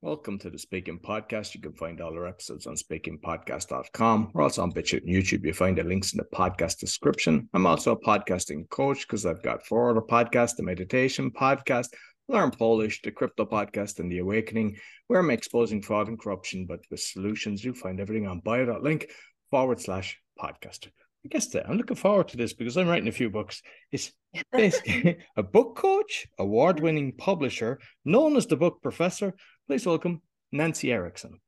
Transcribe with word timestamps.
Welcome 0.00 0.38
to 0.38 0.50
the 0.50 0.60
Speaking 0.60 1.00
Podcast. 1.00 1.56
You 1.56 1.60
can 1.60 1.72
find 1.72 2.00
all 2.00 2.12
our 2.12 2.28
episodes 2.28 2.68
on 2.68 2.76
speakingpodcast.com. 2.76 4.30
We're 4.32 4.42
also 4.44 4.62
on 4.62 4.70
BitChute 4.70 5.02
and 5.02 5.08
YouTube. 5.08 5.44
You 5.44 5.52
find 5.52 5.76
the 5.76 5.82
links 5.82 6.12
in 6.12 6.18
the 6.18 6.36
podcast 6.36 6.78
description. 6.78 7.48
I'm 7.52 7.66
also 7.66 7.90
a 7.90 8.00
podcasting 8.00 8.68
coach 8.68 9.08
because 9.08 9.26
I've 9.26 9.42
got 9.42 9.66
four 9.66 9.90
other 9.90 10.00
podcasts 10.00 10.54
the 10.54 10.62
meditation 10.62 11.32
podcast, 11.32 11.88
Learn 12.28 12.52
Polish, 12.52 13.02
the 13.02 13.10
crypto 13.10 13.44
podcast, 13.44 13.98
and 13.98 14.08
the 14.10 14.18
awakening, 14.18 14.76
where 15.08 15.18
I'm 15.18 15.32
exposing 15.32 15.82
fraud 15.82 16.06
and 16.06 16.16
corruption, 16.16 16.64
but 16.64 16.78
with 16.92 17.00
solutions. 17.00 17.64
You'll 17.64 17.74
find 17.74 17.98
everything 17.98 18.28
on 18.28 18.38
bio.link 18.38 19.10
forward 19.50 19.80
slash 19.80 20.16
podcast. 20.40 20.86
I 21.24 21.28
guess 21.28 21.48
that 21.48 21.68
I'm 21.68 21.76
looking 21.76 21.96
forward 21.96 22.28
to 22.28 22.36
this 22.36 22.52
because 22.52 22.76
I'm 22.76 22.88
writing 22.88 23.08
a 23.08 23.12
few 23.12 23.28
books. 23.28 23.62
It's 23.90 24.12
basically 24.52 25.18
a 25.36 25.42
book 25.42 25.76
coach, 25.76 26.26
award 26.38 26.80
winning 26.80 27.12
publisher, 27.12 27.80
known 28.04 28.36
as 28.36 28.46
the 28.46 28.56
book 28.56 28.80
professor. 28.82 29.34
Please 29.66 29.84
welcome 29.84 30.22
Nancy 30.52 30.92
Erickson. 30.92 31.40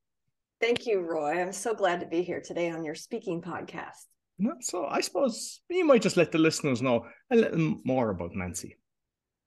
Thank 0.61 0.87
you, 0.87 1.01
Roy. 1.01 1.41
I'm 1.41 1.53
so 1.53 1.75
glad 1.75 2.01
to 2.01 2.07
be 2.07 2.23
here 2.23 2.41
today 2.41 2.71
on 2.71 2.85
your 2.85 2.95
speaking 2.95 3.41
podcast. 3.41 4.07
So 4.61 4.87
I 4.87 5.01
suppose 5.01 5.61
you 5.69 5.85
might 5.85 6.03
just 6.03 6.17
let 6.17 6.33
the 6.33 6.39
listeners 6.39 6.83
know 6.83 7.07
a 7.31 7.37
little 7.37 7.77
more 7.85 8.11
about 8.11 8.35
Nancy. 8.35 8.77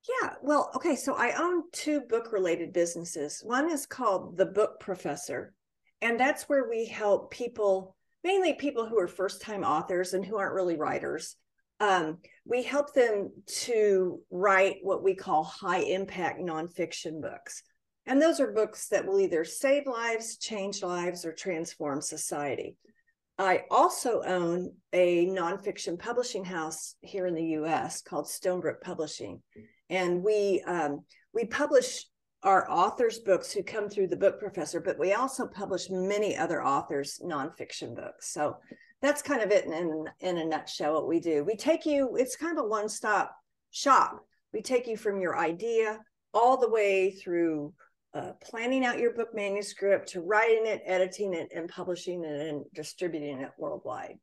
Yeah, 0.08 0.34
well, 0.42 0.70
okay. 0.76 0.96
So 0.96 1.16
I 1.16 1.32
own 1.40 1.64
two 1.72 2.02
book 2.02 2.32
related 2.32 2.74
businesses. 2.74 3.42
One 3.44 3.72
is 3.72 3.86
called 3.86 4.38
The 4.38 4.46
Book 4.46 4.80
Professor, 4.80 5.54
and 6.02 6.20
that's 6.20 6.44
where 6.44 6.70
we 6.70 6.86
help 6.86 7.32
people, 7.32 7.96
mainly 8.24 8.54
people 8.54 8.88
who 8.88 9.00
are 9.00 9.08
first 9.08 9.42
time 9.42 9.64
authors 9.64 10.14
and 10.14 10.26
who 10.26 10.38
aren't 10.38 10.56
really 10.56 10.78
writers. 10.78 11.36
Um, 11.80 12.20
we 12.46 12.64
help 12.64 12.94
them 12.94 13.32
to 13.48 14.20
write 14.32 14.78
what 14.82 15.04
we 15.04 15.16
call 15.16 15.44
high 15.44 15.82
impact 15.82 16.40
nonfiction 16.40 17.22
books. 17.22 17.64
And 18.06 18.22
those 18.22 18.40
are 18.40 18.52
books 18.52 18.90
that 18.90 19.06
will 19.06 19.20
either 19.20 19.44
save 19.44 19.88
lives, 19.88 20.38
change 20.38 20.84
lives, 20.84 21.26
or 21.26 21.34
transform 21.34 22.02
society. 22.02 22.78
I 23.38 23.64
also 23.72 24.22
own 24.22 24.74
a 24.92 25.26
nonfiction 25.26 25.98
publishing 25.98 26.46
house 26.46 26.96
here 27.02 27.26
in 27.26 27.34
the 27.34 27.58
US 27.58 28.02
called 28.02 28.26
Stonebrook 28.26 28.82
Publishing 28.82 29.42
and 29.94 30.24
we 30.24 30.62
um, 30.66 31.04
we 31.34 31.46
publish 31.46 32.06
our 32.44 32.70
authors' 32.70 33.20
books 33.20 33.52
who 33.52 33.64
come 33.64 33.90
through 33.90 34.08
the 34.08 34.18
book 34.18 34.40
professor, 34.40 34.80
but 34.80 35.00
we 35.00 35.14
also 35.14 35.48
publish 35.48 35.90
many 35.90 36.36
other 36.38 36.64
authors' 36.64 37.22
nonfiction 37.24 37.96
books. 37.96 38.34
So 38.34 38.58
that's 39.02 39.22
kind 39.22 39.42
of 39.42 39.52
it 39.52 39.66
in, 39.66 39.74
in, 39.74 40.06
in 40.20 40.38
a 40.38 40.46
nutshell 40.46 40.94
what 40.94 41.08
we 41.08 41.20
do. 41.20 41.44
We 41.44 41.56
take 41.56 41.86
you, 41.86 42.16
it's 42.18 42.36
kind 42.36 42.58
of 42.58 42.66
a 42.66 42.68
one 42.68 42.90
stop 42.90 43.36
shop. 43.72 44.26
We 44.54 44.62
take 44.62 44.88
you 44.88 44.98
from 44.98 45.20
your 45.20 45.38
idea 45.38 46.00
all 46.34 46.58
the 46.58 46.70
way 46.70 47.12
through 47.12 47.74
uh, 48.14 48.34
planning 48.44 48.86
out 48.86 49.00
your 49.00 49.14
book 49.14 49.34
manuscript 49.34 50.10
to 50.10 50.22
writing 50.22 50.68
it, 50.68 50.84
editing 50.86 51.34
it, 51.34 51.50
and 51.56 51.68
publishing 51.68 52.24
it 52.24 52.48
and 52.48 52.64
distributing 52.74 53.40
it 53.40 53.52
worldwide. 53.58 54.20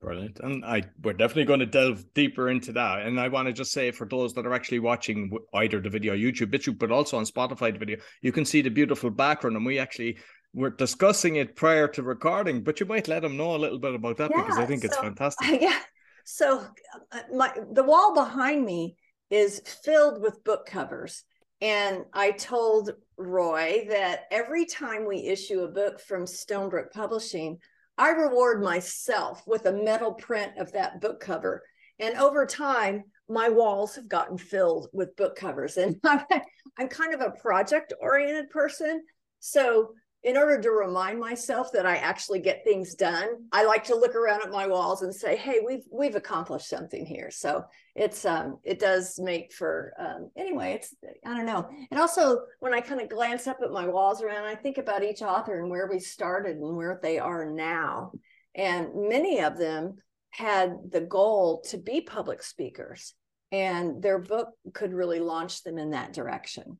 Brilliant. 0.00 0.40
And 0.40 0.64
I 0.64 0.82
we're 1.02 1.12
definitely 1.12 1.44
going 1.44 1.60
to 1.60 1.66
delve 1.66 2.04
deeper 2.14 2.48
into 2.48 2.72
that. 2.72 3.02
And 3.02 3.20
I 3.20 3.28
want 3.28 3.48
to 3.48 3.52
just 3.52 3.72
say 3.72 3.90
for 3.90 4.06
those 4.06 4.32
that 4.34 4.46
are 4.46 4.54
actually 4.54 4.78
watching 4.78 5.30
either 5.54 5.80
the 5.80 5.90
video 5.90 6.14
YouTube, 6.14 6.52
BitChute, 6.52 6.78
but 6.78 6.90
also 6.90 7.18
on 7.18 7.24
Spotify 7.24 7.72
the 7.72 7.78
video, 7.78 7.98
you 8.22 8.32
can 8.32 8.44
see 8.44 8.62
the 8.62 8.70
beautiful 8.70 9.10
background. 9.10 9.56
And 9.56 9.66
we 9.66 9.78
actually 9.78 10.18
were 10.54 10.70
discussing 10.70 11.36
it 11.36 11.56
prior 11.56 11.88
to 11.88 12.02
recording, 12.02 12.62
but 12.62 12.80
you 12.80 12.86
might 12.86 13.08
let 13.08 13.22
them 13.22 13.36
know 13.36 13.54
a 13.54 13.58
little 13.58 13.78
bit 13.78 13.94
about 13.94 14.16
that 14.16 14.30
yeah, 14.34 14.42
because 14.42 14.58
I 14.58 14.66
think 14.66 14.82
so, 14.82 14.86
it's 14.86 14.96
fantastic. 14.96 15.60
Yeah. 15.60 15.78
So 16.24 16.62
uh, 17.10 17.20
my 17.34 17.52
the 17.72 17.82
wall 17.82 18.14
behind 18.14 18.64
me 18.64 18.96
is 19.30 19.60
filled 19.82 20.20
with 20.20 20.44
book 20.44 20.66
covers. 20.66 21.24
And 21.60 22.04
I 22.12 22.30
told 22.32 22.90
Roy 23.16 23.86
that 23.90 24.26
every 24.30 24.64
time 24.64 25.06
we 25.06 25.26
issue 25.26 25.60
a 25.60 25.68
book 25.68 26.00
from 26.00 26.24
Stonebrook 26.24 26.92
Publishing, 26.92 27.58
I 27.98 28.10
reward 28.10 28.62
myself 28.62 29.42
with 29.46 29.66
a 29.66 29.72
metal 29.72 30.14
print 30.14 30.52
of 30.56 30.72
that 30.72 31.00
book 31.00 31.20
cover. 31.20 31.62
And 31.98 32.16
over 32.16 32.46
time, 32.46 33.04
my 33.28 33.48
walls 33.48 33.96
have 33.96 34.08
gotten 34.08 34.38
filled 34.38 34.88
with 34.92 35.16
book 35.16 35.34
covers. 35.36 35.76
And 35.76 35.96
I'm, 36.04 36.88
kind 36.88 37.12
of 37.12 37.20
a 37.20 37.32
project 37.42 37.92
oriented 38.00 38.50
person. 38.50 39.02
So 39.40 39.94
in 40.24 40.36
order 40.36 40.60
to 40.60 40.70
remind 40.70 41.20
myself 41.20 41.70
that 41.72 41.86
I 41.86 41.96
actually 41.96 42.40
get 42.40 42.64
things 42.64 42.94
done, 42.94 43.28
I 43.52 43.64
like 43.64 43.84
to 43.84 43.94
look 43.94 44.16
around 44.16 44.42
at 44.42 44.50
my 44.50 44.66
walls 44.66 45.02
and 45.02 45.14
say, 45.14 45.36
"Hey, 45.36 45.60
we've 45.64 45.84
we've 45.92 46.16
accomplished 46.16 46.68
something 46.68 47.06
here." 47.06 47.30
So 47.30 47.64
it's 47.94 48.24
um 48.24 48.58
it 48.64 48.80
does 48.80 49.18
make 49.20 49.52
for 49.52 49.92
um 49.98 50.30
anyway. 50.36 50.74
It's 50.74 50.94
I 51.24 51.36
don't 51.36 51.46
know, 51.46 51.68
and 51.90 52.00
also 52.00 52.40
when 52.58 52.74
I 52.74 52.80
kind 52.80 53.00
of 53.00 53.08
glance 53.08 53.46
up 53.46 53.58
at 53.62 53.70
my 53.70 53.86
walls 53.86 54.20
around, 54.20 54.44
I 54.44 54.56
think 54.56 54.78
about 54.78 55.04
each 55.04 55.22
author 55.22 55.60
and 55.60 55.70
where 55.70 55.86
we 55.86 56.00
started 56.00 56.56
and 56.56 56.76
where 56.76 56.98
they 57.00 57.18
are 57.20 57.48
now, 57.48 58.12
and 58.56 58.88
many 59.08 59.40
of 59.40 59.56
them 59.56 59.98
had 60.30 60.76
the 60.90 61.00
goal 61.00 61.62
to 61.68 61.78
be 61.78 62.00
public 62.00 62.42
speakers, 62.42 63.14
and 63.52 64.02
their 64.02 64.18
book 64.18 64.48
could 64.74 64.92
really 64.92 65.20
launch 65.20 65.62
them 65.62 65.78
in 65.78 65.90
that 65.90 66.12
direction. 66.12 66.78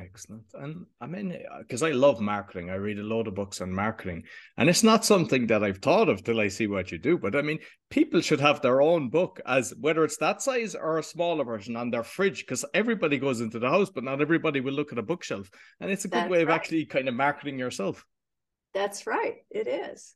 Excellent. 0.00 0.44
And 0.54 0.86
I 1.00 1.06
mean, 1.06 1.36
because 1.58 1.82
uh, 1.82 1.86
I 1.86 1.90
love 1.90 2.20
marketing, 2.20 2.70
I 2.70 2.74
read 2.74 2.98
a 2.98 3.02
lot 3.02 3.26
of 3.26 3.34
books 3.34 3.60
on 3.60 3.72
marketing, 3.72 4.24
and 4.56 4.68
it's 4.68 4.82
not 4.82 5.04
something 5.04 5.46
that 5.48 5.62
I've 5.62 5.78
thought 5.78 6.08
of 6.08 6.24
till 6.24 6.40
I 6.40 6.48
see 6.48 6.66
what 6.66 6.90
you 6.92 6.98
do. 6.98 7.18
But 7.18 7.36
I 7.36 7.42
mean, 7.42 7.58
people 7.90 8.20
should 8.20 8.40
have 8.40 8.62
their 8.62 8.80
own 8.80 9.10
book, 9.10 9.40
as 9.44 9.74
whether 9.78 10.04
it's 10.04 10.16
that 10.18 10.40
size 10.40 10.74
or 10.74 10.98
a 10.98 11.02
smaller 11.02 11.44
version, 11.44 11.76
on 11.76 11.90
their 11.90 12.04
fridge, 12.04 12.40
because 12.40 12.64
everybody 12.72 13.18
goes 13.18 13.40
into 13.40 13.58
the 13.58 13.68
house, 13.68 13.90
but 13.90 14.04
not 14.04 14.22
everybody 14.22 14.60
will 14.60 14.72
look 14.72 14.92
at 14.92 14.98
a 14.98 15.02
bookshelf. 15.02 15.50
And 15.80 15.90
it's 15.90 16.04
a 16.04 16.08
good 16.08 16.20
That's 16.20 16.30
way 16.30 16.42
of 16.42 16.48
actually 16.48 16.86
kind 16.86 17.08
of 17.08 17.14
marketing 17.14 17.58
yourself. 17.58 18.04
That's 18.72 19.06
right. 19.06 19.36
It 19.50 19.68
is. 19.68 20.14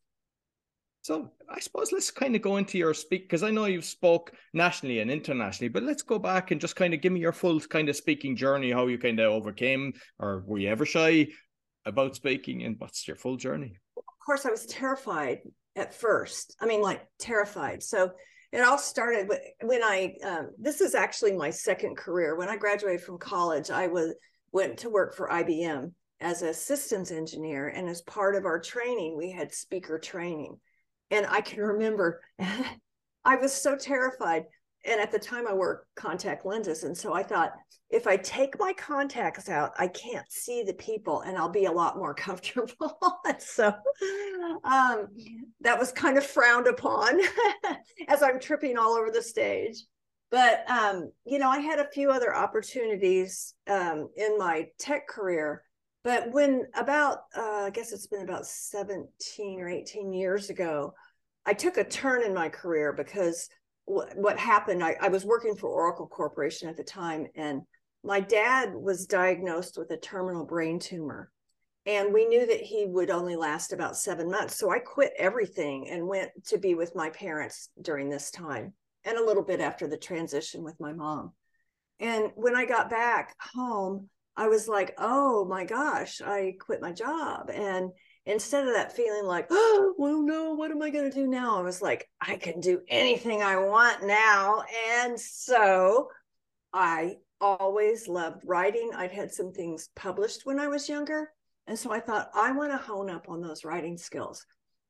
So 1.06 1.30
I 1.48 1.60
suppose 1.60 1.92
let's 1.92 2.10
kind 2.10 2.34
of 2.34 2.42
go 2.42 2.56
into 2.56 2.78
your 2.78 2.92
speak 2.92 3.28
because 3.28 3.44
I 3.44 3.52
know 3.52 3.66
you've 3.66 3.84
spoke 3.84 4.32
nationally 4.52 4.98
and 4.98 5.08
internationally, 5.08 5.68
but 5.68 5.84
let's 5.84 6.02
go 6.02 6.18
back 6.18 6.50
and 6.50 6.60
just 6.60 6.74
kind 6.74 6.92
of 6.92 7.00
give 7.00 7.12
me 7.12 7.20
your 7.20 7.30
full 7.30 7.60
kind 7.60 7.88
of 7.88 7.94
speaking 7.94 8.34
journey, 8.34 8.72
how 8.72 8.88
you 8.88 8.98
kind 8.98 9.20
of 9.20 9.30
overcame 9.30 9.92
or 10.18 10.42
were 10.48 10.58
you 10.58 10.68
ever 10.68 10.84
shy 10.84 11.28
about 11.84 12.16
speaking 12.16 12.64
and 12.64 12.74
what's 12.78 13.06
your 13.06 13.16
full 13.16 13.36
journey? 13.36 13.78
Of 13.96 14.02
course, 14.26 14.46
I 14.46 14.50
was 14.50 14.66
terrified 14.66 15.42
at 15.76 15.94
first. 15.94 16.56
I 16.60 16.66
mean, 16.66 16.82
like 16.82 17.06
terrified. 17.20 17.84
So 17.84 18.10
it 18.50 18.62
all 18.62 18.76
started 18.76 19.30
when 19.62 19.84
I, 19.84 20.16
um, 20.24 20.50
this 20.58 20.80
is 20.80 20.96
actually 20.96 21.34
my 21.34 21.50
second 21.50 21.96
career. 21.96 22.34
When 22.34 22.48
I 22.48 22.56
graduated 22.56 23.02
from 23.02 23.18
college, 23.18 23.70
I 23.70 23.86
was 23.86 24.12
went 24.50 24.78
to 24.78 24.90
work 24.90 25.14
for 25.14 25.28
IBM 25.28 25.92
as 26.20 26.42
a 26.42 26.52
systems 26.52 27.12
engineer. 27.12 27.68
And 27.68 27.88
as 27.88 28.02
part 28.02 28.34
of 28.34 28.44
our 28.44 28.58
training, 28.58 29.16
we 29.16 29.30
had 29.30 29.54
speaker 29.54 30.00
training. 30.00 30.58
And 31.10 31.26
I 31.26 31.40
can 31.40 31.60
remember 31.62 32.20
I 33.24 33.36
was 33.36 33.52
so 33.52 33.76
terrified. 33.76 34.44
And 34.84 35.00
at 35.00 35.10
the 35.10 35.18
time, 35.18 35.48
I 35.48 35.52
wore 35.52 35.84
contact 35.96 36.46
lenses. 36.46 36.84
And 36.84 36.96
so 36.96 37.12
I 37.12 37.24
thought, 37.24 37.52
if 37.90 38.06
I 38.06 38.16
take 38.16 38.58
my 38.58 38.72
contacts 38.72 39.48
out, 39.48 39.72
I 39.78 39.88
can't 39.88 40.30
see 40.30 40.62
the 40.62 40.74
people 40.74 41.22
and 41.22 41.36
I'll 41.36 41.48
be 41.48 41.64
a 41.64 41.72
lot 41.72 41.98
more 41.98 42.14
comfortable. 42.26 42.96
so 43.38 43.74
um, 44.62 45.08
that 45.60 45.78
was 45.78 45.90
kind 45.90 46.16
of 46.16 46.24
frowned 46.24 46.68
upon 46.68 47.18
as 48.08 48.22
I'm 48.22 48.38
tripping 48.38 48.78
all 48.78 48.92
over 48.92 49.10
the 49.10 49.22
stage. 49.22 49.84
But, 50.30 50.68
um, 50.70 51.10
you 51.24 51.38
know, 51.38 51.48
I 51.48 51.58
had 51.58 51.78
a 51.78 51.90
few 51.90 52.10
other 52.10 52.34
opportunities 52.34 53.54
um, 53.68 54.08
in 54.16 54.38
my 54.38 54.66
tech 54.78 55.08
career 55.08 55.62
but 56.06 56.30
when 56.30 56.68
about, 56.76 57.24
uh, 57.36 57.64
I 57.64 57.70
guess 57.70 57.90
it's 57.90 58.06
been 58.06 58.22
about 58.22 58.46
17 58.46 59.60
or 59.60 59.68
18 59.68 60.12
years 60.12 60.50
ago, 60.50 60.94
I 61.44 61.52
took 61.52 61.78
a 61.78 61.84
turn 61.84 62.22
in 62.22 62.32
my 62.32 62.48
career 62.48 62.92
because 62.92 63.48
what 63.86 64.38
happened, 64.38 64.84
I, 64.84 64.94
I 65.00 65.08
was 65.08 65.24
working 65.24 65.56
for 65.56 65.68
Oracle 65.68 66.06
Corporation 66.06 66.68
at 66.68 66.76
the 66.76 66.84
time, 66.84 67.26
and 67.34 67.62
my 68.04 68.20
dad 68.20 68.72
was 68.72 69.08
diagnosed 69.08 69.76
with 69.76 69.90
a 69.90 69.96
terminal 69.96 70.44
brain 70.44 70.78
tumor. 70.78 71.32
And 71.86 72.14
we 72.14 72.24
knew 72.26 72.46
that 72.46 72.60
he 72.60 72.86
would 72.86 73.10
only 73.10 73.34
last 73.34 73.72
about 73.72 73.96
seven 73.96 74.30
months. 74.30 74.56
So 74.56 74.70
I 74.70 74.78
quit 74.78 75.12
everything 75.18 75.88
and 75.90 76.06
went 76.06 76.30
to 76.46 76.58
be 76.58 76.76
with 76.76 76.94
my 76.94 77.10
parents 77.10 77.70
during 77.82 78.10
this 78.10 78.30
time 78.30 78.74
and 79.02 79.18
a 79.18 79.24
little 79.24 79.42
bit 79.42 79.58
after 79.60 79.88
the 79.88 79.96
transition 79.96 80.62
with 80.62 80.78
my 80.78 80.92
mom. 80.92 81.32
And 81.98 82.30
when 82.36 82.54
I 82.54 82.64
got 82.64 82.90
back 82.90 83.34
home, 83.56 84.08
I 84.36 84.48
was 84.48 84.68
like, 84.68 84.94
oh 84.98 85.44
my 85.46 85.64
gosh, 85.64 86.20
I 86.20 86.54
quit 86.60 86.82
my 86.82 86.92
job. 86.92 87.50
And 87.50 87.90
instead 88.26 88.66
of 88.66 88.74
that 88.74 88.94
feeling 88.94 89.24
like, 89.24 89.46
oh, 89.50 89.94
well, 89.98 90.22
no, 90.22 90.54
what 90.54 90.70
am 90.70 90.82
I 90.82 90.90
going 90.90 91.10
to 91.10 91.16
do 91.16 91.26
now? 91.26 91.58
I 91.58 91.62
was 91.62 91.80
like, 91.80 92.08
I 92.20 92.36
can 92.36 92.60
do 92.60 92.80
anything 92.88 93.42
I 93.42 93.56
want 93.56 94.04
now. 94.04 94.62
And 95.00 95.18
so 95.18 96.08
I 96.72 97.16
always 97.40 98.08
loved 98.08 98.42
writing. 98.44 98.90
I'd 98.94 99.12
had 99.12 99.32
some 99.32 99.52
things 99.52 99.88
published 99.96 100.44
when 100.44 100.58
I 100.58 100.68
was 100.68 100.88
younger. 100.88 101.30
And 101.66 101.78
so 101.78 101.90
I 101.90 102.00
thought, 102.00 102.30
I 102.34 102.52
want 102.52 102.72
to 102.72 102.78
hone 102.78 103.10
up 103.10 103.28
on 103.28 103.40
those 103.40 103.64
writing 103.64 103.96
skills. 103.96 104.46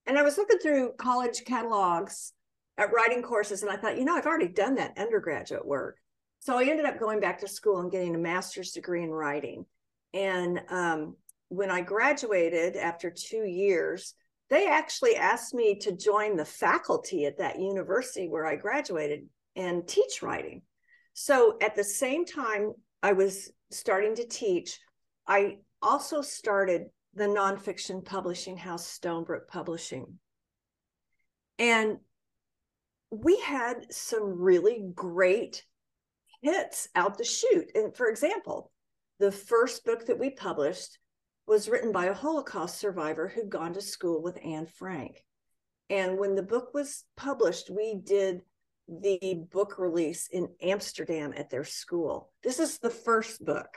And 0.06 0.18
I 0.18 0.22
was 0.22 0.36
looking 0.36 0.58
through 0.58 0.92
college 0.98 1.44
catalogs 1.44 2.32
at 2.78 2.92
writing 2.92 3.22
courses, 3.22 3.62
and 3.62 3.70
I 3.70 3.76
thought, 3.76 3.98
you 3.98 4.04
know, 4.04 4.14
I've 4.14 4.26
already 4.26 4.48
done 4.48 4.74
that 4.76 4.98
undergraduate 4.98 5.66
work. 5.66 5.98
So 6.46 6.56
I 6.56 6.62
ended 6.62 6.86
up 6.86 7.00
going 7.00 7.18
back 7.18 7.40
to 7.40 7.48
school 7.48 7.80
and 7.80 7.90
getting 7.90 8.14
a 8.14 8.18
master's 8.18 8.70
degree 8.70 9.02
in 9.02 9.10
writing. 9.10 9.66
And 10.14 10.60
um, 10.68 11.16
when 11.48 11.72
I 11.72 11.80
graduated 11.80 12.76
after 12.76 13.10
two 13.10 13.42
years, 13.42 14.14
they 14.48 14.68
actually 14.68 15.16
asked 15.16 15.54
me 15.54 15.76
to 15.80 15.90
join 15.90 16.36
the 16.36 16.44
faculty 16.44 17.26
at 17.26 17.38
that 17.38 17.58
university 17.58 18.28
where 18.28 18.46
I 18.46 18.54
graduated 18.54 19.26
and 19.56 19.88
teach 19.88 20.22
writing. 20.22 20.62
So 21.14 21.56
at 21.60 21.74
the 21.74 21.82
same 21.82 22.24
time 22.24 22.74
I 23.02 23.12
was 23.12 23.50
starting 23.72 24.14
to 24.14 24.24
teach, 24.24 24.78
I 25.26 25.56
also 25.82 26.22
started 26.22 26.82
the 27.12 27.24
nonfiction 27.24 28.04
publishing 28.04 28.56
house, 28.56 28.86
Stonebrook 28.86 29.48
Publishing. 29.48 30.20
And 31.58 31.96
we 33.10 33.40
had 33.40 33.92
some 33.92 34.40
really 34.40 34.84
great 34.94 35.64
hits 36.42 36.88
out 36.94 37.18
the 37.18 37.24
chute. 37.24 37.70
And 37.74 37.94
for 37.94 38.08
example, 38.08 38.70
the 39.18 39.32
first 39.32 39.84
book 39.84 40.06
that 40.06 40.18
we 40.18 40.30
published 40.30 40.98
was 41.46 41.68
written 41.68 41.92
by 41.92 42.06
a 42.06 42.14
Holocaust 42.14 42.78
survivor 42.78 43.28
who'd 43.28 43.50
gone 43.50 43.72
to 43.74 43.80
school 43.80 44.22
with 44.22 44.38
Anne 44.44 44.66
Frank. 44.66 45.24
And 45.88 46.18
when 46.18 46.34
the 46.34 46.42
book 46.42 46.74
was 46.74 47.04
published, 47.16 47.70
we 47.70 47.94
did 47.94 48.42
the 48.88 49.46
book 49.50 49.78
release 49.78 50.28
in 50.28 50.48
Amsterdam 50.62 51.32
at 51.36 51.50
their 51.50 51.64
school. 51.64 52.30
This 52.42 52.58
is 52.58 52.78
the 52.78 52.90
first 52.90 53.44
book. 53.44 53.68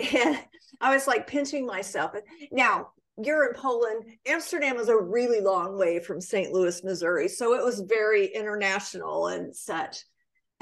And 0.14 0.36
I 0.80 0.92
was 0.92 1.06
like 1.06 1.28
pinching 1.28 1.64
myself. 1.64 2.16
Now, 2.50 2.88
you're 3.22 3.46
in 3.46 3.54
Poland. 3.54 4.04
Amsterdam 4.26 4.76
is 4.76 4.88
a 4.88 4.96
really 4.96 5.40
long 5.40 5.78
way 5.78 6.00
from 6.00 6.20
St. 6.20 6.52
Louis, 6.52 6.82
Missouri. 6.82 7.28
So 7.28 7.54
it 7.54 7.64
was 7.64 7.78
very 7.80 8.26
international 8.26 9.28
and 9.28 9.54
such. 9.54 10.04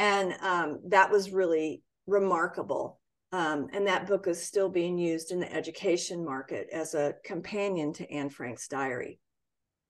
And 0.02 0.34
um, 0.40 0.80
that 0.88 1.12
was 1.12 1.30
really 1.30 1.84
remarkable. 2.08 2.98
Um, 3.30 3.68
and 3.72 3.86
that 3.86 4.08
book 4.08 4.26
is 4.26 4.44
still 4.44 4.68
being 4.68 4.98
used 4.98 5.30
in 5.30 5.38
the 5.38 5.54
education 5.54 6.24
market 6.24 6.66
as 6.72 6.94
a 6.94 7.14
companion 7.24 7.92
to 7.92 8.10
Anne 8.10 8.28
Frank's 8.28 8.66
diary. 8.66 9.20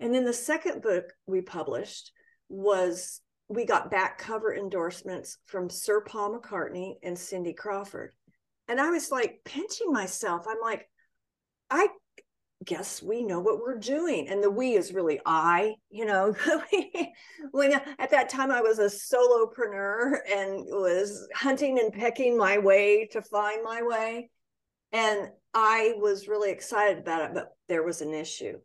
And 0.01 0.15
then 0.15 0.27
the 0.27 0.35
second 0.35 0.83
book 0.83 1.07
we 1.27 1.41
published 1.41 2.13
was 2.51 3.23
we 3.49 3.65
got 3.65 3.91
back 3.91 4.19
cover 4.19 4.55
endorsements 4.55 5.39
from 5.47 5.71
Sir 5.71 6.03
Paul 6.03 6.39
McCartney 6.39 6.97
and 7.03 7.19
Cindy 7.19 7.55
Crawford. 7.55 8.13
And 8.69 8.79
I 8.79 8.91
was 8.91 9.11
like 9.11 9.41
pinching 9.47 9.91
myself. 9.93 10.45
I'm 10.47 10.61
like, 10.61 10.91
I 11.71 11.89
guess 12.65 13.03
we 13.03 13.23
know 13.23 13.41
what 13.41 13.59
we're 13.59 13.79
doing. 13.79 14.29
And 14.29 14.43
the 14.43 14.51
we 14.51 14.75
is 14.75 14.93
really 14.93 15.21
I, 15.25 15.75
you 15.91 16.05
know, 16.05 16.35
when 17.51 17.73
at 17.73 18.11
that 18.11 18.29
time 18.29 18.51
I 18.51 18.61
was 18.61 18.79
a 18.79 18.87
solopreneur 18.87 20.19
and 20.31 20.65
was 20.67 21.29
hunting 21.35 21.79
and 21.79 21.93
pecking 21.93 22.37
my 22.37 22.59
way 22.59 23.09
to 23.13 23.23
find 23.23 23.63
my 23.65 23.83
way. 23.83 24.31
And 24.93 25.31
I 25.55 25.95
was 25.97 26.29
really 26.29 26.51
excited 26.51 26.99
about 26.99 27.23
it, 27.23 27.35
but 27.35 27.49
there 27.69 27.83
was 27.83 28.03
an 28.03 28.15
issue. 28.15 28.59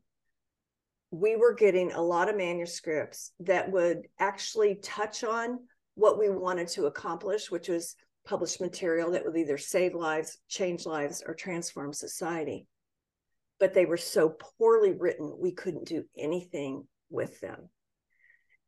We 1.11 1.35
were 1.35 1.53
getting 1.53 1.94
a 1.94 2.01
lot 2.01 2.29
of 2.29 2.35
manuscripts 2.35 3.31
that 3.41 3.71
would 3.71 4.07
actually 4.19 4.75
touch 4.75 5.23
on 5.23 5.59
what 5.95 6.19
we 6.19 6.29
wanted 6.29 6.67
to 6.69 6.85
accomplish, 6.85 7.49
which 7.49 7.69
was 7.69 7.95
published 8.25 8.59
material 8.59 9.11
that 9.11 9.25
would 9.25 9.38
either 9.38 9.57
save 9.57 9.95
lives, 9.95 10.38
change 10.49 10.85
lives, 10.85 11.23
or 11.25 11.33
transform 11.33 11.94
society 11.94 12.67
but 13.59 13.74
they 13.74 13.86
were 13.86 13.98
so 13.98 14.30
poorly 14.30 14.94
written 14.94 15.38
we 15.39 15.51
couldn't 15.51 15.88
do 15.88 16.04
anything 16.18 16.88
with 17.09 17.39
them. 17.42 17.69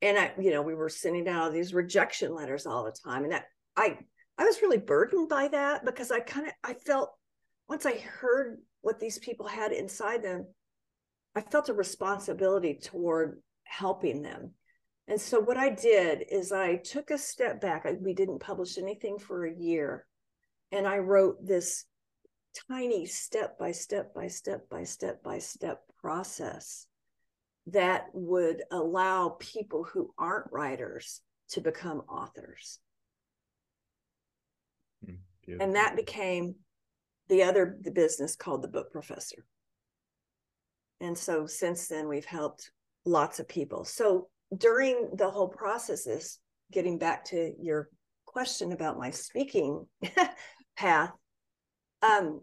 And 0.01 0.17
i 0.17 0.31
you 0.39 0.51
know 0.51 0.61
we 0.61 0.75
were 0.75 0.89
sending 0.89 1.27
out 1.27 1.51
these 1.51 1.73
rejection 1.73 2.33
letters 2.33 2.65
all 2.65 2.85
the 2.85 2.95
time 3.03 3.23
and 3.23 3.33
that 3.33 3.45
i 3.75 3.97
i 4.37 4.45
was 4.45 4.61
really 4.61 4.77
burdened 4.77 5.27
by 5.27 5.49
that 5.49 5.85
because 5.85 6.09
i 6.09 6.19
kind 6.19 6.47
of 6.47 6.53
i 6.63 6.73
felt 6.73 7.11
once 7.67 7.85
i 7.85 7.93
heard 7.97 8.59
what 8.81 8.99
these 8.99 9.19
people 9.19 9.45
had 9.45 9.73
inside 9.73 10.23
them 10.23 10.45
i 11.35 11.41
felt 11.41 11.69
a 11.69 11.73
responsibility 11.73 12.79
toward 12.81 13.41
helping 13.65 14.21
them. 14.21 14.51
And 15.07 15.19
so 15.19 15.39
what 15.39 15.57
i 15.57 15.69
did 15.69 16.23
is 16.29 16.51
i 16.51 16.77
took 16.77 17.11
a 17.11 17.17
step 17.17 17.59
back 17.59 17.85
I, 17.85 17.93
we 17.99 18.13
didn't 18.13 18.39
publish 18.39 18.77
anything 18.77 19.19
for 19.19 19.45
a 19.45 19.53
year 19.53 20.05
and 20.71 20.87
i 20.87 20.97
wrote 20.97 21.45
this 21.45 21.85
tiny 22.69 23.05
step 23.05 23.57
by 23.57 23.71
step 23.71 24.13
by 24.13 24.27
step 24.27 24.69
by 24.69 24.83
step 24.83 25.23
by 25.23 25.39
step 25.39 25.81
process 26.01 26.87
that 27.67 28.05
would 28.13 28.63
allow 28.71 29.35
people 29.39 29.83
who 29.83 30.13
aren't 30.17 30.51
writers 30.51 31.21
to 31.49 31.61
become 31.61 32.01
authors. 32.09 32.79
Hmm, 35.05 35.15
beautiful. 35.45 35.65
And 35.65 35.75
that 35.75 35.95
became 35.95 36.55
the 37.27 37.43
other 37.43 37.77
the 37.81 37.91
business 37.91 38.35
called 38.35 38.61
the 38.61 38.67
book 38.67 38.91
professor. 38.91 39.45
And 40.99 41.17
so 41.17 41.45
since 41.45 41.87
then 41.87 42.07
we've 42.07 42.25
helped 42.25 42.71
lots 43.05 43.39
of 43.39 43.47
people. 43.47 43.85
So 43.85 44.27
during 44.55 45.11
the 45.13 45.29
whole 45.29 45.47
process 45.47 46.07
is 46.07 46.39
getting 46.71 46.97
back 46.97 47.25
to 47.25 47.53
your 47.61 47.89
question 48.25 48.71
about 48.71 48.97
my 48.97 49.11
speaking 49.11 49.85
path 50.77 51.11
um, 52.01 52.41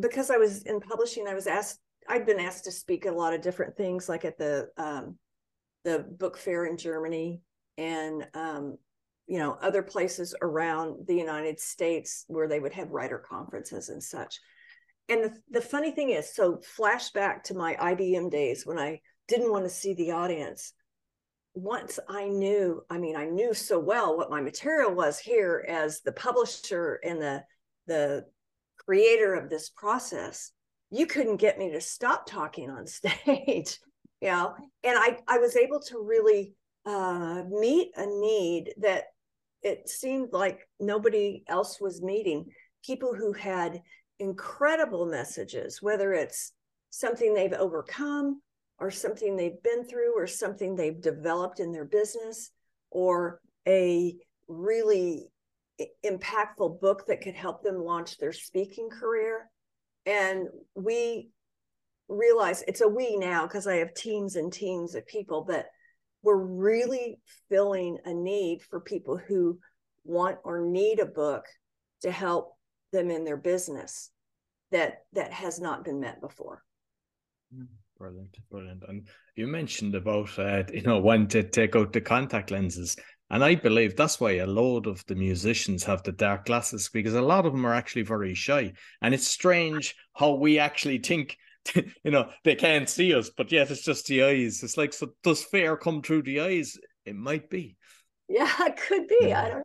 because 0.00 0.30
I 0.30 0.36
was 0.36 0.62
in 0.62 0.80
publishing, 0.80 1.26
I 1.26 1.34
was 1.34 1.46
asked, 1.46 1.80
I'd 2.08 2.26
been 2.26 2.40
asked 2.40 2.64
to 2.64 2.72
speak 2.72 3.06
at 3.06 3.12
a 3.12 3.16
lot 3.16 3.34
of 3.34 3.42
different 3.42 3.76
things, 3.76 4.08
like 4.08 4.24
at 4.24 4.38
the 4.38 4.68
um, 4.76 5.18
the 5.84 6.00
book 6.00 6.36
fair 6.36 6.66
in 6.66 6.76
Germany 6.76 7.40
and 7.78 8.26
um, 8.34 8.76
you 9.26 9.38
know 9.38 9.56
other 9.60 9.82
places 9.82 10.34
around 10.42 11.06
the 11.06 11.16
United 11.16 11.58
States 11.60 12.24
where 12.28 12.48
they 12.48 12.60
would 12.60 12.72
have 12.72 12.90
writer 12.90 13.18
conferences 13.18 13.88
and 13.88 14.02
such. 14.02 14.38
And 15.08 15.24
the, 15.24 15.36
the 15.50 15.60
funny 15.60 15.92
thing 15.92 16.10
is, 16.10 16.34
so 16.34 16.60
flashback 16.78 17.44
to 17.44 17.54
my 17.54 17.76
IBM 17.76 18.30
days 18.30 18.66
when 18.66 18.78
I 18.78 19.00
didn't 19.28 19.52
want 19.52 19.64
to 19.64 19.70
see 19.70 19.94
the 19.94 20.12
audience. 20.12 20.72
Once 21.54 21.98
I 22.08 22.28
knew, 22.28 22.82
I 22.90 22.98
mean, 22.98 23.16
I 23.16 23.24
knew 23.24 23.54
so 23.54 23.78
well 23.78 24.16
what 24.16 24.30
my 24.30 24.42
material 24.42 24.92
was 24.92 25.18
here 25.18 25.64
as 25.66 26.00
the 26.02 26.12
publisher 26.12 27.00
and 27.02 27.22
the 27.22 27.44
the 27.86 28.26
creator 28.86 29.34
of 29.34 29.50
this 29.50 29.68
process 29.68 30.52
you 30.90 31.06
couldn't 31.06 31.36
get 31.36 31.58
me 31.58 31.72
to 31.72 31.80
stop 31.80 32.26
talking 32.26 32.70
on 32.70 32.86
stage 32.86 33.78
you 34.20 34.28
know? 34.28 34.54
And 34.84 34.98
i 34.98 35.18
i 35.28 35.38
was 35.38 35.56
able 35.56 35.80
to 35.80 35.98
really 35.98 36.54
uh, 36.86 37.42
meet 37.50 37.90
a 37.96 38.06
need 38.06 38.72
that 38.78 39.04
it 39.62 39.88
seemed 39.88 40.28
like 40.32 40.60
nobody 40.78 41.42
else 41.48 41.80
was 41.80 42.00
meeting. 42.00 42.46
People 42.84 43.14
who 43.14 43.32
had 43.32 43.82
incredible 44.18 45.04
messages 45.04 45.82
whether 45.82 46.14
it's 46.14 46.52
something 46.88 47.34
they've 47.34 47.52
overcome 47.52 48.40
or 48.78 48.90
something 48.90 49.36
they've 49.36 49.62
been 49.62 49.84
through 49.84 50.16
or 50.16 50.26
something 50.26 50.74
they've 50.74 51.02
developed 51.02 51.60
in 51.60 51.70
their 51.70 51.84
business 51.84 52.50
or 52.90 53.40
a 53.68 54.16
really 54.48 55.30
impactful 56.04 56.80
book 56.80 57.06
that 57.08 57.20
could 57.20 57.34
help 57.34 57.62
them 57.62 57.76
launch 57.76 58.18
their 58.18 58.32
speaking 58.32 58.88
career. 58.88 59.50
And 60.04 60.48
we 60.74 61.30
realize 62.08 62.62
it's 62.66 62.80
a 62.80 62.88
we 62.88 63.16
now 63.16 63.46
because 63.46 63.66
I 63.66 63.76
have 63.76 63.94
teams 63.94 64.36
and 64.36 64.52
teams 64.52 64.94
of 64.94 65.06
people, 65.06 65.44
but 65.46 65.66
we're 66.22 66.36
really 66.36 67.18
filling 67.48 67.98
a 68.04 68.14
need 68.14 68.62
for 68.68 68.80
people 68.80 69.16
who 69.16 69.58
want 70.04 70.38
or 70.44 70.60
need 70.60 71.00
a 71.00 71.06
book 71.06 71.44
to 72.02 72.10
help 72.10 72.56
them 72.92 73.10
in 73.10 73.24
their 73.24 73.36
business 73.36 74.10
that 74.72 74.98
that 75.12 75.32
has 75.32 75.60
not 75.60 75.84
been 75.84 76.00
met 76.00 76.20
before. 76.20 76.62
Mm, 77.54 77.66
brilliant, 77.98 78.36
brilliant. 78.50 78.82
And 78.88 79.06
you 79.34 79.46
mentioned 79.46 79.94
about 79.94 80.36
uh, 80.38 80.64
you 80.72 80.82
know 80.82 81.00
when 81.00 81.26
to 81.28 81.42
take 81.42 81.76
out 81.76 81.92
the 81.92 82.00
contact 82.00 82.50
lenses. 82.50 82.96
And 83.30 83.42
I 83.42 83.56
believe 83.56 83.96
that's 83.96 84.20
why 84.20 84.32
a 84.32 84.46
lot 84.46 84.86
of 84.86 85.04
the 85.06 85.16
musicians 85.16 85.82
have 85.84 86.02
the 86.02 86.12
dark 86.12 86.46
glasses 86.46 86.88
because 86.92 87.14
a 87.14 87.20
lot 87.20 87.44
of 87.44 87.52
them 87.52 87.66
are 87.66 87.74
actually 87.74 88.02
very 88.02 88.34
shy. 88.34 88.72
And 89.02 89.12
it's 89.14 89.26
strange 89.26 89.96
how 90.14 90.34
we 90.34 90.58
actually 90.58 90.98
think, 90.98 91.36
you 91.74 92.10
know, 92.10 92.30
they 92.44 92.54
can't 92.54 92.88
see 92.88 93.12
us, 93.14 93.30
but 93.36 93.50
yet 93.50 93.70
it's 93.70 93.82
just 93.82 94.06
the 94.06 94.22
eyes. 94.22 94.62
It's 94.62 94.76
like, 94.76 94.92
so 94.92 95.10
does 95.24 95.42
fear 95.42 95.76
come 95.76 96.02
through 96.02 96.22
the 96.22 96.40
eyes? 96.40 96.78
It 97.04 97.16
might 97.16 97.50
be. 97.50 97.76
Yeah, 98.28 98.50
it 98.60 98.76
could 98.76 99.08
be. 99.08 99.18
Yeah. 99.22 99.42
I 99.42 99.48
don't 99.48 99.58
know. 99.58 99.64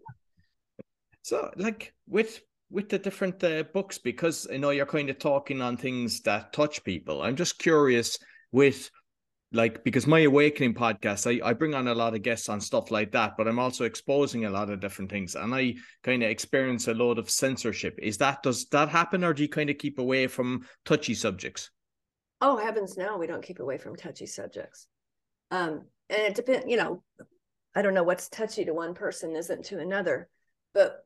So, 1.23 1.51
like 1.55 1.93
with 2.07 2.41
with 2.71 2.89
the 2.89 2.97
different 2.97 3.43
uh, 3.43 3.63
books, 3.73 3.97
because 3.97 4.47
I 4.51 4.57
know 4.57 4.69
you're 4.69 4.85
kind 4.85 5.09
of 5.09 5.19
talking 5.19 5.61
on 5.61 5.77
things 5.77 6.21
that 6.21 6.53
touch 6.53 6.83
people. 6.83 7.21
I'm 7.21 7.35
just 7.35 7.59
curious 7.59 8.17
with 8.51 8.89
like 9.53 9.83
because 9.83 10.07
my 10.07 10.19
awakening 10.21 10.73
podcast 10.73 11.27
I, 11.27 11.45
I 11.49 11.53
bring 11.53 11.73
on 11.73 11.87
a 11.87 11.95
lot 11.95 12.15
of 12.15 12.21
guests 12.21 12.47
on 12.49 12.61
stuff 12.61 12.89
like 12.91 13.11
that 13.11 13.35
but 13.37 13.47
i'm 13.47 13.59
also 13.59 13.83
exposing 13.83 14.45
a 14.45 14.49
lot 14.49 14.69
of 14.69 14.79
different 14.79 15.11
things 15.11 15.35
and 15.35 15.53
i 15.53 15.73
kind 16.03 16.23
of 16.23 16.29
experience 16.29 16.87
a 16.87 16.93
lot 16.93 17.19
of 17.19 17.29
censorship. 17.29 17.99
Is 18.01 18.17
that 18.19 18.43
does 18.43 18.67
that 18.69 18.89
happen 18.89 19.23
or 19.23 19.33
do 19.33 19.43
you 19.43 19.49
kind 19.49 19.69
of 19.69 19.77
keep 19.77 19.99
away 19.99 20.27
from 20.27 20.65
touchy 20.85 21.13
subjects? 21.13 21.69
Oh 22.39 22.57
heavens 22.57 22.97
no 22.97 23.17
we 23.17 23.27
don't 23.27 23.43
keep 23.43 23.59
away 23.59 23.77
from 23.77 23.95
touchy 23.95 24.25
subjects. 24.25 24.87
Um 25.51 25.85
and 26.09 26.21
it 26.21 26.35
depends 26.35 26.65
you 26.67 26.77
know 26.77 27.03
i 27.75 27.81
don't 27.81 27.93
know 27.93 28.03
what's 28.03 28.29
touchy 28.29 28.65
to 28.65 28.73
one 28.73 28.93
person 28.93 29.35
isn't 29.35 29.65
to 29.65 29.79
another 29.79 30.29
but 30.73 31.05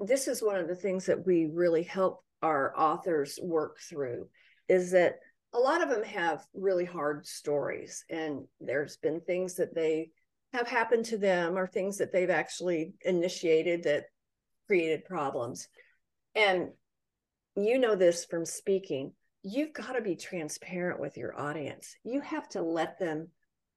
this 0.00 0.26
is 0.26 0.42
one 0.42 0.56
of 0.56 0.68
the 0.68 0.74
things 0.74 1.06
that 1.06 1.24
we 1.24 1.46
really 1.52 1.82
help 1.82 2.24
our 2.42 2.72
authors 2.76 3.38
work 3.42 3.78
through 3.78 4.28
is 4.68 4.92
that 4.92 5.16
a 5.54 5.58
lot 5.58 5.82
of 5.82 5.88
them 5.88 6.04
have 6.04 6.44
really 6.54 6.84
hard 6.84 7.26
stories 7.26 8.04
and 8.10 8.44
there's 8.60 8.96
been 8.98 9.20
things 9.20 9.54
that 9.54 9.74
they 9.74 10.10
have 10.52 10.68
happened 10.68 11.04
to 11.06 11.18
them 11.18 11.56
or 11.56 11.66
things 11.66 11.98
that 11.98 12.12
they've 12.12 12.30
actually 12.30 12.92
initiated 13.02 13.82
that 13.84 14.04
created 14.66 15.04
problems. 15.04 15.68
And 16.34 16.68
you 17.56 17.78
know 17.78 17.94
this 17.94 18.24
from 18.24 18.44
speaking 18.44 19.12
you've 19.44 19.72
got 19.72 19.92
to 19.92 20.02
be 20.02 20.16
transparent 20.16 21.00
with 21.00 21.16
your 21.16 21.38
audience. 21.40 21.94
You 22.04 22.20
have 22.20 22.48
to 22.50 22.62
let 22.62 22.98
them 22.98 23.28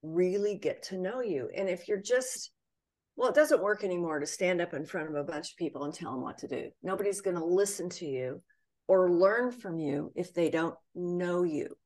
really 0.02 0.56
get 0.56 0.82
to 0.82 0.98
know 0.98 1.20
you 1.20 1.48
and 1.56 1.68
if 1.68 1.86
you're 1.86 2.00
just 2.00 2.50
well 3.14 3.28
it 3.28 3.36
doesn't 3.36 3.62
work 3.62 3.84
anymore 3.84 4.18
to 4.18 4.26
stand 4.26 4.60
up 4.60 4.74
in 4.74 4.84
front 4.84 5.08
of 5.08 5.14
a 5.14 5.22
bunch 5.22 5.52
of 5.52 5.56
people 5.56 5.84
and 5.84 5.94
tell 5.94 6.10
them 6.10 6.22
what 6.22 6.38
to 6.38 6.48
do. 6.48 6.70
Nobody's 6.82 7.20
going 7.20 7.36
to 7.36 7.44
listen 7.44 7.88
to 7.90 8.06
you 8.06 8.42
or 8.88 9.10
learn 9.10 9.50
from 9.50 9.78
you 9.78 10.12
if 10.14 10.34
they 10.34 10.50
don't 10.50 10.76
know 10.94 11.42
you. 11.42 11.76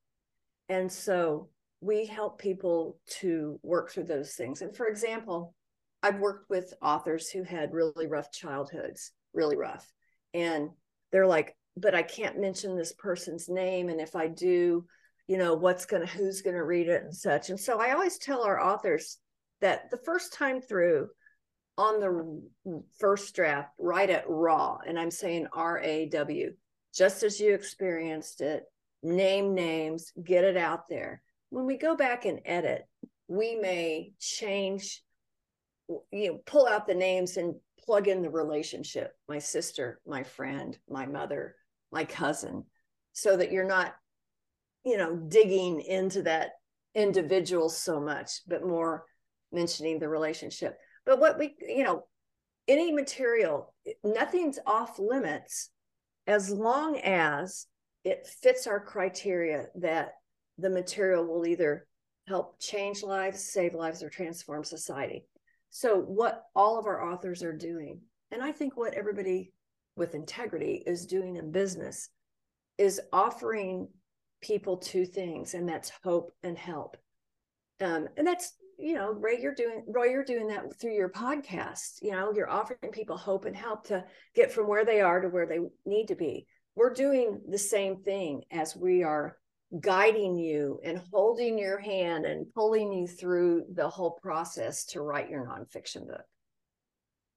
And 0.68 0.90
so 0.90 1.48
we 1.80 2.06
help 2.06 2.40
people 2.40 2.98
to 3.20 3.60
work 3.62 3.90
through 3.90 4.04
those 4.04 4.32
things. 4.34 4.62
And 4.62 4.74
for 4.74 4.86
example, 4.86 5.54
I've 6.02 6.18
worked 6.18 6.50
with 6.50 6.74
authors 6.82 7.28
who 7.28 7.42
had 7.42 7.72
really 7.72 8.06
rough 8.06 8.32
childhoods, 8.32 9.12
really 9.34 9.56
rough. 9.56 9.86
And 10.34 10.70
they're 11.12 11.26
like, 11.26 11.56
but 11.76 11.94
I 11.94 12.02
can't 12.02 12.40
mention 12.40 12.76
this 12.76 12.92
person's 12.92 13.48
name. 13.48 13.88
And 13.88 14.00
if 14.00 14.16
I 14.16 14.28
do, 14.28 14.86
you 15.28 15.38
know, 15.38 15.54
what's 15.54 15.86
going 15.86 16.06
to, 16.06 16.08
who's 16.08 16.42
going 16.42 16.56
to 16.56 16.64
read 16.64 16.88
it 16.88 17.02
and 17.02 17.14
such. 17.14 17.50
And 17.50 17.60
so 17.60 17.80
I 17.80 17.92
always 17.92 18.18
tell 18.18 18.42
our 18.42 18.60
authors 18.60 19.18
that 19.60 19.90
the 19.90 19.98
first 19.98 20.32
time 20.32 20.60
through, 20.60 21.08
on 21.78 22.00
the 22.00 22.80
first 22.98 23.34
draft, 23.34 23.68
write 23.78 24.08
it 24.08 24.24
raw. 24.26 24.78
And 24.86 24.98
I'm 24.98 25.10
saying 25.10 25.46
R 25.52 25.78
A 25.80 26.08
W 26.08 26.52
just 26.96 27.22
as 27.22 27.38
you 27.38 27.54
experienced 27.54 28.40
it, 28.40 28.64
name 29.02 29.54
names, 29.54 30.12
get 30.24 30.44
it 30.44 30.56
out 30.56 30.88
there. 30.88 31.22
When 31.50 31.66
we 31.66 31.76
go 31.76 31.94
back 31.94 32.24
and 32.24 32.40
edit, 32.44 32.86
we 33.28 33.56
may 33.56 34.12
change, 34.18 35.02
you 35.88 36.32
know, 36.32 36.38
pull 36.46 36.66
out 36.66 36.86
the 36.86 36.94
names 36.94 37.36
and 37.36 37.54
plug 37.84 38.08
in 38.08 38.22
the 38.22 38.30
relationship 38.30 39.12
my 39.28 39.38
sister, 39.38 40.00
my 40.06 40.22
friend, 40.22 40.76
my 40.88 41.06
mother, 41.06 41.54
my 41.92 42.04
cousin, 42.04 42.64
so 43.12 43.36
that 43.36 43.52
you're 43.52 43.64
not, 43.64 43.94
you 44.84 44.96
know, 44.96 45.16
digging 45.16 45.80
into 45.80 46.22
that 46.22 46.52
individual 46.94 47.68
so 47.68 48.00
much, 48.00 48.40
but 48.46 48.66
more 48.66 49.04
mentioning 49.52 49.98
the 49.98 50.08
relationship. 50.08 50.78
But 51.04 51.20
what 51.20 51.38
we, 51.38 51.54
you 51.60 51.84
know, 51.84 52.04
any 52.66 52.92
material, 52.92 53.74
nothing's 54.02 54.58
off 54.66 54.98
limits 54.98 55.70
as 56.26 56.50
long 56.50 56.98
as 56.98 57.66
it 58.04 58.26
fits 58.26 58.66
our 58.66 58.80
criteria 58.80 59.66
that 59.76 60.14
the 60.58 60.70
material 60.70 61.26
will 61.26 61.46
either 61.46 61.86
help 62.26 62.58
change 62.60 63.02
lives, 63.02 63.42
save 63.42 63.74
lives, 63.74 64.02
or 64.02 64.10
transform 64.10 64.64
society. 64.64 65.24
So, 65.70 65.98
what 65.98 66.44
all 66.54 66.78
of 66.78 66.86
our 66.86 67.12
authors 67.12 67.42
are 67.42 67.56
doing, 67.56 68.00
and 68.30 68.42
I 68.42 68.52
think 68.52 68.76
what 68.76 68.94
everybody 68.94 69.52
with 69.96 70.14
integrity 70.14 70.82
is 70.86 71.06
doing 71.06 71.36
in 71.36 71.52
business, 71.52 72.08
is 72.78 73.00
offering 73.12 73.88
people 74.40 74.76
two 74.76 75.06
things, 75.06 75.54
and 75.54 75.68
that's 75.68 75.92
hope 76.02 76.32
and 76.42 76.56
help. 76.56 76.96
Um, 77.80 78.08
and 78.16 78.26
that's 78.26 78.54
you 78.78 78.94
know, 78.94 79.12
Ray, 79.12 79.38
you're 79.40 79.54
doing 79.54 79.84
Roy, 79.86 80.06
you're 80.06 80.24
doing 80.24 80.48
that 80.48 80.78
through 80.78 80.94
your 80.94 81.08
podcast. 81.08 81.98
You 82.02 82.12
know, 82.12 82.32
you're 82.34 82.50
offering 82.50 82.92
people 82.92 83.16
hope 83.16 83.44
and 83.44 83.56
help 83.56 83.86
to 83.88 84.04
get 84.34 84.52
from 84.52 84.68
where 84.68 84.84
they 84.84 85.00
are 85.00 85.20
to 85.20 85.28
where 85.28 85.46
they 85.46 85.60
need 85.84 86.08
to 86.08 86.14
be. 86.14 86.46
We're 86.74 86.92
doing 86.92 87.40
the 87.48 87.58
same 87.58 88.02
thing 88.02 88.42
as 88.50 88.76
we 88.76 89.02
are 89.02 89.38
guiding 89.80 90.36
you 90.36 90.78
and 90.84 91.00
holding 91.12 91.58
your 91.58 91.78
hand 91.78 92.26
and 92.26 92.52
pulling 92.54 92.92
you 92.92 93.06
through 93.06 93.64
the 93.72 93.88
whole 93.88 94.18
process 94.22 94.84
to 94.86 95.00
write 95.00 95.30
your 95.30 95.46
nonfiction 95.46 96.06
book. 96.06 96.24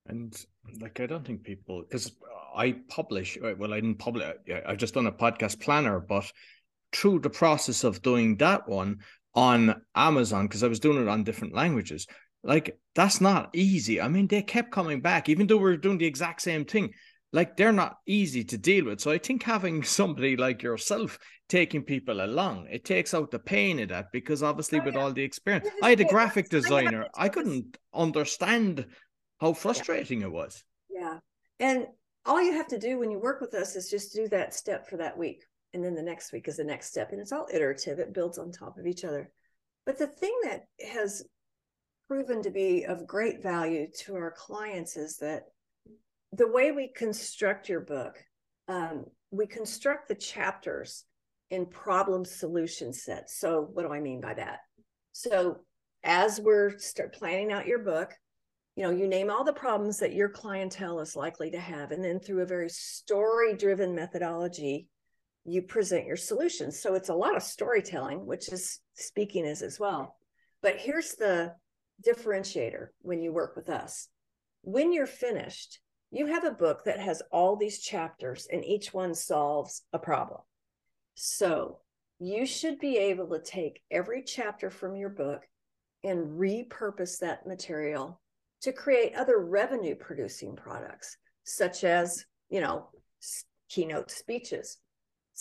And 0.08 0.36
like, 0.82 1.00
I 1.00 1.06
don't 1.06 1.26
think 1.26 1.44
people, 1.44 1.84
because 1.84 2.12
I 2.56 2.76
publish, 2.90 3.38
uh, 3.44 3.54
well, 3.58 3.74
I 3.74 3.80
didn't 3.80 4.00
publish, 4.00 4.26
I've 4.66 4.78
just 4.78 4.94
done 4.94 5.08
a 5.08 5.12
podcast 5.12 5.60
planner, 5.62 6.00
but 6.00 6.32
through 6.92 7.20
the 7.20 7.30
process 7.30 7.84
of 7.84 8.02
doing 8.02 8.36
that 8.38 8.68
one, 8.68 9.00
on 9.40 9.82
Amazon 9.96 10.46
because 10.46 10.64
I 10.64 10.68
was 10.68 10.82
doing 10.82 11.02
it 11.02 11.08
on 11.08 11.24
different 11.24 11.56
languages. 11.56 12.08
Like 12.44 12.78
that's 12.94 13.22
not 13.22 13.50
easy. 13.54 14.02
I 14.02 14.10
mean, 14.10 14.28
they 14.28 14.42
kept 14.42 14.70
coming 14.70 15.00
back, 15.00 15.30
even 15.30 15.48
though 15.48 15.56
we 15.56 15.72
are 15.72 15.78
doing 15.78 15.98
the 15.98 16.06
exact 16.06 16.42
same 16.42 16.66
thing. 16.66 16.92
Like 17.32 17.56
they're 17.56 17.72
not 17.72 18.00
easy 18.06 18.44
to 18.44 18.58
deal 18.58 18.86
with. 18.86 19.00
So 19.00 19.12
I 19.12 19.18
think 19.18 19.44
having 19.44 19.84
somebody 20.00 20.36
like 20.36 20.62
yourself 20.62 21.18
taking 21.48 21.84
people 21.84 22.20
along, 22.20 22.68
it 22.70 22.84
takes 22.84 23.14
out 23.14 23.32
the 23.32 23.40
pain 23.40 23.80
of 23.80 23.90
that 23.90 24.12
because 24.12 24.44
obviously 24.44 24.82
oh, 24.82 24.84
with 24.84 24.96
yeah. 24.96 25.02
all 25.02 25.14
the 25.14 25.24
experience, 25.24 25.70
I 25.82 25.92
had 25.92 26.02
a 26.02 26.06
graphic 26.06 26.50
designer. 26.50 27.08
I 27.16 27.30
couldn't 27.30 27.78
understand 27.94 28.88
how 29.40 29.54
frustrating 29.54 30.20
yeah. 30.20 30.28
it 30.28 30.34
was. 30.34 30.64
Yeah. 30.90 31.20
And 31.62 31.88
all 32.26 32.44
you 32.44 32.52
have 32.54 32.68
to 32.68 32.78
do 32.78 33.00
when 33.00 33.10
you 33.10 33.20
work 33.20 33.40
with 33.40 33.54
us 33.54 33.78
is 33.78 33.90
just 33.90 34.14
do 34.14 34.28
that 34.28 34.54
step 34.54 34.90
for 34.90 34.98
that 34.98 35.18
week 35.18 35.46
and 35.74 35.84
then 35.84 35.96
the 35.96 36.02
next 36.02 36.32
week 36.32 36.48
is 36.48 36.58
the 36.58 36.64
next 36.64 36.90
step 36.90 37.12
and 37.12 37.22
it's 37.22 37.32
all 37.32 37.48
iterative 37.54 38.00
it 38.00 38.14
builds 38.14 38.38
on 38.38 38.52
top 38.52 38.78
of 38.78 38.88
each 38.88 39.04
other. 39.04 39.32
But 39.86 39.98
the 39.98 40.08
thing 40.08 40.36
that 40.44 40.66
has 40.94 41.24
proven 42.08 42.42
to 42.44 42.50
be 42.50 42.86
of 42.86 43.08
great 43.08 43.42
value 43.42 43.88
to 44.00 44.16
our 44.16 44.32
clients 44.32 44.98
is 44.98 45.18
that 45.18 45.44
the 46.34 46.48
way 46.48 46.72
we 46.72 46.88
construct 46.88 47.70
your 47.70 47.82
book 47.82 48.18
um, 48.68 49.06
we 49.32 49.48
construct 49.48 50.08
the 50.08 50.16
chapters 50.16 51.06
in 51.50 51.66
problem 51.66 52.24
solution 52.24 52.94
sets. 52.94 53.40
So 53.40 53.68
what 53.74 53.84
do 53.84 53.94
i 53.94 54.00
mean 54.00 54.22
by 54.22 54.36
that? 54.36 54.60
So 55.12 55.62
as 56.04 56.40
we're 56.40 56.78
start 56.78 57.14
planning 57.14 57.52
out 57.52 57.68
your 57.68 57.80
book 57.80 58.14
you 58.76 58.84
know 58.84 58.92
you 58.92 59.08
name 59.08 59.30
all 59.30 59.44
the 59.44 59.52
problems 59.52 59.98
that 60.00 60.14
your 60.14 60.30
clientele 60.30 61.02
is 61.02 61.16
likely 61.16 61.52
to 61.52 61.60
have 61.60 61.92
and 61.92 62.04
then 62.04 62.20
through 62.20 62.42
a 62.42 62.46
very 62.46 62.70
story 62.70 63.54
driven 63.54 63.94
methodology 63.94 64.88
you 65.52 65.62
present 65.62 66.06
your 66.06 66.16
solutions. 66.16 66.80
So 66.80 66.96
it's 66.96 67.10
a 67.10 67.14
lot 67.14 67.36
of 67.36 67.44
storytelling, 67.44 68.26
which 68.26 68.50
is 68.50 68.80
speaking 68.94 69.46
is 69.46 69.62
as 69.62 69.80
well. 69.80 70.16
But 70.62 70.78
here's 70.78 71.16
the 71.16 71.54
differentiator 72.06 72.88
when 73.02 73.22
you 73.22 73.32
work 73.32 73.56
with 73.56 73.70
us. 73.70 74.08
When 74.62 74.94
you're 74.94 75.06
finished, 75.06 75.80
you 76.12 76.28
have 76.28 76.44
a 76.44 76.52
book 76.52 76.84
that 76.86 77.00
has 77.00 77.22
all 77.32 77.56
these 77.56 77.80
chapters 77.80 78.48
and 78.52 78.66
each 78.66 78.94
one 78.94 79.14
solves 79.14 79.84
a 79.94 80.00
problem. 80.00 80.42
So 81.16 81.80
you 82.20 82.46
should 82.46 82.80
be 82.80 82.98
able 82.98 83.28
to 83.30 83.40
take 83.40 83.82
every 83.92 84.24
chapter 84.24 84.70
from 84.70 84.96
your 84.96 85.10
book 85.10 85.48
and 86.04 86.40
repurpose 86.40 87.20
that 87.20 87.46
material 87.46 88.20
to 88.62 88.74
create 88.74 89.16
other 89.16 89.40
revenue 89.40 89.96
producing 89.96 90.56
products, 90.56 91.18
such 91.44 91.84
as, 91.84 92.26
you 92.50 92.60
know, 92.60 92.90
keynote 93.70 94.12
speeches, 94.12 94.78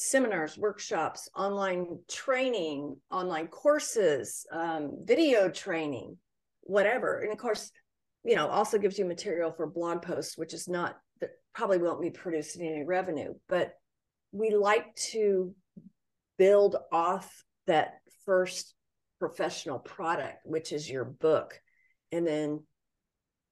seminars, 0.00 0.56
workshops, 0.56 1.28
online 1.34 1.98
training, 2.08 2.96
online 3.10 3.48
courses, 3.48 4.46
um, 4.52 4.92
video 5.02 5.48
training, 5.48 6.16
whatever. 6.60 7.18
And 7.18 7.32
of 7.32 7.38
course, 7.38 7.72
you 8.22 8.36
know, 8.36 8.46
also 8.46 8.78
gives 8.78 8.96
you 8.96 9.04
material 9.04 9.50
for 9.50 9.66
blog 9.66 10.02
posts, 10.02 10.38
which 10.38 10.54
is 10.54 10.68
not 10.68 10.96
that 11.20 11.30
probably 11.52 11.78
won't 11.78 12.00
be 12.00 12.10
producing 12.10 12.64
any 12.64 12.84
revenue, 12.84 13.34
but 13.48 13.72
we 14.30 14.54
like 14.54 14.94
to 15.10 15.52
build 16.38 16.76
off 16.92 17.44
that 17.66 17.94
first 18.24 18.74
professional 19.18 19.80
product, 19.80 20.38
which 20.44 20.70
is 20.70 20.88
your 20.88 21.06
book. 21.06 21.60
And 22.12 22.24
then, 22.24 22.62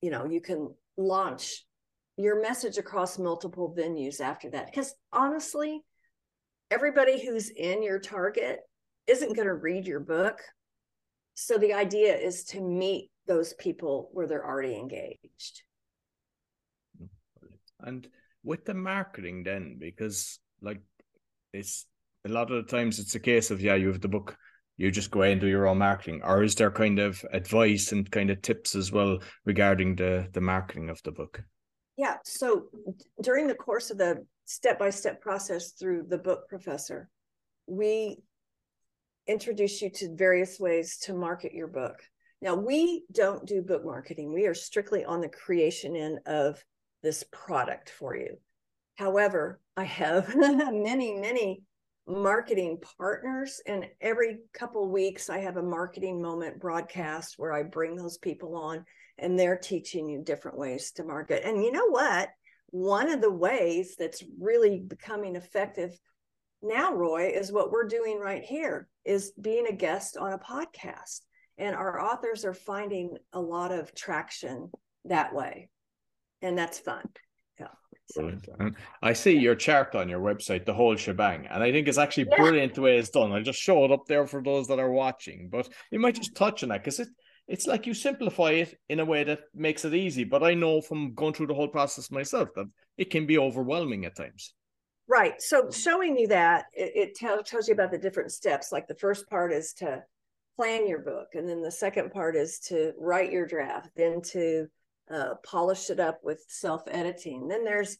you 0.01 0.13
know, 0.13 0.27
you 0.27 0.41
can 0.41 0.73
launch 0.97 1.65
your 2.17 2.41
message 2.41 2.79
across 2.79 3.19
multiple 3.19 3.75
venues 3.77 4.21
after 4.21 4.49
that. 4.51 4.67
Because 4.67 4.95
honestly, 5.13 5.83
everybody 6.71 7.25
who's 7.25 7.51
in 7.51 7.83
your 7.83 7.99
target 7.99 8.61
isn't 9.07 9.37
going 9.37 9.49
to 9.49 9.55
read 9.55 9.87
your 9.87 10.01
book. 10.01 10.41
So 11.35 11.59
the 11.59 11.75
idea 11.75 12.17
is 12.17 12.45
to 12.45 12.61
meet 12.61 13.11
those 13.27 13.53
people 13.55 14.09
where 14.13 14.27
they're 14.27 14.47
already 14.47 14.75
engaged. 14.75 15.63
And 17.81 18.09
with 18.43 18.65
the 18.65 18.75
marketing, 18.75 19.43
then, 19.45 19.77
because 19.79 20.39
like 20.61 20.81
it's 21.53 21.87
a 22.25 22.29
lot 22.29 22.51
of 22.51 22.65
the 22.65 22.71
times 22.77 22.99
it's 22.99 23.15
a 23.15 23.21
case 23.21 23.51
of, 23.51 23.61
yeah, 23.61 23.75
you 23.75 23.89
have 23.89 24.01
the 24.01 24.09
book, 24.09 24.37
you 24.77 24.91
just 24.91 25.11
go 25.11 25.23
and 25.23 25.41
do 25.41 25.47
your 25.47 25.67
own 25.67 25.79
marketing, 25.79 26.21
or 26.25 26.43
is 26.43 26.55
there 26.55 26.71
kind 26.71 26.99
of 26.99 27.25
advice 27.33 27.93
and 27.93 28.11
kind 28.11 28.31
of 28.31 28.43
tips 28.43 28.75
as 28.75 28.93
well 28.93 29.19
regarding 29.45 29.97
the 29.97 30.29
the 30.33 30.41
marketing 30.41 30.91
of 30.91 31.03
the 31.03 31.13
book? 31.13 31.43
Yeah. 31.97 32.17
So 32.25 32.67
during 33.23 33.47
the 33.47 33.55
course 33.55 33.91
of 33.91 33.99
the 33.99 34.25
step 34.47 34.79
by 34.79 34.91
step 34.91 35.21
process 35.21 35.73
through 35.73 36.05
the 36.09 36.19
book 36.19 36.49
professor, 36.49 37.11
we 37.67 38.19
introduce 39.27 39.83
you 39.83 39.91
to 39.91 40.15
various 40.15 40.59
ways 40.59 40.99
to 40.99 41.13
market 41.13 41.53
your 41.53 41.67
book. 41.67 42.01
Now, 42.41 42.55
we 42.55 43.05
don't 43.13 43.45
do 43.47 43.61
book 43.61 43.85
marketing, 43.85 44.33
we 44.33 44.47
are 44.47 44.55
strictly 44.55 45.05
on 45.05 45.21
the 45.21 45.29
creation 45.29 45.97
end 45.97 46.21
of 46.27 46.65
this 47.03 47.25
product 47.33 47.91
for 47.91 48.17
you. 48.17 48.39
However, 48.95 49.61
I 49.77 49.85
have 49.85 50.35
many, 50.37 51.15
many 51.15 51.63
marketing 52.07 52.79
partners, 52.99 53.61
and 53.67 53.87
every 54.01 54.39
couple 54.55 54.89
weeks 54.89 55.29
I 55.29 55.39
have 55.39 55.57
a 55.57 55.63
marketing 55.63 56.23
moment 56.23 56.61
broadcast 56.61 57.35
where 57.37 57.53
I 57.53 57.65
bring 57.65 57.97
those 57.97 58.19
people 58.19 58.55
on 58.55 58.85
and 59.19 59.39
they're 59.39 59.59
teaching 59.59 60.09
you 60.09 60.23
different 60.23 60.59
ways 60.59 60.93
to 60.93 61.05
market. 61.05 61.43
And 61.45 61.65
you 61.65 61.73
know 61.73 61.89
what? 61.89 62.29
One 62.71 63.09
of 63.11 63.21
the 63.21 63.33
ways 63.33 63.97
that's 63.99 64.23
really 64.39 64.81
becoming 64.81 65.37
effective 65.37 65.99
now, 66.63 66.95
Roy, 66.95 67.33
is 67.35 67.53
what 67.53 67.71
we're 67.71 67.87
doing 67.87 68.19
right 68.19 68.43
here 68.43 68.89
is 69.05 69.33
being 69.41 69.67
a 69.67 69.73
guest 69.73 70.17
on 70.17 70.33
a 70.33 70.39
podcast. 70.39 71.21
And 71.59 71.75
our 71.75 72.01
authors 72.01 72.45
are 72.45 72.55
finding 72.55 73.17
a 73.33 73.41
lot 73.41 73.73
of 73.73 73.95
traction 73.95 74.71
that 75.05 75.35
way. 75.35 75.69
And 76.43 76.59
that's 76.59 76.79
fun. 76.79 77.09
Yeah. 77.59 77.69
Brilliant. 78.15 78.49
And 78.59 78.77
I 79.03 79.13
see 79.13 79.39
your 79.39 79.55
chart 79.55 79.95
on 79.95 80.09
your 80.09 80.21
website, 80.21 80.67
the 80.67 80.75
whole 80.75 80.97
shebang. 80.97 81.47
And 81.47 81.63
I 81.63 81.73
think 81.73 81.89
it's 81.89 81.99
actually 81.99 82.29
brilliant 82.37 82.75
the 82.75 82.83
way 82.83 82.99
it's 82.99 83.11
done. 83.11 83.33
I'll 83.33 83.43
just 83.43 83.61
show 83.61 83.85
it 83.85 83.93
up 83.93 84.07
there 84.07 84.27
for 84.27 84.43
those 84.43 84.67
that 84.69 84.79
are 84.79 84.91
watching. 84.91 85.49
But 85.51 85.69
you 85.91 85.99
might 85.99 86.17
just 86.17 86.35
touch 86.35 86.63
on 86.63 86.71
that 86.71 86.83
because 86.83 87.01
it 87.01 87.09
it's 87.49 87.67
like 87.67 87.87
you 87.87 87.95
simplify 87.95 88.51
it 88.51 88.79
in 88.89 89.01
a 89.01 89.05
way 89.05 89.25
that 89.25 89.41
makes 89.55 89.85
it 89.85 89.95
easy. 89.95 90.25
But 90.25 90.43
I 90.43 90.55
know 90.55 90.81
from 90.81 91.15
going 91.15 91.33
through 91.33 91.47
the 91.49 91.55
whole 91.55 91.69
process 91.69 92.11
myself 92.11 92.49
that 92.57 92.69
it 92.97 93.11
can 93.11 93.27
be 93.27 93.39
overwhelming 93.39 94.05
at 94.05 94.17
times. 94.17 94.55
Right. 95.09 95.41
So 95.41 95.71
showing 95.71 96.19
you 96.19 96.29
that 96.29 96.67
it, 96.73 96.93
it 96.95 97.15
tell, 97.15 97.43
tells 97.43 97.69
you 97.69 97.75
about 97.75 97.93
the 97.93 97.99
different 97.99 98.33
steps. 98.33 98.73
Like 98.73 98.89
the 98.89 98.97
first 98.97 99.29
part 99.29 99.53
is 99.53 99.73
to 99.75 100.03
plan 100.57 100.89
your 100.89 101.01
book, 101.01 101.29
and 101.35 101.49
then 101.49 101.63
the 101.63 101.71
second 101.71 102.11
part 102.11 102.35
is 102.35 102.59
to 102.61 102.93
write 102.99 103.31
your 103.31 103.47
draft, 103.47 103.91
then 103.95 104.23
to 104.23 104.67
uh, 105.11 105.35
polish 105.45 105.91
it 105.91 106.01
up 106.01 106.21
with 106.25 106.43
self 106.49 106.83
editing. 106.89 107.47
Then 107.47 107.65
there's 107.65 107.99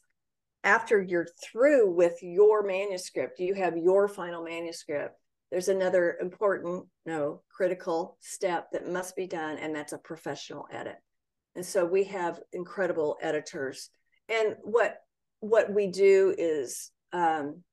after 0.63 1.01
you're 1.01 1.27
through 1.41 1.91
with 1.91 2.21
your 2.21 2.63
manuscript, 2.63 3.39
you 3.39 3.53
have 3.53 3.77
your 3.77 4.09
final 4.09 4.43
manuscript. 4.43 5.15
There's 5.51 5.69
another 5.69 6.17
important, 6.21 6.85
no, 7.05 7.41
critical 7.49 8.17
step 8.19 8.67
that 8.73 8.87
must 8.87 9.15
be 9.15 9.27
done, 9.27 9.57
and 9.57 9.75
that's 9.75 9.93
a 9.93 9.97
professional 9.97 10.67
edit. 10.71 10.97
And 11.55 11.65
so 11.65 11.85
we 11.85 12.03
have 12.05 12.39
incredible 12.53 13.17
editors. 13.21 13.89
And 14.29 14.55
what 14.63 14.97
what 15.39 15.71
we 15.71 15.87
do 15.87 16.33
is 16.37 16.91
um, 17.13 17.63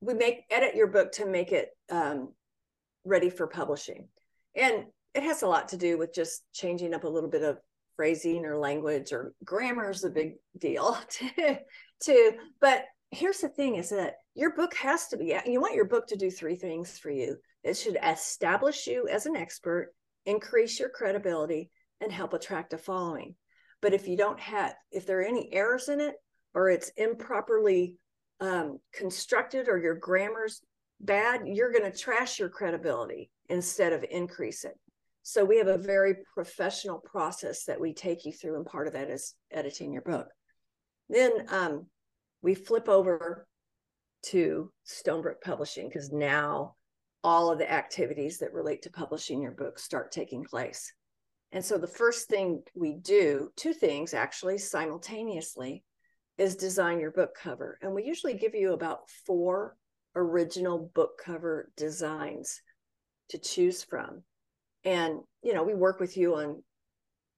we 0.00 0.14
make 0.14 0.44
edit 0.50 0.74
your 0.74 0.88
book 0.88 1.12
to 1.12 1.26
make 1.26 1.52
it 1.52 1.70
um, 1.90 2.32
ready 3.04 3.30
for 3.30 3.46
publishing, 3.46 4.08
and 4.54 4.84
it 5.14 5.22
has 5.22 5.42
a 5.42 5.46
lot 5.46 5.68
to 5.68 5.76
do 5.76 5.96
with 5.96 6.14
just 6.14 6.42
changing 6.52 6.92
up 6.92 7.04
a 7.04 7.08
little 7.08 7.30
bit 7.30 7.42
of 7.42 7.58
phrasing 7.96 8.44
or 8.44 8.58
language 8.58 9.12
or 9.12 9.32
grammar 9.44 9.90
is 9.90 10.04
a 10.04 10.10
big 10.10 10.34
deal 10.58 10.96
to, 11.10 11.58
to 12.02 12.32
But 12.60 12.84
here's 13.10 13.38
the 13.38 13.48
thing 13.48 13.76
is 13.76 13.90
that 13.90 14.16
your 14.34 14.54
book 14.54 14.74
has 14.74 15.08
to 15.08 15.16
be 15.16 15.36
you 15.46 15.60
want 15.60 15.74
your 15.74 15.86
book 15.86 16.06
to 16.08 16.16
do 16.16 16.30
three 16.30 16.56
things 16.56 16.98
for 16.98 17.10
you. 17.10 17.36
It 17.62 17.76
should 17.76 17.98
establish 18.02 18.86
you 18.86 19.08
as 19.08 19.26
an 19.26 19.36
expert 19.36 19.92
increase 20.24 20.80
your 20.80 20.88
credibility 20.88 21.70
and 22.00 22.10
help 22.10 22.34
attract 22.34 22.72
a 22.72 22.78
following. 22.78 23.36
But 23.80 23.94
if 23.94 24.08
you 24.08 24.16
don't 24.16 24.40
have 24.40 24.74
if 24.90 25.06
there 25.06 25.20
are 25.20 25.24
any 25.24 25.52
errors 25.52 25.88
in 25.88 26.00
it 26.00 26.14
or 26.54 26.68
it's 26.68 26.90
improperly 26.96 27.96
um, 28.40 28.78
constructed 28.92 29.68
or 29.68 29.78
your 29.78 29.94
grammar's 29.94 30.60
bad 31.00 31.42
you're 31.44 31.72
going 31.72 31.90
to 31.90 31.96
trash 31.96 32.38
your 32.38 32.48
credibility 32.48 33.30
instead 33.48 33.92
of 33.92 34.04
increase 34.10 34.64
it. 34.64 34.78
So 35.22 35.44
we 35.44 35.58
have 35.58 35.66
a 35.66 35.76
very 35.76 36.18
professional 36.34 36.98
process 36.98 37.64
that 37.64 37.80
we 37.80 37.92
take 37.92 38.24
you 38.24 38.32
through, 38.32 38.56
and 38.56 38.64
part 38.64 38.86
of 38.86 38.92
that 38.92 39.10
is 39.10 39.34
editing 39.50 39.92
your 39.92 40.02
book. 40.02 40.28
Then 41.08 41.32
um, 41.48 41.86
we 42.46 42.54
flip 42.54 42.88
over 42.88 43.44
to 44.22 44.70
Stonebrook 44.86 45.40
Publishing 45.44 45.88
because 45.88 46.12
now 46.12 46.76
all 47.24 47.50
of 47.50 47.58
the 47.58 47.68
activities 47.68 48.38
that 48.38 48.52
relate 48.52 48.82
to 48.82 48.90
publishing 48.90 49.42
your 49.42 49.50
book 49.50 49.80
start 49.80 50.12
taking 50.12 50.44
place. 50.44 50.92
And 51.50 51.64
so 51.64 51.76
the 51.76 51.88
first 51.88 52.28
thing 52.28 52.62
we 52.76 52.94
do, 52.94 53.50
two 53.56 53.72
things 53.72 54.14
actually 54.14 54.58
simultaneously, 54.58 55.82
is 56.38 56.54
design 56.54 57.00
your 57.00 57.10
book 57.10 57.34
cover. 57.34 57.80
And 57.82 57.92
we 57.92 58.04
usually 58.04 58.34
give 58.34 58.54
you 58.54 58.74
about 58.74 59.10
four 59.26 59.76
original 60.14 60.92
book 60.94 61.20
cover 61.24 61.72
designs 61.76 62.62
to 63.30 63.38
choose 63.38 63.82
from 63.82 64.22
and 64.84 65.18
you 65.42 65.52
know 65.52 65.64
we 65.64 65.74
work 65.74 65.98
with 65.98 66.16
you 66.16 66.36
on 66.36 66.62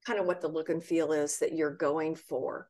kind 0.06 0.20
of 0.20 0.26
what 0.26 0.42
the 0.42 0.48
look 0.48 0.68
and 0.68 0.85
feel 0.85 1.12
is 1.12 1.38
that 1.38 1.54
you're 1.54 1.74
going 1.74 2.14
for 2.14 2.68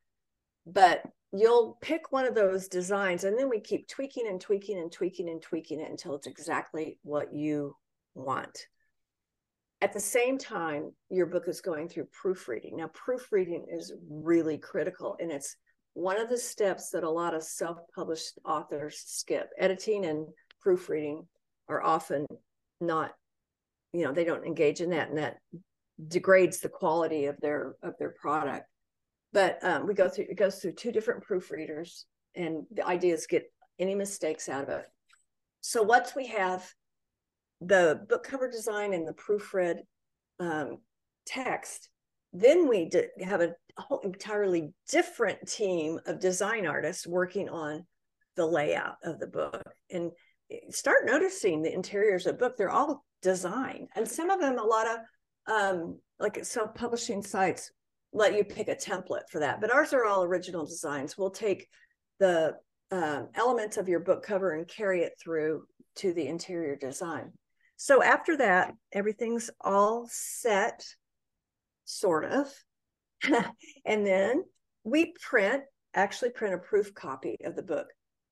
but 0.65 1.03
you'll 1.33 1.77
pick 1.81 2.11
one 2.11 2.27
of 2.27 2.35
those 2.35 2.69
designs 2.69 3.25
and 3.25 3.39
then 3.39 3.49
we 3.49 3.61
keep 3.61 3.89
tweaking 3.89 4.27
and 4.29 4.41
tweaking 4.41 4.79
and 4.79 4.91
tweaking 4.91 5.29
and 5.29 5.43
tweaking 5.43 5.81
it 5.81 5.91
until 5.91 6.15
it's 6.15 6.27
exactly 6.27 6.99
what 7.03 7.33
you 7.33 7.75
want. 8.15 8.67
At 9.81 9.93
the 9.93 10.01
same 10.01 10.39
time 10.39 10.93
your 11.11 11.27
book 11.27 11.45
is 11.47 11.61
going 11.61 11.89
through 11.89 12.09
proofreading. 12.13 12.77
Now 12.77 12.91
proofreading 12.95 13.67
is 13.71 13.93
really 14.09 14.59
critical 14.59 15.17
and 15.21 15.31
it's 15.31 15.57
one 15.95 16.19
of 16.19 16.29
the 16.29 16.39
steps 16.39 16.91
that 16.91 17.05
a 17.05 17.11
lot 17.11 17.35
of 17.35 17.43
self-published 17.43 18.39
authors 18.45 19.03
skip. 19.05 19.51
Editing 19.59 20.07
and 20.07 20.27
proofreading 20.61 21.27
are 21.69 21.83
often 21.83 22.27
not 22.81 23.13
you 23.93 24.05
know 24.05 24.13
they 24.13 24.25
don't 24.25 24.47
engage 24.47 24.81
in 24.81 24.91
that 24.91 25.09
and 25.09 25.19
that 25.19 25.39
degrades 26.07 26.61
the 26.61 26.69
quality 26.69 27.27
of 27.27 27.37
their 27.41 27.75
of 27.83 27.95
their 27.99 28.11
product 28.11 28.67
but 29.33 29.59
um, 29.63 29.87
we 29.87 29.95
go 29.95 30.09
through 30.09 30.27
it 30.29 30.37
goes 30.37 30.57
through 30.57 30.73
two 30.73 30.93
different 30.93 31.25
proofreaders 31.25 32.05
and 32.35 32.65
the 32.73 32.87
idea 32.87 33.15
is 33.15 33.27
get 33.27 33.45
any 33.79 33.95
mistakes 33.95 34.49
out 34.49 34.65
of 34.65 34.81
it 34.81 34.87
so 35.61 35.83
once 35.83 36.15
we 36.15 36.27
have 36.27 36.69
the 37.61 38.01
book 38.09 38.25
cover 38.25 38.51
design 38.51 38.93
and 38.95 39.07
the 39.07 39.13
proofread 39.13 39.79
um, 40.41 40.79
text 41.27 41.89
then 42.33 42.69
we 42.69 42.91
have 43.21 43.41
a 43.41 43.55
whole 43.77 44.01
entirely 44.01 44.73
different 44.91 45.39
team 45.49 45.99
of 46.07 46.21
design 46.21 46.67
artists 46.67 47.07
working 47.07 47.49
on 47.49 47.85
the 48.37 48.47
layout 48.47 48.97
of 49.03 49.19
the 49.19 49.27
book 49.27 49.63
and 49.91 50.11
start 50.71 51.05
noticing 51.05 51.63
the 51.63 51.73
interiors 51.73 52.27
of 52.27 52.35
the 52.35 52.39
book 52.39 52.57
they're 52.57 52.71
all 52.71 53.05
design. 53.23 53.89
And 53.95 54.09
some 54.09 54.31
of 54.31 54.41
them, 54.41 54.59
a 54.59 54.63
lot 54.63 54.87
of 54.87 54.99
um, 55.53 55.99
like 56.19 56.45
self 56.45 56.75
publishing 56.75 57.23
sites 57.23 57.71
let 58.13 58.35
you 58.35 58.45
pick 58.45 58.69
a 58.69 58.75
template 58.75 59.29
for 59.31 59.41
that. 59.41 59.61
But 59.61 59.73
ours 59.73 59.93
are 59.93 60.05
all 60.05 60.25
original 60.25 60.65
designs. 60.65 61.17
We'll 61.17 61.31
take 61.31 61.69
the 62.19 62.55
um, 62.91 63.29
elements 63.35 63.77
of 63.77 63.89
your 63.89 64.01
book 64.01 64.23
cover 64.23 64.53
and 64.53 64.67
carry 64.67 65.03
it 65.03 65.13
through 65.23 65.65
to 65.97 66.13
the 66.13 66.27
interior 66.27 66.77
design. 66.77 67.33
So 67.77 68.03
after 68.03 68.37
that, 68.39 68.75
everything's 68.93 69.51
all 69.61 70.07
set, 70.11 70.85
sort 71.85 72.25
of. 72.25 72.53
and 73.85 74.07
then 74.07 74.45
we 74.85 75.13
print, 75.21 75.63
actually 75.95 76.31
print 76.31 76.55
a 76.55 76.59
proof 76.59 76.95
copy 76.95 77.37
of 77.45 77.57
the 77.57 77.63
book 77.63 77.89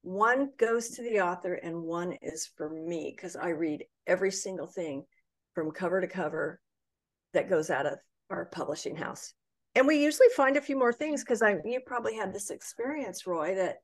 one 0.06 0.50
goes 0.56 0.90
to 0.90 1.02
the 1.02 1.20
author 1.20 1.54
and 1.54 1.82
one 1.82 2.12
is 2.22 2.48
for 2.56 2.70
me 2.70 3.12
because 3.14 3.34
I 3.34 3.48
read 3.48 3.84
every 4.06 4.30
single 4.30 4.68
thing 4.68 5.04
from 5.52 5.72
cover 5.72 6.00
to 6.00 6.06
cover 6.06 6.60
that 7.34 7.50
goes 7.50 7.70
out 7.70 7.86
of 7.86 7.98
our 8.30 8.44
publishing 8.44 8.94
house. 8.94 9.34
And 9.76 9.86
we 9.86 10.02
usually 10.02 10.28
find 10.34 10.56
a 10.56 10.62
few 10.62 10.76
more 10.76 10.92
things 10.92 11.22
because 11.22 11.42
I 11.42 11.58
you 11.64 11.80
probably 11.84 12.16
had 12.16 12.32
this 12.32 12.50
experience, 12.50 13.26
Roy, 13.26 13.54
that 13.56 13.76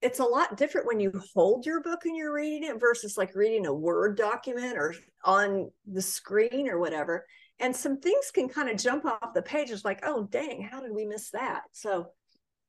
it's 0.00 0.20
a 0.20 0.24
lot 0.24 0.56
different 0.56 0.86
when 0.86 1.00
you 1.00 1.20
hold 1.34 1.66
your 1.66 1.82
book 1.82 2.04
and 2.04 2.16
you're 2.16 2.32
reading 2.32 2.62
it 2.62 2.78
versus 2.78 3.16
like 3.16 3.34
reading 3.34 3.66
a 3.66 3.74
Word 3.74 4.16
document 4.16 4.78
or 4.78 4.94
on 5.24 5.72
the 5.90 6.00
screen 6.00 6.68
or 6.68 6.78
whatever. 6.78 7.26
And 7.58 7.74
some 7.74 7.98
things 7.98 8.30
can 8.32 8.48
kind 8.48 8.68
of 8.68 8.76
jump 8.76 9.04
off 9.04 9.34
the 9.34 9.42
page. 9.42 9.70
It's 9.70 9.84
like, 9.84 10.00
oh, 10.04 10.28
dang, 10.30 10.62
how 10.62 10.80
did 10.80 10.92
we 10.92 11.04
miss 11.04 11.30
that? 11.30 11.62
So 11.72 12.06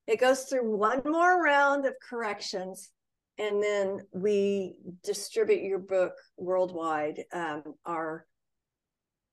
it 0.07 0.19
goes 0.19 0.45
through 0.45 0.75
one 0.75 1.01
more 1.05 1.43
round 1.43 1.85
of 1.85 1.93
corrections, 2.09 2.89
and 3.37 3.61
then 3.61 3.99
we 4.11 4.73
distribute 5.03 5.61
your 5.61 5.79
book 5.79 6.13
worldwide. 6.35 7.25
Um, 7.31 7.75
our 7.85 8.25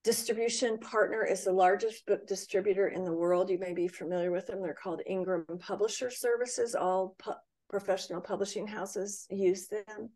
distribution 0.05 0.77
partner 0.77 1.25
is 1.25 1.43
the 1.43 1.51
largest 1.51 2.05
book 2.05 2.27
distributor 2.27 2.89
in 2.89 3.03
the 3.03 3.11
world. 3.11 3.49
You 3.49 3.57
may 3.57 3.73
be 3.73 3.87
familiar 3.87 4.31
with 4.31 4.45
them. 4.45 4.61
They're 4.61 4.75
called 4.75 5.01
Ingram 5.07 5.45
Publisher 5.59 6.11
Services. 6.11 6.75
All 6.75 7.15
pu- 7.17 7.33
professional 7.71 8.21
publishing 8.21 8.67
houses 8.67 9.25
use 9.31 9.67
them. 9.67 10.11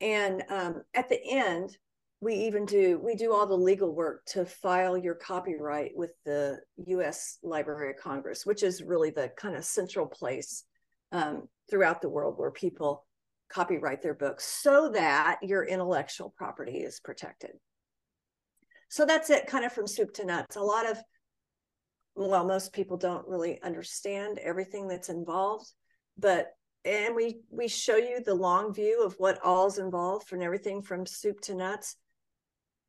And 0.00 0.42
um, 0.50 0.82
at 0.94 1.08
the 1.08 1.20
end, 1.24 1.78
we 2.20 2.34
even 2.34 2.66
do 2.66 3.00
we 3.02 3.14
do 3.14 3.32
all 3.32 3.46
the 3.46 3.54
legal 3.54 3.94
work 3.94 4.24
to 4.26 4.44
file 4.44 4.96
your 4.96 5.14
copyright 5.14 5.92
with 5.94 6.10
the 6.24 6.58
U.S. 6.86 7.38
Library 7.44 7.90
of 7.90 8.02
Congress, 8.02 8.44
which 8.44 8.64
is 8.64 8.82
really 8.82 9.10
the 9.10 9.30
kind 9.36 9.54
of 9.54 9.64
central 9.64 10.06
place 10.06 10.64
um, 11.12 11.48
throughout 11.70 12.02
the 12.02 12.08
world 12.08 12.34
where 12.36 12.50
people 12.50 13.06
copyright 13.48 14.02
their 14.02 14.14
books, 14.14 14.44
so 14.44 14.90
that 14.90 15.38
your 15.42 15.64
intellectual 15.64 16.34
property 16.36 16.78
is 16.78 16.98
protected. 16.98 17.52
So 18.92 19.06
that's 19.06 19.30
it, 19.30 19.46
kind 19.46 19.64
of 19.64 19.72
from 19.72 19.86
soup 19.86 20.12
to 20.14 20.26
nuts. 20.26 20.56
A 20.56 20.60
lot 20.60 20.88
of 20.88 20.98
well, 22.14 22.46
most 22.46 22.74
people 22.74 22.98
don't 22.98 23.26
really 23.26 23.60
understand 23.62 24.38
everything 24.38 24.86
that's 24.86 25.08
involved, 25.08 25.64
but 26.18 26.52
and 26.84 27.14
we 27.14 27.40
we 27.50 27.68
show 27.68 27.96
you 27.96 28.20
the 28.22 28.34
long 28.34 28.74
view 28.74 29.02
of 29.02 29.14
what 29.14 29.38
all's 29.42 29.78
involved 29.78 30.28
from 30.28 30.42
everything 30.42 30.82
from 30.82 31.06
soup 31.06 31.40
to 31.40 31.54
nuts 31.54 31.96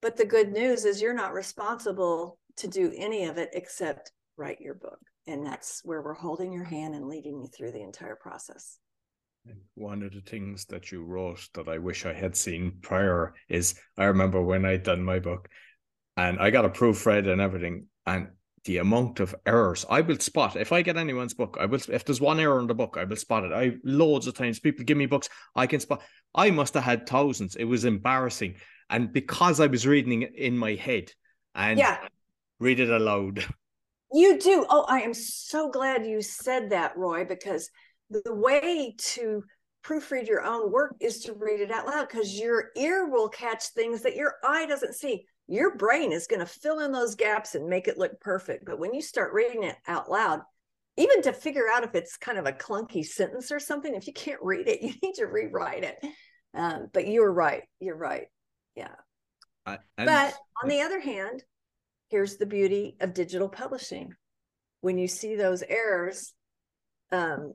but 0.02 0.18
the 0.18 0.26
good 0.26 0.52
news 0.52 0.84
is 0.84 1.02
you're 1.02 1.14
not 1.14 1.34
responsible 1.34 2.38
to 2.58 2.68
do 2.68 2.92
any 2.98 3.26
of 3.26 3.38
it 3.38 3.50
except 3.54 4.12
write 4.36 4.60
your 4.60 4.74
book 4.74 5.00
and 5.28 5.46
that's 5.46 5.82
where 5.84 6.02
we're 6.02 6.14
holding 6.14 6.52
your 6.52 6.64
hand 6.64 6.96
and 6.96 7.08
leading 7.08 7.40
you 7.40 7.48
through 7.48 7.72
the 7.72 7.84
entire 7.84 8.16
process 8.16 8.80
one 9.76 10.02
of 10.02 10.14
the 10.14 10.22
things 10.22 10.66
that 10.66 10.92
you 10.92 11.04
wrote 11.04 11.48
that 11.54 11.68
I 11.68 11.78
wish 11.78 12.06
I 12.06 12.14
had 12.14 12.36
seen 12.36 12.78
prior 12.82 13.34
is 13.50 13.76
I 13.98 14.06
remember 14.06 14.42
when 14.42 14.66
I'd 14.66 14.84
done 14.84 15.04
my 15.04 15.20
book 15.20 15.50
and 16.18 16.40
I 16.40 16.50
got 16.50 16.66
a 16.66 16.70
proofread 16.70 17.28
and 17.28 17.42
everything, 17.42 17.88
and 18.06 18.30
the 18.66 18.78
amount 18.78 19.20
of 19.20 19.36
errors 19.46 19.86
I 19.90 20.02
will 20.02 20.20
spot 20.20 20.56
if 20.56 20.72
I 20.72 20.82
get 20.82 20.96
anyone's 20.98 21.34
book. 21.34 21.58
I 21.60 21.66
will 21.66 21.80
if 21.90 22.06
there's 22.06 22.22
one 22.22 22.40
error 22.40 22.60
in 22.60 22.68
the 22.68 22.76
book, 22.76 22.98
I 22.98 23.04
will 23.04 23.16
spot 23.16 23.44
it. 23.44 23.52
I 23.52 23.74
loads 23.84 24.28
of 24.28 24.36
times 24.36 24.60
people 24.60 24.86
give 24.86 24.98
me 24.98 25.06
books, 25.06 25.30
I 25.56 25.68
can 25.68 25.80
spot. 25.80 26.02
I 26.36 26.50
must 26.52 26.74
have 26.74 26.84
had 26.84 27.08
thousands. 27.08 27.56
It 27.56 27.66
was 27.66 27.86
embarrassing, 27.86 28.56
and 28.90 29.12
because 29.12 29.60
I 29.60 29.68
was 29.68 29.88
reading 29.88 30.24
it 30.24 30.36
in 30.36 30.58
my 30.58 30.76
head 30.76 31.12
and 31.56 31.78
yeah, 31.80 32.00
read 32.60 32.80
it 32.80 32.90
aloud. 32.90 33.46
You 34.16 34.38
do. 34.38 34.64
Oh, 34.70 34.86
I 34.88 35.02
am 35.02 35.16
so 35.16 35.72
glad 35.72 36.06
you 36.06 36.22
said 36.22 36.70
that, 36.70 36.96
Roy, 36.96 37.26
because 37.26 37.72
the 38.12 38.22
way 38.28 38.94
to 38.96 39.44
proofread 39.84 40.28
your 40.28 40.44
own 40.44 40.72
work 40.72 40.96
is 41.02 41.22
to 41.22 41.34
read 41.34 41.62
it 41.62 41.72
out 41.72 41.88
loud 41.88 42.08
because 42.08 42.40
your 42.40 42.70
ear 42.78 43.10
will 43.10 43.28
catch 43.28 43.70
things 43.70 44.04
that 44.04 44.16
your 44.16 44.36
eye 44.44 44.68
doesn't 44.68 44.94
see. 44.94 45.26
Your 45.48 45.76
brain 45.76 46.12
is 46.12 46.28
going 46.28 46.40
to 46.40 46.46
fill 46.46 46.80
in 46.80 46.92
those 46.92 47.16
gaps 47.16 47.56
and 47.56 47.68
make 47.68 47.88
it 47.88 47.98
look 47.98 48.20
perfect. 48.22 48.66
But 48.66 48.80
when 48.80 48.94
you 48.94 49.02
start 49.02 49.34
reading 49.34 49.64
it 49.64 49.76
out 49.88 50.10
loud, 50.10 50.42
even 50.98 51.22
to 51.24 51.34
figure 51.34 51.66
out 51.72 51.84
if 51.84 51.96
it's 51.96 52.18
kind 52.18 52.38
of 52.38 52.46
a 52.46 52.54
clunky 52.54 53.04
sentence 53.04 53.52
or 53.52 53.60
something, 53.60 53.94
if 53.94 54.08
you 54.08 54.14
can't 54.14 54.42
read 54.42 54.68
it, 54.68 54.82
you 54.82 54.94
need 55.02 55.16
to 55.16 55.26
rewrite 55.26 55.84
it. 55.84 55.98
Um, 56.54 56.88
but 56.94 57.08
you're 57.08 57.32
right. 57.32 57.64
You're 57.80 57.98
right. 57.98 58.28
Yeah. 58.76 58.96
Uh, 59.66 59.78
but 59.98 60.34
on 60.62 60.70
the 60.70 60.82
other 60.82 61.00
hand, 61.00 61.44
here's 62.10 62.38
the 62.38 62.46
beauty 62.46 62.96
of 63.00 63.14
digital 63.14 63.50
publishing. 63.50 64.14
When 64.82 64.98
you 64.98 65.08
see 65.08 65.36
those 65.36 65.64
errors, 65.64 66.34
um, 67.12 67.54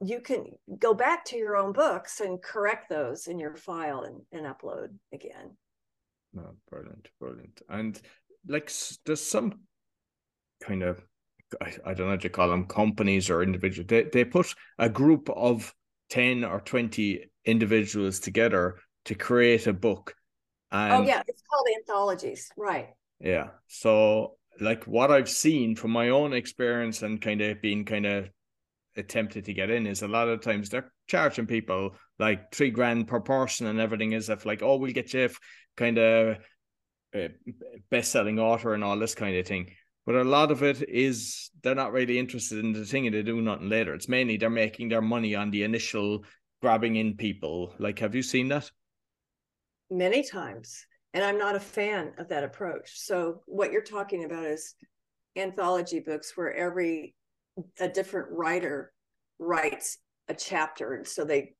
you 0.00 0.20
can 0.20 0.46
go 0.78 0.92
back 0.92 1.24
to 1.26 1.36
your 1.36 1.56
own 1.56 1.72
books 1.72 2.20
and 2.20 2.42
correct 2.42 2.90
those 2.90 3.26
in 3.26 3.38
your 3.38 3.56
file 3.56 4.02
and, 4.02 4.20
and 4.30 4.46
upload 4.46 4.88
again. 5.12 5.56
No, 6.36 6.54
brilliant, 6.70 7.08
brilliant. 7.18 7.62
And 7.68 8.00
like 8.46 8.70
there's 9.06 9.22
some 9.22 9.60
kind 10.62 10.82
of 10.82 11.02
I, 11.60 11.72
I 11.84 11.94
don't 11.94 12.06
know 12.06 12.12
what 12.12 12.24
you 12.24 12.30
call 12.30 12.50
them 12.50 12.66
companies 12.66 13.30
or 13.30 13.42
individuals. 13.42 13.86
They 13.88 14.04
they 14.12 14.24
put 14.24 14.54
a 14.78 14.90
group 14.90 15.30
of 15.30 15.74
10 16.10 16.44
or 16.44 16.60
20 16.60 17.24
individuals 17.46 18.20
together 18.20 18.76
to 19.06 19.14
create 19.14 19.66
a 19.66 19.72
book. 19.72 20.14
Oh, 20.70 20.78
and, 20.78 20.92
oh 20.92 21.06
yeah, 21.06 21.22
it's 21.26 21.42
called 21.48 21.66
anthologies, 21.74 22.50
right. 22.58 22.88
Yeah. 23.18 23.48
So 23.68 24.36
like 24.60 24.84
what 24.84 25.10
I've 25.10 25.30
seen 25.30 25.74
from 25.74 25.90
my 25.90 26.10
own 26.10 26.34
experience 26.34 27.02
and 27.02 27.20
kind 27.20 27.40
of 27.40 27.62
being 27.62 27.86
kind 27.86 28.04
of 28.04 28.28
attempted 28.96 29.44
to 29.44 29.52
get 29.52 29.70
in 29.70 29.86
is 29.86 30.02
a 30.02 30.08
lot 30.08 30.28
of 30.28 30.40
times 30.40 30.68
they're 30.68 30.92
charging 31.06 31.46
people 31.46 31.94
like 32.18 32.52
three 32.52 32.70
grand 32.70 33.06
per 33.06 33.20
person 33.20 33.66
and 33.66 33.80
everything 33.80 34.12
is 34.12 34.28
if 34.28 34.46
like 34.46 34.62
oh 34.62 34.76
we'll 34.76 34.92
get 34.92 35.12
you 35.12 35.28
kind 35.76 35.98
of 35.98 36.36
uh, 37.14 37.28
best-selling 37.90 38.38
author 38.38 38.74
and 38.74 38.84
all 38.84 38.98
this 38.98 39.14
kind 39.14 39.36
of 39.36 39.46
thing. 39.46 39.70
But 40.04 40.16
a 40.16 40.24
lot 40.24 40.50
of 40.50 40.62
it 40.62 40.88
is 40.88 41.50
they're 41.62 41.74
not 41.74 41.92
really 41.92 42.18
interested 42.18 42.64
in 42.64 42.72
the 42.72 42.84
thing 42.84 43.06
and 43.06 43.14
they 43.14 43.22
do 43.22 43.40
nothing 43.40 43.68
later. 43.68 43.94
It's 43.94 44.08
mainly 44.08 44.36
they're 44.36 44.50
making 44.50 44.88
their 44.88 45.02
money 45.02 45.34
on 45.34 45.50
the 45.50 45.64
initial 45.64 46.24
grabbing 46.62 46.96
in 46.96 47.16
people. 47.16 47.74
Like 47.78 47.98
have 47.98 48.14
you 48.14 48.22
seen 48.22 48.48
that? 48.48 48.70
Many 49.90 50.22
times 50.22 50.86
and 51.16 51.24
i'm 51.24 51.38
not 51.38 51.56
a 51.56 51.60
fan 51.60 52.12
of 52.18 52.28
that 52.28 52.44
approach. 52.44 53.00
So 53.00 53.42
what 53.46 53.72
you're 53.72 53.82
talking 53.82 54.24
about 54.24 54.44
is 54.44 54.74
anthology 55.34 56.00
books 56.00 56.36
where 56.36 56.54
every 56.54 57.14
a 57.78 57.88
different 57.88 58.28
writer 58.30 58.92
writes 59.38 59.98
a 60.28 60.34
chapter 60.34 60.94
and 60.94 61.06
so 61.06 61.24
they 61.24 61.54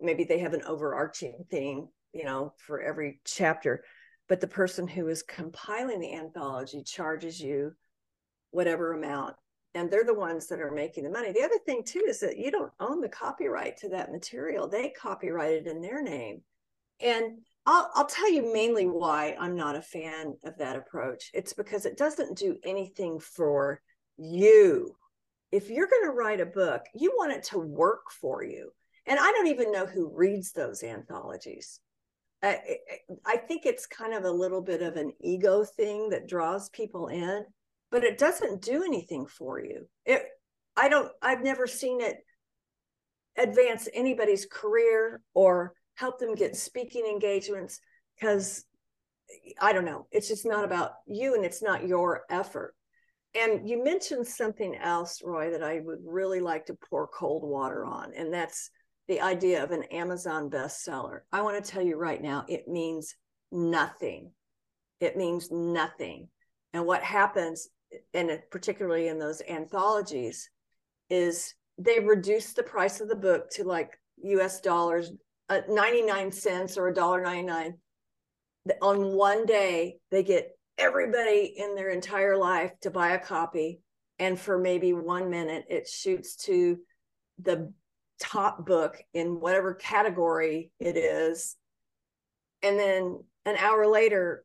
maybe 0.00 0.24
they 0.24 0.38
have 0.38 0.54
an 0.54 0.62
overarching 0.66 1.44
theme 1.50 1.88
you 2.12 2.24
know 2.24 2.52
for 2.58 2.80
every 2.80 3.20
chapter. 3.24 3.84
But 4.28 4.40
the 4.40 4.46
person 4.46 4.86
who 4.86 5.08
is 5.08 5.22
compiling 5.22 6.00
the 6.00 6.14
anthology 6.14 6.82
charges 6.82 7.40
you 7.40 7.72
whatever 8.50 8.92
amount 8.92 9.34
and 9.74 9.90
they're 9.90 10.04
the 10.04 10.14
ones 10.14 10.46
that 10.48 10.60
are 10.60 10.70
making 10.70 11.04
the 11.04 11.10
money. 11.10 11.32
The 11.32 11.42
other 11.42 11.58
thing 11.64 11.82
too 11.84 12.04
is 12.06 12.20
that 12.20 12.36
you 12.36 12.50
don't 12.50 12.72
own 12.78 13.00
the 13.00 13.08
copyright 13.08 13.78
to 13.78 13.88
that 13.90 14.12
material. 14.12 14.68
They 14.68 14.90
copyrighted 14.90 15.66
in 15.66 15.80
their 15.80 16.02
name. 16.02 16.42
And 17.00 17.38
I'll, 17.64 17.90
I'll 17.94 18.06
tell 18.06 18.30
you 18.30 18.52
mainly 18.52 18.86
why 18.86 19.36
i'm 19.40 19.56
not 19.56 19.76
a 19.76 19.82
fan 19.82 20.34
of 20.44 20.58
that 20.58 20.76
approach. 20.76 21.30
It's 21.32 21.52
because 21.52 21.86
it 21.86 21.96
doesn't 21.96 22.36
do 22.36 22.58
anything 22.64 23.18
for 23.18 23.80
you 24.18 24.94
if 25.52 25.68
you're 25.68 25.86
going 25.86 26.04
to 26.04 26.10
write 26.10 26.40
a 26.40 26.46
book, 26.46 26.86
you 26.94 27.12
want 27.16 27.32
it 27.32 27.44
to 27.44 27.58
work 27.58 28.10
for 28.10 28.42
you. 28.42 28.72
And 29.06 29.18
I 29.20 29.30
don't 29.32 29.48
even 29.48 29.70
know 29.70 29.86
who 29.86 30.10
reads 30.14 30.52
those 30.52 30.82
anthologies. 30.82 31.78
I, 32.42 32.78
I 33.24 33.36
think 33.36 33.66
it's 33.66 33.86
kind 33.86 34.14
of 34.14 34.24
a 34.24 34.30
little 34.30 34.62
bit 34.62 34.82
of 34.82 34.96
an 34.96 35.12
ego 35.20 35.64
thing 35.64 36.08
that 36.10 36.26
draws 36.26 36.70
people 36.70 37.08
in, 37.08 37.44
but 37.90 38.02
it 38.02 38.18
doesn't 38.18 38.62
do 38.62 38.82
anything 38.82 39.26
for 39.26 39.62
you. 39.62 39.86
It, 40.04 40.24
I 40.76 40.88
don't, 40.88 41.12
I've 41.20 41.42
never 41.42 41.66
seen 41.66 42.00
it 42.00 42.16
advance 43.36 43.88
anybody's 43.94 44.46
career 44.46 45.20
or 45.34 45.74
help 45.94 46.18
them 46.18 46.34
get 46.34 46.56
speaking 46.56 47.06
engagements 47.06 47.80
because 48.18 48.64
I 49.60 49.72
don't 49.72 49.84
know. 49.84 50.06
It's 50.10 50.28
just 50.28 50.46
not 50.46 50.64
about 50.64 50.92
you 51.06 51.34
and 51.34 51.44
it's 51.44 51.62
not 51.62 51.86
your 51.86 52.22
effort. 52.30 52.74
And 53.34 53.68
you 53.68 53.82
mentioned 53.82 54.26
something 54.26 54.76
else, 54.76 55.22
Roy, 55.24 55.50
that 55.50 55.62
I 55.62 55.80
would 55.80 56.00
really 56.04 56.40
like 56.40 56.66
to 56.66 56.76
pour 56.90 57.06
cold 57.06 57.42
water 57.42 57.84
on, 57.84 58.12
and 58.14 58.32
that's 58.32 58.70
the 59.08 59.20
idea 59.20 59.62
of 59.62 59.70
an 59.70 59.84
Amazon 59.84 60.50
bestseller. 60.50 61.20
I 61.32 61.42
want 61.42 61.62
to 61.62 61.70
tell 61.70 61.82
you 61.82 61.96
right 61.96 62.20
now, 62.20 62.44
it 62.48 62.68
means 62.68 63.14
nothing. 63.50 64.32
It 65.00 65.16
means 65.16 65.50
nothing. 65.50 66.28
And 66.72 66.86
what 66.86 67.02
happens, 67.02 67.68
and 68.14 68.38
particularly 68.50 69.08
in 69.08 69.18
those 69.18 69.42
anthologies, 69.48 70.48
is 71.10 71.54
they 71.78 72.00
reduce 72.00 72.52
the 72.52 72.62
price 72.62 73.00
of 73.00 73.08
the 73.08 73.16
book 73.16 73.50
to 73.50 73.64
like 73.64 73.98
US 74.22 74.60
dollars, 74.60 75.12
uh, 75.48 75.60
99 75.68 76.32
cents 76.32 76.76
or 76.76 76.88
a 76.88 76.94
dollar 76.94 77.20
99. 77.22 77.78
On 78.80 79.16
one 79.16 79.44
day, 79.44 79.98
they 80.10 80.22
get 80.22 80.56
everybody 80.78 81.54
in 81.56 81.74
their 81.74 81.90
entire 81.90 82.36
life 82.36 82.72
to 82.80 82.90
buy 82.90 83.10
a 83.10 83.18
copy 83.18 83.80
and 84.18 84.38
for 84.38 84.58
maybe 84.58 84.92
one 84.92 85.30
minute 85.30 85.64
it 85.68 85.88
shoots 85.88 86.36
to 86.36 86.78
the 87.40 87.72
top 88.20 88.64
book 88.66 88.96
in 89.14 89.40
whatever 89.40 89.74
category 89.74 90.70
it 90.78 90.96
is 90.96 91.56
and 92.62 92.78
then 92.78 93.22
an 93.44 93.56
hour 93.56 93.86
later 93.86 94.44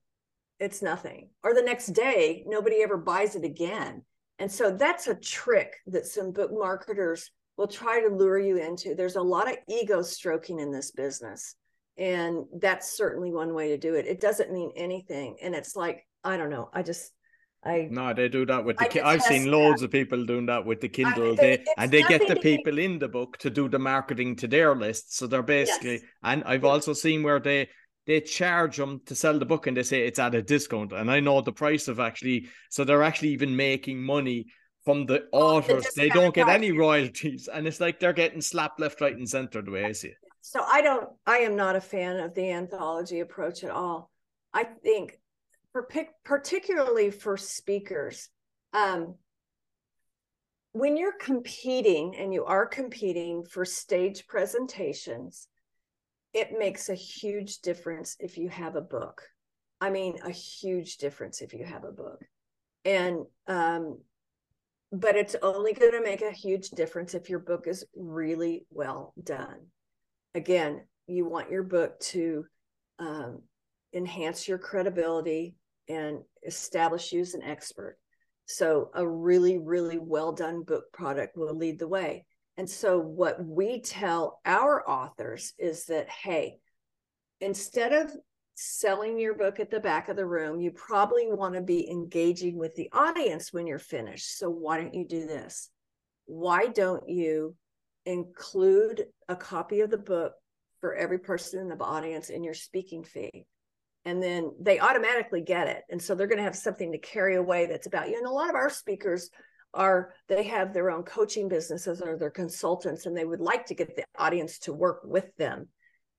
it's 0.60 0.82
nothing. 0.82 1.30
Or 1.44 1.54
the 1.54 1.62
next 1.62 1.88
day 1.88 2.44
nobody 2.48 2.82
ever 2.82 2.98
buys 2.98 3.36
it 3.36 3.44
again. 3.44 4.04
And 4.40 4.52
so 4.52 4.72
that's 4.72 5.08
a 5.08 5.16
trick 5.16 5.76
that 5.88 6.06
some 6.06 6.32
book 6.32 6.52
marketers 6.52 7.32
will 7.58 7.68
try 7.68 8.02
to 8.02 8.16
lure 8.16 8.38
you 8.38 8.58
into. 8.58 8.94
There's 8.94 9.16
a 9.16 9.22
lot 9.22 9.50
of 9.50 9.58
ego 9.68 10.02
stroking 10.02 10.60
in 10.60 10.72
this 10.72 10.92
business 10.92 11.56
and 11.98 12.46
that's 12.60 12.96
certainly 12.96 13.32
one 13.32 13.54
way 13.56 13.70
to 13.70 13.78
do 13.78 13.96
it. 13.96 14.06
It 14.06 14.22
doesn't 14.22 14.52
mean 14.52 14.72
anything 14.76 15.38
and 15.42 15.56
it's 15.56 15.76
like 15.76 16.06
I 16.28 16.38
don't 16.38 16.50
know. 16.50 16.70
I 16.74 16.84
just 16.84 17.12
I 17.63 17.88
no, 17.90 18.13
they 18.13 18.30
do 18.30 18.46
that 18.46 18.63
with 18.63 18.78
the. 18.78 18.86
Ki- 18.86 19.02
I've 19.02 19.24
seen 19.24 19.50
loads 19.52 19.82
that. 19.82 19.86
of 19.86 19.92
people 19.92 20.26
doing 20.26 20.46
that 20.46 20.66
with 20.66 20.80
the 20.80 20.90
Kindle. 20.90 21.34
I, 21.34 21.36
they, 21.36 21.66
and 21.78 21.92
they 21.92 22.04
get 22.04 22.28
the 22.28 22.36
people 22.36 22.78
in 22.78 23.00
the 23.00 23.08
book 23.08 23.38
to 23.40 23.50
do 23.50 23.68
the 23.68 23.80
marketing 23.80 24.36
to 24.38 24.48
their 24.48 24.76
list. 24.76 25.18
So 25.18 25.28
they're 25.28 25.42
basically, 25.42 25.94
yes. 25.94 26.04
and 26.24 26.44
I've 26.44 26.63
yes. 26.63 26.72
also 26.72 26.94
seen 26.94 27.24
where 27.24 27.40
they 27.40 27.70
they 28.06 28.22
charge 28.22 28.78
them 28.78 29.02
to 29.06 29.16
sell 29.16 29.38
the 29.38 29.46
book 29.46 29.68
and 29.68 29.76
they 29.76 29.84
say 29.84 30.06
it's 30.06 30.20
at 30.20 30.36
a 30.36 30.42
discount. 30.42 30.94
And 30.94 31.12
I 31.12 31.20
know 31.20 31.42
the 31.42 31.52
price 31.52 31.88
of 31.88 32.00
actually, 32.00 32.48
so 32.70 32.84
they're 32.84 33.04
actually 33.04 33.30
even 33.30 33.56
making 33.56 34.02
money 34.02 34.48
from 34.86 35.06
the 35.06 35.26
oh, 35.34 35.58
authors. 35.58 35.84
The 35.84 36.02
they 36.02 36.10
don't 36.10 36.34
get 36.34 36.48
any 36.48 36.72
royalties, 36.72 37.50
and 37.54 37.68
it's 37.68 37.82
like 37.82 38.00
they're 38.00 38.13
getting 38.13 38.42
slapped 38.42 38.80
left, 38.80 39.02
right, 39.02 39.16
and 39.16 39.28
center 39.28 39.62
the 39.62 39.72
way 39.72 39.86
I 39.86 39.92
see 39.92 40.10
it. 40.10 40.18
So 40.42 40.62
I 40.62 40.82
don't. 40.82 41.10
I 41.26 41.40
am 41.40 41.56
not 41.58 41.76
a 41.76 41.82
fan 41.82 42.18
of 42.18 42.34
the 42.34 42.52
anthology 42.52 43.20
approach 43.20 43.63
at 43.63 43.72
all. 43.72 44.10
I 44.54 44.63
think 44.63 45.20
particularly 46.24 47.12
for 47.12 47.38
speakers. 47.38 48.30
Um, 48.74 49.16
when 50.74 50.98
you're 50.98 51.18
competing 51.20 52.16
and 52.16 52.34
you 52.34 52.46
are 52.46 52.66
competing 52.66 53.44
for 53.44 53.66
stage 53.66 54.28
presentations, 54.28 55.48
it 56.34 56.58
makes 56.58 56.90
a 56.90 56.96
huge 56.96 57.60
difference 57.60 58.16
if 58.20 58.38
you 58.38 58.50
have 58.50 58.76
a 58.76 58.82
book. 58.82 59.24
I 59.82 59.90
mean, 59.90 60.18
a 60.24 60.32
huge 60.32 60.98
difference 60.98 61.42
if 61.42 61.54
you 61.54 61.66
have 61.66 61.84
a 61.84 61.92
book. 61.92 62.24
And 62.86 63.26
um, 63.48 64.00
but 64.92 65.16
it's 65.16 65.36
only 65.42 65.74
going 65.74 65.92
to 65.92 66.02
make 66.02 66.22
a 66.22 66.32
huge 66.32 66.70
difference 66.70 67.13
if 67.13 67.30
your 67.30 67.40
book 67.40 67.68
is 67.68 67.86
really 67.96 68.66
well 68.70 69.13
done. 69.22 69.68
Again, 70.34 70.86
you 71.08 71.26
want 71.26 71.52
your 71.52 71.63
book 71.63 72.00
to 72.00 72.46
um, 73.00 73.42
enhance 73.94 74.48
your 74.48 74.58
credibility 74.58 75.56
and 75.89 76.19
establish 76.45 77.12
you 77.12 77.21
as 77.21 77.34
an 77.34 77.43
expert. 77.43 77.97
So, 78.45 78.91
a 78.93 79.06
really, 79.06 79.58
really 79.58 79.97
well 79.97 80.32
done 80.32 80.63
book 80.63 80.86
product 80.93 81.38
will 81.38 81.56
lead 81.56 81.80
the 81.80 81.88
way. 81.88 82.26
And 82.56 82.69
so, 82.69 82.97
what 82.97 83.43
we 83.43 83.82
tell 83.82 84.39
our 84.45 84.89
authors 84.89 85.54
is 85.60 85.86
that, 85.86 86.10
hey, 86.10 86.58
instead 87.41 87.93
of 87.93 88.12
selling 88.56 89.19
your 89.19 89.36
book 89.36 89.60
at 89.60 89.69
the 89.69 89.80
back 89.80 90.10
of 90.10 90.15
the 90.15 90.26
room, 90.26 90.60
you 90.60 90.71
probably 90.71 91.28
want 91.28 91.56
to 91.56 91.62
be 91.62 91.89
engaging 91.89 92.58
with 92.58 92.73
the 92.76 92.89
audience 92.93 93.54
when 93.54 93.67
you're 93.67 93.80
finished. 93.80 94.38
So, 94.38 94.50
why 94.50 94.78
don't 94.78 94.93
you 94.93 95.06
do 95.06 95.28
this? 95.28 95.69
Why 96.26 96.67
don't 96.67 97.08
you 97.08 97.56
include 98.06 99.06
a 99.28 99.36
copy 99.36 99.82
of 99.82 99.89
the 99.89 99.97
book 99.97 100.34
for 100.80 100.95
every 100.95 101.19
person 101.19 101.60
in 101.60 101.67
the 101.67 101.84
audience 101.84 102.30
in 102.30 102.43
your 102.43 102.54
speaking 102.54 103.04
fee? 103.04 103.45
And 104.08 104.24
then 104.24 104.54
they 104.58 104.80
automatically 104.80 105.41
get 105.41 105.67
it. 105.67 105.84
And 105.89 106.02
so 106.02 106.15
they're 106.15 106.28
going 106.28 106.38
to 106.38 106.43
have 106.43 106.56
something 106.56 106.93
to 106.93 106.98
carry 106.98 107.36
away 107.36 107.65
that's 107.65 107.88
about 107.88 108.10
you. 108.10 108.17
And 108.17 108.26
a 108.26 108.32
lot 108.32 108.50
of 108.50 108.56
our 108.56 108.70
speakers 108.70 109.30
are 109.74 110.13
they 110.30 110.43
have 110.43 110.74
their 110.74 110.89
own 110.89 111.04
coaching 111.04 111.50
businesses 111.50 112.02
or 112.02 112.17
they're 112.17 112.30
consultants 112.30 113.06
and 113.06 113.15
they 113.15 113.26
would 113.26 113.41
like 113.41 113.65
to 113.65 113.76
get 113.76 113.98
the 113.98 114.06
audience 114.17 114.60
to 114.60 114.72
work 114.72 115.02
with 115.04 115.36
them 115.36 115.67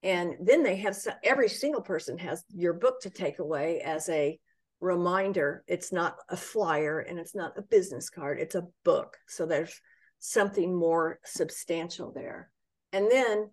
and 0.03 0.35
then 0.41 0.63
they 0.63 0.77
have 0.77 0.97
every 1.25 1.49
single 1.49 1.81
person 1.81 2.19
has 2.19 2.45
your 2.55 2.75
book 2.75 3.01
to 3.01 3.11
take 3.11 3.39
away 3.39 3.81
as 3.81 4.09
a 4.11 4.39
reminder 4.81 5.65
it's 5.67 5.93
not 5.93 6.17
a 6.29 6.37
flyer 6.37 7.01
and 7.01 7.19
it's 7.19 7.35
not 7.35 7.57
a 7.57 7.63
business 7.63 8.11
card 8.11 8.39
it's 8.39 8.55
a 8.55 8.67
book 8.85 9.17
so 9.27 9.45
there's 9.45 9.81
something 10.21 10.77
more 10.77 11.19
substantial 11.25 12.13
there 12.13 12.51
and 12.93 13.11
then 13.11 13.51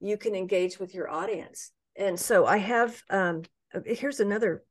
you 0.00 0.16
can 0.16 0.34
engage 0.34 0.78
with 0.78 0.94
your 0.94 1.10
audience 1.10 1.72
and 1.96 2.18
so 2.20 2.46
i 2.46 2.56
have 2.56 3.02
um 3.10 3.42
here's 3.86 4.20
another 4.20 4.64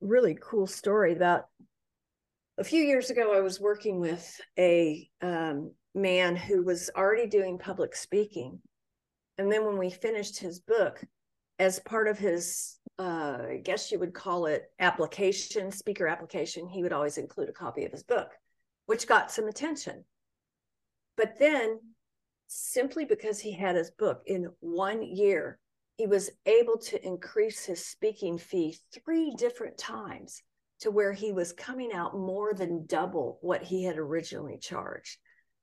really 0.00 0.36
cool 0.40 0.66
story 0.66 1.12
about 1.12 1.46
a 2.58 2.64
few 2.64 2.82
years 2.82 3.10
ago 3.10 3.36
i 3.36 3.40
was 3.40 3.60
working 3.60 4.00
with 4.00 4.40
a 4.58 5.08
um, 5.22 5.72
man 5.94 6.36
who 6.36 6.62
was 6.62 6.90
already 6.96 7.26
doing 7.26 7.58
public 7.58 7.94
speaking 7.94 8.60
and 9.38 9.52
then 9.52 9.64
when 9.64 9.76
we 9.76 9.90
finished 9.90 10.38
his 10.38 10.60
book, 10.60 11.02
as 11.58 11.78
part 11.80 12.08
of 12.08 12.18
his, 12.18 12.78
uh, 12.98 13.38
I 13.50 13.60
guess 13.62 13.90
you 13.90 13.98
would 13.98 14.14
call 14.14 14.46
it 14.46 14.64
application, 14.78 15.70
speaker 15.70 16.06
application, 16.06 16.68
he 16.68 16.82
would 16.82 16.92
always 16.92 17.18
include 17.18 17.48
a 17.48 17.52
copy 17.52 17.84
of 17.84 17.92
his 17.92 18.02
book, 18.02 18.30
which 18.86 19.06
got 19.06 19.30
some 19.30 19.48
attention. 19.48 20.04
But 21.16 21.38
then, 21.38 21.80
simply 22.46 23.04
because 23.04 23.40
he 23.40 23.52
had 23.52 23.76
his 23.76 23.90
book 23.90 24.22
in 24.26 24.48
one 24.60 25.02
year, 25.02 25.58
he 25.96 26.06
was 26.06 26.30
able 26.44 26.78
to 26.78 27.04
increase 27.06 27.64
his 27.64 27.84
speaking 27.84 28.38
fee 28.38 28.76
three 28.92 29.32
different 29.36 29.78
times 29.78 30.42
to 30.80 30.90
where 30.90 31.12
he 31.12 31.32
was 31.32 31.52
coming 31.52 31.92
out 31.92 32.16
more 32.16 32.52
than 32.52 32.86
double 32.86 33.38
what 33.40 33.62
he 33.62 33.82
had 33.82 33.96
originally 33.96 34.58
charged. 34.58 35.16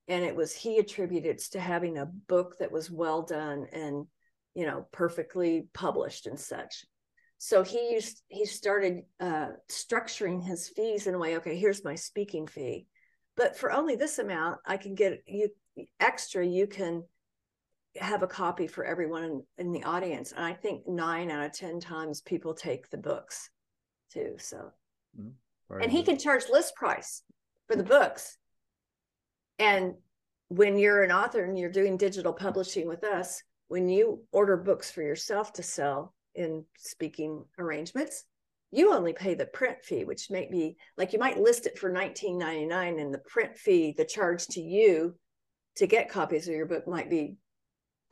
And 0.08 0.26
it 0.26 0.36
was 0.36 0.54
he 0.54 0.80
attributed 0.80 1.38
to 1.52 1.60
having 1.60 1.98
a 1.98 2.06
book 2.06 2.56
that 2.60 2.72
was 2.72 2.90
well 2.90 3.22
done 3.22 3.68
and 3.72 4.08
you 4.56 4.66
know 4.66 4.88
perfectly 4.92 5.68
published 5.74 6.26
and 6.26 6.40
such. 6.40 6.86
So 7.38 7.62
he 7.64 7.92
used 7.92 8.22
he 8.28 8.46
started 8.46 9.04
uh, 9.20 9.50
structuring 9.70 10.44
his 10.44 10.70
fees 10.70 11.08
in 11.08 11.14
a 11.14 11.20
way 11.20 11.38
okay 11.38 11.58
here's 11.58 11.84
my 11.84 11.96
speaking 11.96 12.48
fee 12.48 12.88
but 13.36 13.58
for 13.58 13.72
only 13.72 13.96
this 13.96 14.20
amount 14.20 14.60
i 14.66 14.78
can 14.78 14.96
get 14.96 15.22
you 15.28 15.50
extra 16.00 16.46
you 16.46 16.68
can 16.68 17.04
have 17.98 18.24
a 18.24 18.28
copy 18.28 18.68
for 18.68 18.84
everyone 18.84 19.24
in, 19.24 19.44
in 19.58 19.72
the 19.72 19.84
audience 19.84 20.32
and 20.32 20.44
i 20.44 20.54
think 20.54 20.88
nine 20.88 21.30
out 21.30 21.46
of 21.46 21.54
ten 21.54 21.80
times 21.80 22.22
people 22.22 22.54
take 22.54 22.90
the 22.90 22.98
books 22.98 23.50
too 24.14 24.36
so. 24.38 24.72
Mm, 25.20 25.32
and 25.82 25.92
he 25.92 26.04
can 26.04 26.18
charge 26.18 26.44
list 26.52 26.76
price 26.76 27.24
for 27.68 27.76
the 27.76 27.84
books. 27.84 28.38
And 29.60 29.96
when 30.50 30.78
you're 30.78 31.04
an 31.04 31.12
author 31.12 31.44
and 31.44 31.58
you're 31.58 31.72
doing 31.72 31.98
digital 31.98 32.34
publishing 32.34 32.88
with 32.88 33.04
us, 33.04 33.42
when 33.68 33.90
you 33.90 34.24
order 34.32 34.58
books 34.58 34.92
for 34.92 35.02
yourself 35.02 35.54
to 35.54 35.64
sell 35.64 36.14
in 36.36 36.66
speaking 36.78 37.44
arrangements, 37.58 38.26
you 38.72 38.94
only 38.94 39.14
pay 39.14 39.36
the 39.36 39.46
print 39.46 39.78
fee, 39.84 40.04
which 40.04 40.30
may 40.30 40.48
be 40.50 40.78
like 40.98 41.14
you 41.14 41.20
might 41.20 41.40
list 41.40 41.66
it 41.66 41.78
for 41.78 41.92
$19.99 41.92 43.02
and 43.02 43.14
the 43.14 43.20
print 43.20 43.58
fee, 43.58 43.94
the 43.96 44.06
charge 44.06 44.48
to 44.48 44.62
you 44.62 45.16
to 45.76 45.88
get 45.88 46.10
copies 46.10 46.48
of 46.48 46.54
your 46.54 46.66
book 46.66 46.88
might 46.88 47.10
be 47.10 47.36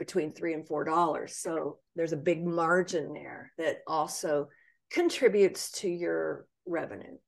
between 0.01 0.33
three 0.33 0.55
and 0.55 0.67
four 0.67 0.83
dollars. 0.83 1.37
So 1.37 1.77
there's 1.95 2.11
a 2.11 2.17
big 2.17 2.43
margin 2.43 3.13
there 3.13 3.51
that 3.59 3.81
also 3.85 4.49
contributes 4.89 5.69
to 5.73 5.87
your 5.87 6.47
revenue. 6.65 7.19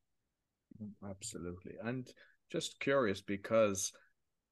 Absolutely. 1.07 1.73
And 1.83 2.11
just 2.51 2.79
curious 2.79 3.21
because 3.21 3.93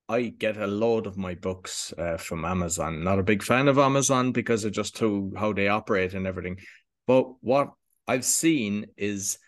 I 0.07 0.25
get 0.27 0.57
a 0.57 0.67
load 0.67 1.07
of 1.07 1.17
my 1.17 1.33
books 1.33 1.95
uh, 1.97 2.17
from 2.17 2.45
Amazon. 2.45 3.03
Not 3.03 3.17
a 3.17 3.23
big 3.23 3.41
fan 3.41 3.67
of 3.67 3.79
Amazon 3.79 4.33
because 4.33 4.65
of 4.65 4.71
just 4.71 4.99
who 4.99 5.33
how 5.35 5.51
they 5.51 5.67
operate 5.67 6.13
and 6.13 6.27
everything. 6.27 6.59
But 7.07 7.25
what 7.41 7.71
I've 8.07 8.23
seen 8.23 8.85
is 8.97 9.39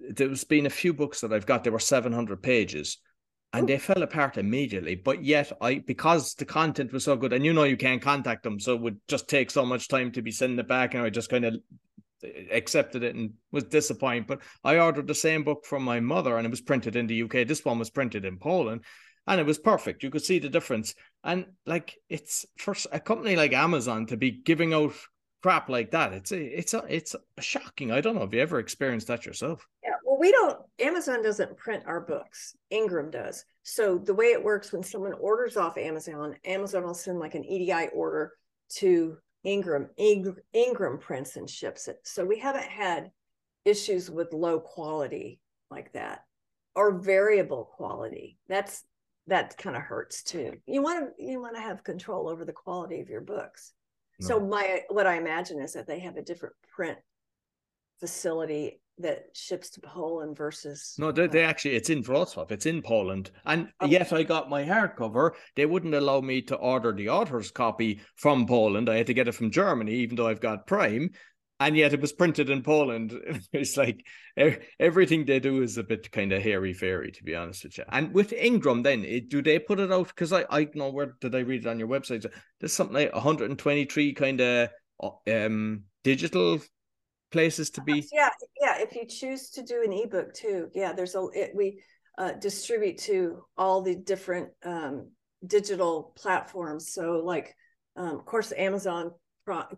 there's 0.00 0.42
been 0.42 0.66
a 0.66 0.80
few 0.82 0.92
books 0.92 1.20
that 1.20 1.32
I've 1.32 1.46
got. 1.46 1.62
There 1.62 1.72
were 1.72 1.78
700 1.78 2.42
pages, 2.42 2.98
and 3.54 3.68
they 3.68 3.78
fell 3.78 4.02
apart 4.02 4.36
immediately. 4.36 4.96
But 4.96 5.24
yet, 5.24 5.52
I 5.60 5.78
because 5.78 6.34
the 6.34 6.44
content 6.44 6.92
was 6.92 7.04
so 7.04 7.16
good, 7.16 7.32
and 7.32 7.44
you 7.44 7.52
know 7.52 7.62
you 7.62 7.76
can't 7.76 8.02
contact 8.02 8.42
them, 8.42 8.58
so 8.58 8.74
it 8.74 8.80
would 8.80 9.00
just 9.06 9.28
take 9.28 9.50
so 9.50 9.64
much 9.64 9.86
time 9.88 10.10
to 10.12 10.22
be 10.22 10.32
sending 10.32 10.58
it 10.58 10.66
back, 10.66 10.94
and 10.94 11.04
I 11.04 11.10
just 11.10 11.30
kind 11.30 11.44
of 11.44 11.54
accepted 12.50 13.04
it 13.04 13.14
and 13.14 13.34
was 13.52 13.64
disappointed. 13.64 14.26
But 14.26 14.40
I 14.64 14.78
ordered 14.78 15.06
the 15.06 15.14
same 15.14 15.44
book 15.44 15.64
from 15.64 15.84
my 15.84 16.00
mother, 16.00 16.36
and 16.36 16.44
it 16.44 16.50
was 16.50 16.60
printed 16.60 16.96
in 16.96 17.06
the 17.06 17.22
UK. 17.22 17.46
This 17.46 17.64
one 17.64 17.78
was 17.78 17.90
printed 17.90 18.24
in 18.24 18.38
Poland, 18.38 18.82
and 19.28 19.40
it 19.40 19.46
was 19.46 19.58
perfect. 19.58 20.02
You 20.02 20.10
could 20.10 20.24
see 20.24 20.40
the 20.40 20.48
difference. 20.48 20.96
And 21.22 21.46
like 21.64 21.96
it's 22.08 22.44
for 22.58 22.74
a 22.90 22.98
company 22.98 23.36
like 23.36 23.52
Amazon 23.52 24.06
to 24.06 24.16
be 24.16 24.32
giving 24.32 24.74
out 24.74 24.94
crap 25.44 25.68
like 25.68 25.92
that, 25.92 26.12
it's 26.12 26.32
it's 26.32 26.74
a, 26.74 26.84
it's 26.88 27.14
shocking. 27.38 27.92
I 27.92 28.00
don't 28.00 28.16
know 28.16 28.24
if 28.24 28.34
you 28.34 28.40
ever 28.40 28.58
experienced 28.58 29.06
that 29.06 29.26
yourself. 29.26 29.64
Yeah, 29.84 29.93
we 30.24 30.32
don't. 30.32 30.58
Amazon 30.78 31.22
doesn't 31.22 31.58
print 31.58 31.84
our 31.86 32.00
books. 32.00 32.56
Ingram 32.70 33.10
does. 33.10 33.44
So 33.62 33.98
the 33.98 34.14
way 34.14 34.28
it 34.28 34.42
works 34.42 34.72
when 34.72 34.82
someone 34.82 35.12
orders 35.20 35.58
off 35.58 35.76
Amazon, 35.76 36.34
Amazon 36.46 36.82
will 36.82 36.94
send 36.94 37.18
like 37.18 37.34
an 37.34 37.44
EDI 37.44 37.88
order 37.94 38.32
to 38.76 39.18
Ingram. 39.44 39.90
Ingram 39.98 40.98
prints 40.98 41.36
and 41.36 41.48
ships 41.48 41.88
it. 41.88 41.98
So 42.04 42.24
we 42.24 42.38
haven't 42.38 42.64
had 42.64 43.10
issues 43.66 44.10
with 44.10 44.32
low 44.32 44.60
quality 44.60 45.40
like 45.70 45.92
that 45.92 46.20
or 46.74 46.98
variable 46.98 47.66
quality. 47.76 48.38
That's 48.48 48.82
that 49.26 49.58
kind 49.58 49.76
of 49.76 49.82
hurts 49.82 50.22
too. 50.22 50.54
You 50.64 50.80
want 50.80 51.18
to 51.18 51.22
you 51.22 51.38
want 51.38 51.54
to 51.56 51.60
have 51.60 51.84
control 51.84 52.30
over 52.30 52.46
the 52.46 52.52
quality 52.54 53.00
of 53.00 53.10
your 53.10 53.20
books. 53.20 53.74
No. 54.20 54.28
So 54.28 54.40
my 54.40 54.84
what 54.88 55.06
I 55.06 55.18
imagine 55.18 55.60
is 55.60 55.74
that 55.74 55.86
they 55.86 55.98
have 55.98 56.16
a 56.16 56.22
different 56.22 56.54
print 56.74 56.96
facility 58.00 58.80
that 58.98 59.24
ships 59.32 59.70
to 59.70 59.80
Poland 59.80 60.36
versus 60.36 60.94
no 60.98 61.10
they, 61.10 61.26
they 61.26 61.42
actually 61.42 61.74
it's 61.74 61.90
in 61.90 62.02
Wrocław 62.02 62.50
it's 62.50 62.66
in 62.66 62.80
Poland 62.80 63.30
and 63.44 63.68
okay. 63.82 63.92
yet 63.92 64.12
I 64.12 64.22
got 64.22 64.48
my 64.48 64.62
hardcover 64.62 65.32
they 65.56 65.66
wouldn't 65.66 65.94
allow 65.94 66.20
me 66.20 66.42
to 66.42 66.54
order 66.56 66.92
the 66.92 67.08
author's 67.08 67.50
copy 67.50 68.00
from 68.14 68.46
Poland 68.46 68.88
I 68.88 68.96
had 68.96 69.08
to 69.08 69.14
get 69.14 69.26
it 69.26 69.34
from 69.34 69.50
Germany 69.50 69.92
even 69.94 70.16
though 70.16 70.28
I've 70.28 70.40
got 70.40 70.68
Prime 70.68 71.10
and 71.60 71.76
yet 71.76 71.92
it 71.92 72.00
was 72.00 72.12
printed 72.12 72.50
in 72.50 72.62
Poland. 72.62 73.12
It's 73.52 73.76
like 73.76 74.04
everything 74.80 75.24
they 75.24 75.40
do 75.40 75.62
is 75.62 75.78
a 75.78 75.84
bit 75.84 76.10
kind 76.10 76.32
of 76.32 76.42
hairy 76.42 76.74
fairy, 76.74 77.12
to 77.12 77.24
be 77.24 77.36
honest 77.36 77.64
with 77.64 77.78
you. 77.78 77.84
And 77.88 78.12
with 78.12 78.32
Ingram, 78.32 78.82
then 78.82 79.04
it, 79.04 79.28
do 79.28 79.40
they 79.40 79.58
put 79.58 79.80
it 79.80 79.92
out? 79.92 80.08
Because 80.08 80.32
I 80.32 80.44
I 80.50 80.68
know 80.74 80.90
where 80.90 81.14
did 81.20 81.34
I 81.34 81.40
read 81.40 81.64
it 81.64 81.68
on 81.68 81.78
your 81.78 81.88
website? 81.88 82.26
There's 82.58 82.72
something 82.72 82.96
like 82.96 83.14
123 83.14 84.12
kind 84.14 84.40
of 84.40 84.68
um 85.26 85.84
digital 86.02 86.60
places 87.34 87.68
to 87.70 87.82
be. 87.82 88.08
Yeah, 88.12 88.30
yeah. 88.60 88.78
If 88.78 88.94
you 88.94 89.04
choose 89.06 89.50
to 89.50 89.62
do 89.62 89.82
an 89.84 89.92
ebook 89.92 90.32
too, 90.32 90.68
yeah. 90.72 90.92
There's 90.92 91.16
a 91.16 91.26
it, 91.34 91.50
we 91.52 91.82
uh, 92.16 92.32
distribute 92.32 92.98
to 92.98 93.44
all 93.58 93.82
the 93.82 93.96
different 93.96 94.50
um, 94.64 95.10
digital 95.44 96.14
platforms. 96.16 96.92
So 96.92 97.20
like, 97.24 97.56
um, 97.96 98.20
of 98.20 98.24
course, 98.24 98.52
Amazon 98.52 99.10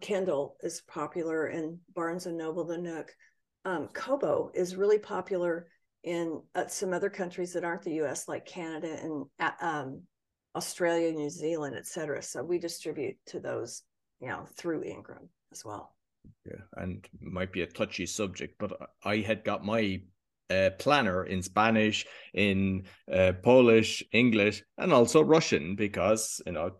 Kindle 0.01 0.57
is 0.61 0.83
popular 0.87 1.47
and 1.47 1.79
Barnes 1.95 2.27
and 2.27 2.37
Noble, 2.37 2.67
the 2.67 2.77
Nook. 2.77 3.11
Um, 3.65 3.89
Kobo 3.89 4.51
is 4.55 4.77
really 4.77 4.99
popular 4.99 5.67
in 6.05 6.43
uh, 6.55 6.67
some 6.69 6.93
other 6.93 7.11
countries 7.11 7.55
that 7.55 7.65
aren't 7.65 7.83
the 7.83 7.95
U.S., 7.95 8.29
like 8.29 8.45
Canada 8.45 8.97
and 9.03 9.25
uh, 9.41 9.51
um, 9.61 10.03
Australia, 10.55 11.11
New 11.11 11.31
Zealand, 11.31 11.75
et 11.75 11.87
cetera. 11.87 12.23
So 12.23 12.45
we 12.45 12.59
distribute 12.59 13.17
to 13.29 13.41
those, 13.41 13.83
you 14.21 14.29
know, 14.29 14.47
through 14.57 14.85
Ingram 14.85 15.31
as 15.53 15.65
well. 15.65 15.96
Yeah, 16.45 16.63
and 16.77 17.07
might 17.21 17.53
be 17.53 17.63
a 17.63 17.67
touchy 17.67 18.07
subject, 18.07 18.57
but 18.59 18.73
I 19.05 19.19
had 19.19 19.45
got 19.45 19.65
my 19.65 20.01
a 20.51 20.71
planner 20.79 21.25
in 21.25 21.43
Spanish, 21.43 22.07
in 22.33 22.85
uh, 23.13 23.33
Polish, 23.43 24.03
English, 24.13 24.63
and 24.79 24.93
also 24.93 25.23
Russian 25.23 25.75
because 25.75 26.41
you 26.47 26.53
know, 26.53 26.73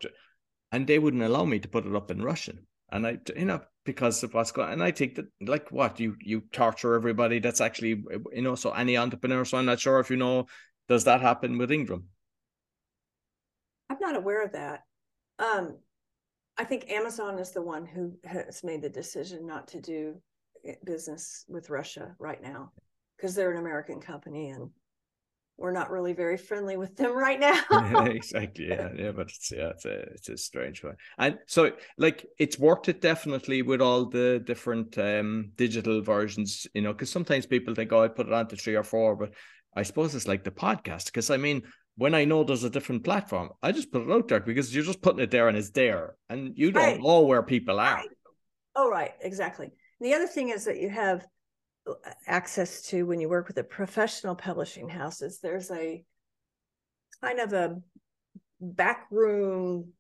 and 0.73 0.87
they 0.87 0.99
wouldn't 0.99 1.23
allow 1.23 1.45
me 1.45 1.59
to 1.59 1.69
put 1.69 1.87
it 1.87 1.95
up 1.95 2.11
in 2.11 2.23
Russian. 2.23 2.67
And 2.91 3.07
I, 3.07 3.19
you 3.37 3.45
know, 3.45 3.63
because 3.85 4.23
of 4.23 4.35
what's 4.35 4.53
going, 4.53 4.73
and 4.73 4.83
I 4.83 4.93
think 4.93 5.17
that 5.17 5.27
like 5.41 5.73
what 5.73 5.99
you 5.99 6.17
you 6.21 6.43
torture 6.53 6.95
everybody. 6.95 7.41
That's 7.41 7.61
actually 7.61 8.05
you 8.33 8.43
know, 8.43 8.55
so 8.55 8.71
any 8.71 8.97
entrepreneur. 8.97 9.45
So 9.45 9.59
I'm 9.59 9.67
not 9.67 9.81
sure 9.81 9.99
if 9.99 10.11
you 10.11 10.17
know, 10.17 10.47
does 10.89 11.05
that 11.05 11.21
happen 11.21 11.59
with 11.59 11.73
Ingram? 11.73 12.05
I'm 13.91 13.99
not 14.01 14.17
aware 14.17 14.45
of 14.45 14.53
that. 14.53 14.83
Um, 15.39 15.79
I 16.59 16.65
think 16.65 16.91
Amazon 16.91 17.39
is 17.39 17.51
the 17.51 17.63
one 17.63 17.87
who 17.87 18.13
has 18.25 18.65
made 18.65 18.83
the 18.83 18.89
decision 18.89 19.47
not 19.47 19.69
to 19.69 19.81
do 19.81 20.15
business 20.85 21.45
with 21.49 21.71
Russia 21.71 22.15
right 22.19 22.43
now 22.43 22.73
because 23.17 23.35
they're 23.35 23.53
an 23.53 23.59
American 23.59 24.01
company 24.01 24.51
and 24.51 24.71
we're 25.59 25.73
not 25.73 25.91
really 25.91 26.13
very 26.13 26.37
friendly 26.37 26.77
with 26.77 26.97
them 26.97 27.13
right 27.17 27.41
now. 27.41 27.63
exactly. 28.07 28.69
Yeah. 28.69 28.91
Yeah. 28.97 29.13
But 29.13 29.29
it's, 29.29 29.53
yeah, 29.55 29.69
it's 29.69 29.85
a, 29.85 30.01
it's 30.13 30.29
a 30.29 30.37
strange 30.37 30.83
one. 30.85 30.97
And 31.19 31.39
so 31.47 31.73
like 31.99 32.27
it's 32.39 32.59
worked 32.59 32.89
it 32.89 33.01
definitely 33.01 33.63
with 33.63 33.81
all 33.81 34.07
the 34.07 34.43
different 34.45 34.99
um, 34.99 35.53
digital 35.57 36.03
versions, 36.03 36.67
you 36.75 36.83
know, 36.83 36.93
because 36.93 37.11
sometimes 37.11 37.47
people 37.47 37.75
think, 37.75 37.93
oh, 37.93 38.03
I 38.03 38.09
put 38.09 38.27
it 38.27 38.33
on 38.33 38.49
to 38.49 38.57
three 38.57 38.75
or 38.75 38.85
four, 38.85 39.17
but 39.17 39.33
I 39.75 39.83
suppose 39.83 40.15
it's 40.15 40.29
like 40.29 40.45
the 40.45 40.51
podcast. 40.51 41.13
Cause 41.13 41.31
I 41.31 41.37
mean, 41.37 41.63
when 41.97 42.15
I 42.15 42.25
know 42.25 42.45
there's 42.45 42.65
a 42.65 42.71
different 42.71 43.05
platform, 43.05 43.51
I 43.63 43.73
just 43.73 43.91
put 43.91 44.03
it 44.03 44.11
out 44.11 44.29
there 44.29 44.41
because 44.41 44.75
you're 44.75 44.85
just 44.85 45.03
putting 45.03 45.21
it 45.21 45.31
there 45.31 45.49
and 45.49 45.57
it's 45.57 45.71
there 45.71 46.17
and 46.29 46.57
you 46.57 46.71
don't 46.71 46.83
right. 46.83 47.01
know 47.01 47.23
where 47.23 47.43
people 47.43 47.81
are. 47.81 47.95
Right. 47.95 48.09
Oh, 48.75 48.91
right. 48.91 49.13
Exactly. 49.23 49.71
The 50.01 50.13
other 50.13 50.27
thing 50.27 50.51
is 50.51 50.65
that 50.67 50.79
you 50.79 50.91
have 50.91 51.27
uh, 51.89 51.95
access 52.27 52.83
to 52.89 53.05
when 53.05 53.21
you 53.21 53.29
work 53.29 53.49
with 53.49 53.57
a 53.59 53.65
professional 53.65 54.35
publishing 54.35 54.89
house 54.89 55.23
is 55.23 55.41
there's 55.41 55.71
a 55.71 56.05
kind 57.23 57.41
of 57.41 57.55
a 57.55 57.77
backroom 58.61 59.93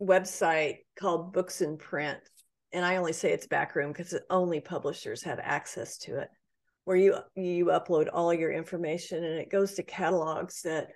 website 0.00 0.78
called 0.98 1.32
Books 1.32 1.60
in 1.60 1.78
Print. 1.78 2.18
And 2.72 2.84
I 2.84 2.96
only 2.96 3.12
say 3.12 3.32
it's 3.32 3.46
backroom 3.46 3.92
because 3.92 4.18
only 4.30 4.60
publishers 4.60 5.22
have 5.24 5.40
access 5.42 5.98
to 5.98 6.20
it, 6.20 6.28
where 6.84 6.96
you 6.96 7.16
you 7.34 7.66
upload 7.66 8.08
all 8.12 8.34
your 8.34 8.52
information 8.52 9.22
and 9.22 9.38
it 9.38 9.50
goes 9.50 9.74
to 9.74 9.82
catalogs 9.82 10.62
that 10.62 10.88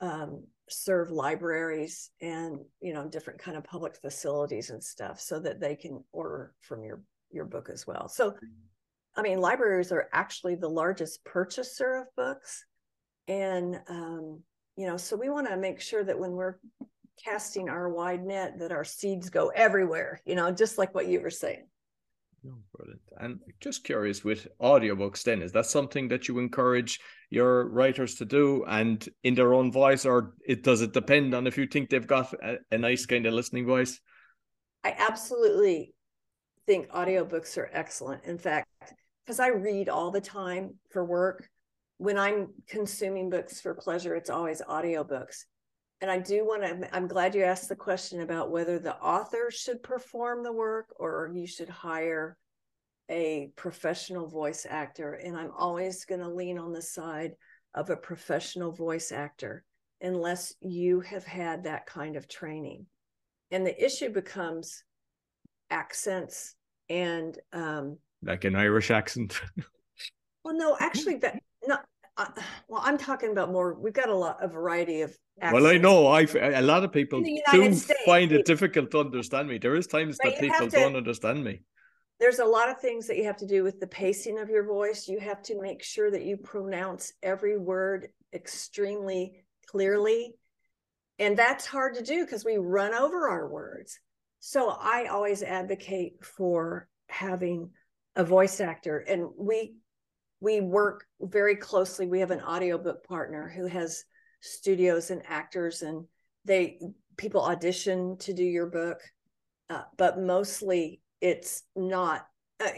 um, 0.00 0.44
serve 0.68 1.10
libraries 1.10 2.10
and 2.20 2.58
you 2.80 2.92
know 2.92 3.06
different 3.08 3.38
kind 3.38 3.56
of 3.56 3.64
public 3.64 3.96
facilities 3.96 4.70
and 4.70 4.82
stuff 4.82 5.20
so 5.20 5.38
that 5.38 5.60
they 5.60 5.76
can 5.76 6.02
order 6.12 6.54
from 6.60 6.84
your 6.84 7.00
your 7.30 7.44
book 7.44 7.68
as 7.72 7.86
well. 7.86 8.08
So, 8.08 8.34
I 9.14 9.22
mean, 9.22 9.38
libraries 9.38 9.92
are 9.92 10.08
actually 10.12 10.56
the 10.56 10.68
largest 10.68 11.24
purchaser 11.24 11.96
of 11.96 12.06
books. 12.16 12.64
And, 13.28 13.80
um, 13.88 14.42
you 14.76 14.86
know, 14.86 14.96
so 14.96 15.16
we 15.16 15.30
want 15.30 15.48
to 15.48 15.56
make 15.56 15.80
sure 15.80 16.04
that 16.04 16.18
when 16.18 16.32
we're 16.32 16.58
casting 17.24 17.68
our 17.68 17.88
wide 17.88 18.24
net, 18.24 18.58
that 18.58 18.72
our 18.72 18.84
seeds 18.84 19.30
go 19.30 19.48
everywhere, 19.48 20.20
you 20.24 20.34
know, 20.34 20.50
just 20.50 20.78
like 20.78 20.94
what 20.94 21.08
you 21.08 21.20
were 21.20 21.30
saying. 21.30 21.66
Oh, 22.48 22.58
brilliant. 22.74 23.02
And 23.18 23.40
just 23.60 23.84
curious 23.84 24.22
with 24.22 24.46
audiobooks, 24.60 25.22
then, 25.24 25.42
is 25.42 25.52
that 25.52 25.66
something 25.66 26.08
that 26.08 26.28
you 26.28 26.38
encourage 26.38 27.00
your 27.30 27.68
writers 27.68 28.14
to 28.16 28.24
do 28.24 28.64
and 28.68 29.08
in 29.24 29.34
their 29.34 29.54
own 29.54 29.72
voice, 29.72 30.04
or 30.04 30.34
it 30.46 30.62
does 30.62 30.80
it 30.82 30.92
depend 30.92 31.34
on 31.34 31.46
if 31.46 31.58
you 31.58 31.66
think 31.66 31.90
they've 31.90 32.06
got 32.06 32.32
a, 32.34 32.58
a 32.70 32.78
nice 32.78 33.06
kind 33.06 33.26
of 33.26 33.34
listening 33.34 33.66
voice? 33.66 34.00
I 34.84 34.94
absolutely 34.96 35.94
think 36.66 36.88
audiobooks 36.90 37.56
are 37.58 37.70
excellent. 37.72 38.24
In 38.24 38.38
fact, 38.38 38.68
because 39.24 39.40
I 39.40 39.48
read 39.48 39.88
all 39.88 40.10
the 40.10 40.20
time 40.20 40.74
for 40.90 41.04
work, 41.04 41.48
when 41.98 42.18
I'm 42.18 42.48
consuming 42.68 43.30
books 43.30 43.60
for 43.60 43.74
pleasure, 43.74 44.14
it's 44.14 44.30
always 44.30 44.60
audiobooks. 44.60 45.46
And 46.00 46.10
I 46.10 46.18
do 46.18 46.44
want 46.44 46.62
to, 46.62 46.94
I'm 46.94 47.08
glad 47.08 47.34
you 47.34 47.42
asked 47.42 47.68
the 47.68 47.76
question 47.76 48.20
about 48.20 48.50
whether 48.50 48.78
the 48.78 48.96
author 48.96 49.50
should 49.50 49.82
perform 49.82 50.42
the 50.42 50.52
work 50.52 50.86
or 50.96 51.30
you 51.34 51.46
should 51.46 51.70
hire 51.70 52.36
a 53.10 53.50
professional 53.56 54.26
voice 54.26 54.66
actor. 54.68 55.14
And 55.14 55.36
I'm 55.36 55.52
always 55.56 56.04
going 56.04 56.20
to 56.20 56.28
lean 56.28 56.58
on 56.58 56.72
the 56.72 56.82
side 56.82 57.32
of 57.74 57.88
a 57.90 57.96
professional 57.96 58.72
voice 58.72 59.10
actor 59.10 59.64
unless 60.00 60.54
you 60.60 61.00
have 61.00 61.24
had 61.24 61.64
that 61.64 61.86
kind 61.86 62.16
of 62.16 62.28
training. 62.28 62.86
And 63.50 63.66
the 63.66 63.84
issue 63.84 64.10
becomes 64.10 64.82
accents 65.70 66.54
and 66.88 67.38
um 67.52 67.98
like 68.22 68.44
an 68.44 68.54
irish 68.54 68.90
accent 68.90 69.40
well 70.44 70.56
no 70.56 70.76
actually 70.78 71.16
that 71.16 71.40
not 71.66 71.84
uh, 72.18 72.26
well 72.68 72.82
i'm 72.84 72.98
talking 72.98 73.30
about 73.30 73.50
more 73.50 73.74
we've 73.74 73.92
got 73.92 74.08
a 74.08 74.14
lot 74.14 74.36
a 74.42 74.48
variety 74.48 75.02
of 75.02 75.16
accents. 75.40 75.62
well 75.62 75.66
i 75.72 75.76
know 75.76 76.06
i 76.06 76.22
a 76.22 76.62
lot 76.62 76.82
of 76.84 76.92
people 76.92 77.20
do 77.20 77.36
States, 77.72 77.92
find 78.04 78.32
it 78.32 78.44
difficult 78.44 78.90
to 78.90 79.00
understand 79.00 79.48
me. 79.48 79.58
There 79.58 79.76
is 79.76 79.86
times 79.86 80.18
that 80.18 80.38
people 80.38 80.68
to, 80.68 80.76
don't 80.76 80.96
understand 80.96 81.44
me. 81.44 81.62
There's 82.18 82.38
a 82.38 82.44
lot 82.44 82.68
of 82.68 82.80
things 82.80 83.06
that 83.08 83.16
you 83.16 83.24
have 83.24 83.36
to 83.38 83.46
do 83.46 83.62
with 83.62 83.80
the 83.80 83.86
pacing 83.86 84.38
of 84.38 84.48
your 84.48 84.64
voice. 84.66 85.08
You 85.08 85.20
have 85.20 85.42
to 85.44 85.60
make 85.60 85.82
sure 85.82 86.10
that 86.10 86.24
you 86.24 86.36
pronounce 86.36 87.12
every 87.22 87.58
word 87.58 88.08
extremely 88.32 89.44
clearly. 89.66 90.34
And 91.18 91.36
that's 91.36 91.66
hard 91.66 91.94
to 91.96 92.02
do 92.02 92.24
because 92.24 92.44
we 92.44 92.56
run 92.56 92.94
over 92.94 93.28
our 93.28 93.48
words. 93.48 93.98
So 94.40 94.70
I 94.70 95.06
always 95.06 95.42
advocate 95.42 96.24
for 96.24 96.88
having 97.08 97.70
a 98.14 98.24
voice 98.24 98.60
actor 98.60 98.98
and 98.98 99.28
we 99.36 99.74
we 100.40 100.60
work 100.60 101.06
very 101.20 101.56
closely. 101.56 102.06
We 102.06 102.20
have 102.20 102.30
an 102.30 102.42
audiobook 102.42 103.06
partner 103.06 103.48
who 103.48 103.66
has 103.66 104.04
studios 104.40 105.10
and 105.10 105.22
actors 105.26 105.82
and 105.82 106.04
they 106.44 106.78
people 107.16 107.42
audition 107.42 108.16
to 108.18 108.32
do 108.32 108.44
your 108.44 108.66
book. 108.66 109.00
Uh, 109.68 109.82
but 109.96 110.20
mostly 110.20 111.00
it's 111.20 111.62
not 111.74 112.26
uh, 112.60 112.68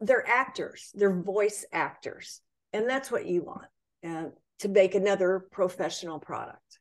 they're 0.00 0.28
actors, 0.28 0.90
they're 0.94 1.22
voice 1.22 1.64
actors. 1.72 2.40
And 2.72 2.88
that's 2.88 3.10
what 3.10 3.26
you 3.26 3.42
want 3.42 3.66
uh, 4.06 4.30
to 4.60 4.68
make 4.68 4.94
another 4.94 5.46
professional 5.50 6.18
product. 6.18 6.80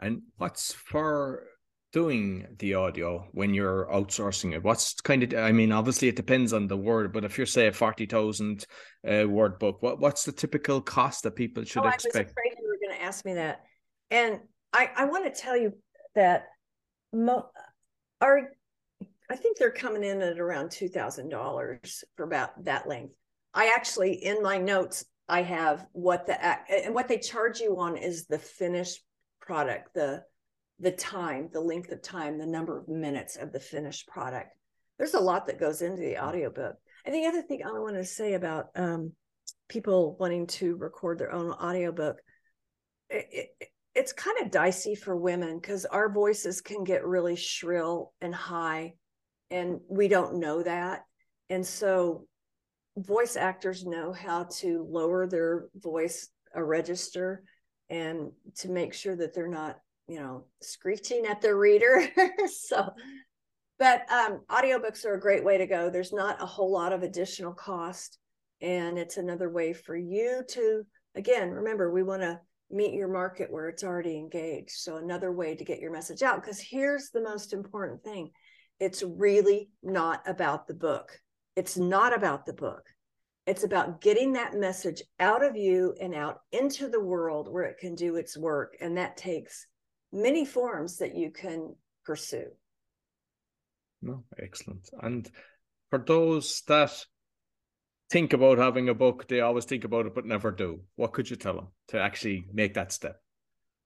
And 0.00 0.22
what's 0.36 0.72
for 0.72 1.44
doing 1.92 2.46
the 2.58 2.74
audio 2.74 3.26
when 3.32 3.54
you're 3.54 3.86
outsourcing 3.86 4.54
it? 4.54 4.62
What's 4.62 4.94
kind 5.00 5.22
of, 5.22 5.34
I 5.34 5.52
mean, 5.52 5.72
obviously 5.72 6.08
it 6.08 6.16
depends 6.16 6.52
on 6.52 6.66
the 6.66 6.76
word, 6.76 7.12
but 7.12 7.24
if 7.24 7.38
you're 7.38 7.46
say 7.46 7.66
a 7.68 7.72
40,000 7.72 8.66
uh, 9.06 9.28
word 9.28 9.58
book, 9.58 9.82
what, 9.82 9.98
what's 9.98 10.24
the 10.24 10.32
typical 10.32 10.80
cost 10.80 11.22
that 11.22 11.36
people 11.36 11.64
should 11.64 11.84
oh, 11.84 11.88
expect? 11.88 12.16
I 12.16 12.20
was 12.20 12.30
afraid 12.30 12.52
you 12.60 12.68
were 12.68 12.88
going 12.88 12.98
to 12.98 13.04
ask 13.04 13.24
me 13.24 13.34
that. 13.34 13.62
And 14.10 14.40
I, 14.72 14.90
I 14.96 15.04
want 15.06 15.32
to 15.32 15.40
tell 15.40 15.56
you 15.56 15.72
that 16.14 16.46
mo- 17.12 17.48
our, 18.20 18.52
I 19.30 19.36
think 19.36 19.58
they're 19.58 19.70
coming 19.70 20.04
in 20.04 20.20
at 20.20 20.38
around 20.38 20.68
$2,000 20.68 22.04
for 22.16 22.24
about 22.24 22.64
that 22.64 22.88
length. 22.88 23.14
I 23.54 23.72
actually, 23.74 24.12
in 24.12 24.42
my 24.42 24.58
notes, 24.58 25.04
I 25.28 25.42
have 25.42 25.86
what 25.92 26.26
the, 26.26 26.38
and 26.84 26.94
what 26.94 27.08
they 27.08 27.18
charge 27.18 27.60
you 27.60 27.78
on 27.78 27.96
is 27.96 28.26
the 28.26 28.38
finished 28.38 29.02
product, 29.40 29.94
the, 29.94 30.22
the 30.80 30.92
time, 30.92 31.48
the 31.52 31.60
length 31.60 31.90
of 31.90 32.02
time, 32.02 32.38
the 32.38 32.46
number 32.46 32.78
of 32.78 32.88
minutes 32.88 33.36
of 33.36 33.52
the 33.52 33.60
finished 33.60 34.06
product. 34.06 34.54
There's 34.98 35.14
a 35.14 35.20
lot 35.20 35.46
that 35.46 35.60
goes 35.60 35.82
into 35.82 36.00
the 36.00 36.14
mm. 36.14 36.22
audiobook. 36.22 36.76
And 37.04 37.14
the 37.14 37.26
other 37.26 37.42
thing 37.42 37.62
I 37.64 37.78
want 37.78 37.96
to 37.96 38.04
say 38.04 38.34
about 38.34 38.66
um, 38.74 39.12
people 39.68 40.16
wanting 40.18 40.46
to 40.46 40.76
record 40.76 41.18
their 41.18 41.32
own 41.32 41.52
audiobook, 41.52 42.18
it, 43.08 43.26
it, 43.60 43.68
it's 43.94 44.12
kind 44.12 44.36
of 44.42 44.50
dicey 44.50 44.94
for 44.94 45.16
women 45.16 45.58
because 45.58 45.84
our 45.84 46.12
voices 46.12 46.60
can 46.60 46.84
get 46.84 47.06
really 47.06 47.36
shrill 47.36 48.12
and 48.20 48.34
high, 48.34 48.94
and 49.50 49.80
we 49.88 50.08
don't 50.08 50.38
know 50.38 50.62
that. 50.62 51.02
And 51.50 51.66
so, 51.66 52.26
voice 52.96 53.36
actors 53.36 53.84
know 53.84 54.12
how 54.12 54.44
to 54.58 54.86
lower 54.88 55.26
their 55.26 55.68
voice 55.74 56.28
a 56.54 56.62
register 56.62 57.42
and 57.88 58.32
to 58.56 58.68
make 58.68 58.92
sure 58.92 59.16
that 59.16 59.34
they're 59.34 59.48
not 59.48 59.78
you 60.08 60.18
know 60.20 60.44
screeching 60.60 61.26
at 61.26 61.40
the 61.40 61.54
reader. 61.54 62.08
So 62.48 62.90
but 63.78 64.10
um, 64.10 64.40
audiobooks 64.50 65.04
are 65.04 65.14
a 65.14 65.20
great 65.20 65.44
way 65.44 65.56
to 65.58 65.66
go. 65.66 65.88
There's 65.88 66.12
not 66.12 66.42
a 66.42 66.46
whole 66.46 66.72
lot 66.72 66.92
of 66.92 67.04
additional 67.04 67.52
cost 67.52 68.18
and 68.60 68.98
it's 68.98 69.18
another 69.18 69.48
way 69.48 69.72
for 69.72 69.96
you 69.96 70.42
to 70.48 70.82
again 71.14 71.50
remember 71.50 71.92
we 71.92 72.02
want 72.02 72.22
to 72.22 72.40
meet 72.70 72.92
your 72.92 73.08
market 73.08 73.50
where 73.50 73.68
it's 73.68 73.84
already 73.84 74.16
engaged. 74.16 74.72
So 74.72 74.96
another 74.96 75.32
way 75.32 75.54
to 75.54 75.64
get 75.64 75.80
your 75.80 75.92
message 75.92 76.22
out 76.22 76.42
because 76.42 76.60
here's 76.60 77.10
the 77.10 77.22
most 77.22 77.52
important 77.52 78.02
thing. 78.02 78.30
It's 78.80 79.02
really 79.02 79.70
not 79.82 80.22
about 80.26 80.66
the 80.66 80.74
book. 80.74 81.18
It's 81.56 81.76
not 81.76 82.14
about 82.14 82.46
the 82.46 82.52
book. 82.52 82.82
It's 83.46 83.64
about 83.64 84.02
getting 84.02 84.34
that 84.34 84.54
message 84.54 85.02
out 85.18 85.42
of 85.42 85.56
you 85.56 85.94
and 86.00 86.14
out 86.14 86.40
into 86.52 86.88
the 86.88 87.00
world 87.00 87.50
where 87.50 87.64
it 87.64 87.78
can 87.78 87.94
do 87.94 88.16
its 88.16 88.36
work 88.36 88.76
and 88.80 88.98
that 88.98 89.16
takes 89.16 89.66
many 90.12 90.44
forms 90.44 90.98
that 90.98 91.14
you 91.14 91.30
can 91.30 91.74
pursue. 92.04 92.46
No, 94.00 94.24
excellent. 94.40 94.88
And 95.00 95.28
for 95.90 95.98
those 95.98 96.62
that 96.68 96.92
think 98.10 98.32
about 98.32 98.58
having 98.58 98.88
a 98.88 98.94
book, 98.94 99.28
they 99.28 99.40
always 99.40 99.64
think 99.64 99.84
about 99.84 100.06
it 100.06 100.14
but 100.14 100.24
never 100.24 100.50
do. 100.50 100.80
What 100.96 101.12
could 101.12 101.28
you 101.28 101.36
tell 101.36 101.54
them 101.54 101.68
to 101.88 102.00
actually 102.00 102.46
make 102.52 102.74
that 102.74 102.92
step? 102.92 103.20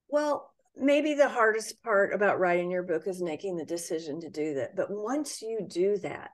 Well, 0.08 0.52
maybe 0.76 1.14
the 1.14 1.28
hardest 1.28 1.82
part 1.82 2.14
about 2.14 2.38
writing 2.38 2.70
your 2.70 2.82
book 2.82 3.06
is 3.06 3.22
making 3.22 3.56
the 3.56 3.64
decision 3.64 4.20
to 4.20 4.30
do 4.30 4.54
that. 4.54 4.76
But 4.76 4.90
once 4.90 5.42
you 5.42 5.66
do 5.66 5.96
that, 5.98 6.30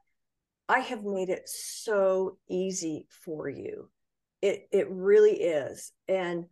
I 0.68 0.80
have 0.80 1.05
made 1.05 1.30
it 1.30 1.49
so 1.49 2.39
easy 2.49 3.07
for 3.09 3.49
you. 3.49 3.89
It 4.43 4.68
it 4.70 4.89
really 4.91 5.41
is. 5.41 5.93
And 6.07 6.47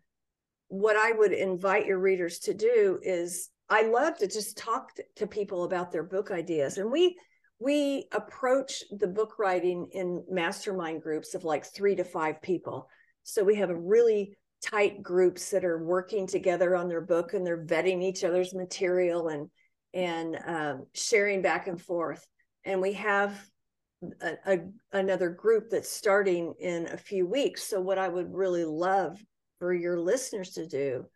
what 0.69 0.97
I 0.97 1.13
would 1.13 1.33
invite 1.33 1.87
your 1.87 1.99
readers 1.99 2.39
to 2.41 2.55
do 2.55 2.99
is 3.03 3.51
I 3.69 3.83
love 3.83 4.19
to 4.19 4.27
just 4.27 4.57
talk 4.57 4.91
to 5.17 5.27
people 5.27 5.65
about 5.65 5.91
their 5.91 6.03
book 6.03 6.31
ideas. 6.31 6.79
And 6.79 6.91
we 6.91 7.17
we 7.59 8.07
approach 8.13 8.85
the 8.91 9.07
book 9.07 9.39
writing 9.39 9.89
in 9.93 10.23
mastermind 10.29 11.03
groups 11.03 11.35
of 11.35 11.43
like 11.43 11.65
3 11.65 11.97
to 11.97 12.05
5 12.05 12.43
people. 12.43 12.87
So 13.23 13.43
we 13.43 13.55
have 13.55 13.71
a 13.71 13.81
really 13.81 14.37
tight 14.63 15.03
groups 15.03 15.51
that 15.51 15.65
are 15.65 15.83
working 15.83 16.27
together 16.27 16.77
on 16.77 16.89
their 16.89 17.01
book 17.01 17.33
and 17.33 17.47
they're 17.47 17.65
vetting 17.65 18.03
each 18.03 18.25
other's 18.25 18.55
material 18.55 19.29
and 19.29 19.49
and 19.95 20.39
um, 20.47 20.87
sharing 20.93 21.41
back 21.41 21.69
and 21.69 21.81
forth. 21.81 22.27
And 22.65 22.83
we 22.83 22.93
have 22.95 23.49
a, 24.21 24.33
a, 24.47 24.59
another 24.93 25.31
group 25.31 25.71
that's 25.71 25.91
starting 25.91 26.53
in 26.61 26.87
a 26.89 26.99
few 26.99 27.27
weeks. 27.27 27.63
So 27.63 27.81
what 27.81 27.97
I 27.97 28.09
would 28.09 28.35
really 28.35 28.65
love 28.65 29.19
for 29.59 29.75
your 29.75 29.99
listeners 29.99 30.51
to 30.51 30.67
do 30.67 31.07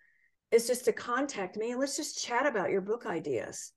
is 0.51 0.67
just 0.67 0.87
to 0.87 0.93
contact 0.93 1.57
me 1.57 1.71
and 1.71 1.81
let's 1.81 1.97
just 1.97 2.25
chat 2.25 2.47
about 2.47 2.71
your 2.71 2.81
book 2.81 3.07
ideas. 3.07 3.73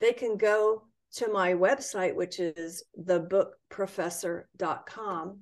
They 0.00 0.12
can 0.12 0.36
go 0.36 0.82
to 1.14 1.28
my 1.28 1.54
website, 1.54 2.14
which 2.14 2.38
is 2.40 2.84
thebookprofessor.com. 3.00 5.40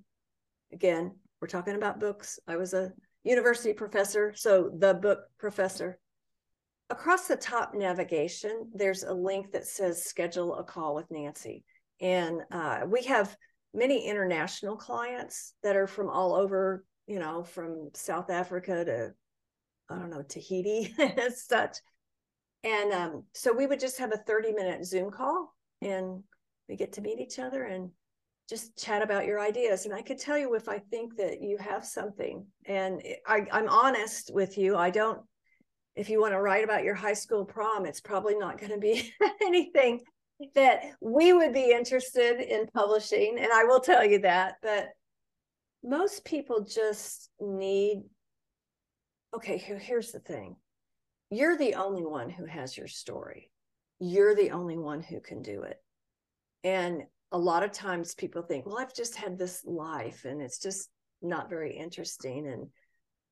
Again, 0.72 1.12
we're 1.40 1.48
talking 1.48 1.76
about 1.76 2.00
books. 2.00 2.38
I 2.46 2.56
was 2.56 2.74
a 2.74 2.92
university 3.24 3.72
professor, 3.72 4.32
so 4.34 4.70
the 4.78 4.94
book 4.94 5.20
professor. 5.38 5.98
Across 6.90 7.28
the 7.28 7.36
top 7.36 7.74
navigation, 7.74 8.70
there's 8.74 9.02
a 9.02 9.14
link 9.14 9.52
that 9.52 9.66
says 9.66 10.04
schedule 10.04 10.56
a 10.56 10.64
call 10.64 10.94
with 10.94 11.10
Nancy. 11.10 11.64
And 12.00 12.42
uh, 12.52 12.80
we 12.86 13.04
have 13.04 13.36
many 13.72 14.06
international 14.06 14.76
clients 14.76 15.54
that 15.62 15.76
are 15.76 15.86
from 15.86 16.10
all 16.10 16.34
over, 16.34 16.84
you 17.06 17.18
know, 17.18 17.44
from 17.44 17.90
South 17.94 18.30
Africa 18.30 18.84
to, 18.84 19.14
I 19.90 19.98
don't 19.98 20.10
know, 20.10 20.22
Tahiti 20.22 20.94
and 20.98 21.32
such. 21.32 21.78
And 22.62 22.92
um, 22.92 23.24
so 23.34 23.52
we 23.52 23.66
would 23.66 23.80
just 23.80 23.98
have 23.98 24.12
a 24.12 24.18
30 24.18 24.52
minute 24.52 24.86
Zoom 24.86 25.10
call 25.10 25.54
and 25.82 26.22
we 26.68 26.76
get 26.76 26.94
to 26.94 27.02
meet 27.02 27.20
each 27.20 27.38
other 27.38 27.64
and 27.64 27.90
just 28.48 28.76
chat 28.76 29.02
about 29.02 29.26
your 29.26 29.40
ideas. 29.40 29.84
And 29.84 29.94
I 29.94 30.02
could 30.02 30.18
tell 30.18 30.38
you 30.38 30.54
if 30.54 30.68
I 30.68 30.78
think 30.78 31.16
that 31.16 31.42
you 31.42 31.58
have 31.58 31.84
something. 31.84 32.46
And 32.66 33.02
I, 33.26 33.46
I'm 33.52 33.68
honest 33.68 34.30
with 34.32 34.56
you. 34.58 34.76
I 34.76 34.90
don't, 34.90 35.20
if 35.96 36.08
you 36.08 36.20
want 36.20 36.32
to 36.32 36.40
write 36.40 36.64
about 36.64 36.84
your 36.84 36.94
high 36.94 37.14
school 37.14 37.44
prom, 37.44 37.86
it's 37.86 38.00
probably 38.00 38.36
not 38.36 38.58
going 38.58 38.72
to 38.72 38.78
be 38.78 39.12
anything 39.42 40.00
that 40.54 40.82
we 41.00 41.32
would 41.32 41.52
be 41.52 41.70
interested 41.70 42.40
in 42.40 42.66
publishing. 42.74 43.36
And 43.38 43.52
I 43.52 43.64
will 43.64 43.80
tell 43.80 44.04
you 44.04 44.20
that. 44.20 44.56
But 44.62 44.88
most 45.84 46.24
people 46.24 46.64
just 46.64 47.30
need, 47.40 48.02
okay, 49.34 49.58
here's 49.58 50.10
the 50.10 50.20
thing 50.20 50.56
you're 51.30 51.56
the 51.56 51.74
only 51.74 52.04
one 52.04 52.30
who 52.30 52.44
has 52.46 52.76
your 52.76 52.86
story, 52.86 53.50
you're 53.98 54.34
the 54.34 54.50
only 54.50 54.78
one 54.78 55.02
who 55.02 55.20
can 55.20 55.42
do 55.42 55.62
it. 55.62 55.76
And 56.62 57.02
a 57.32 57.38
lot 57.38 57.62
of 57.62 57.72
times 57.72 58.14
people 58.14 58.42
think, 58.42 58.66
well, 58.66 58.78
I've 58.78 58.94
just 58.94 59.16
had 59.16 59.38
this 59.38 59.64
life 59.64 60.24
and 60.24 60.40
it's 60.40 60.58
just 60.58 60.88
not 61.20 61.50
very 61.50 61.76
interesting. 61.76 62.46
And 62.46 62.68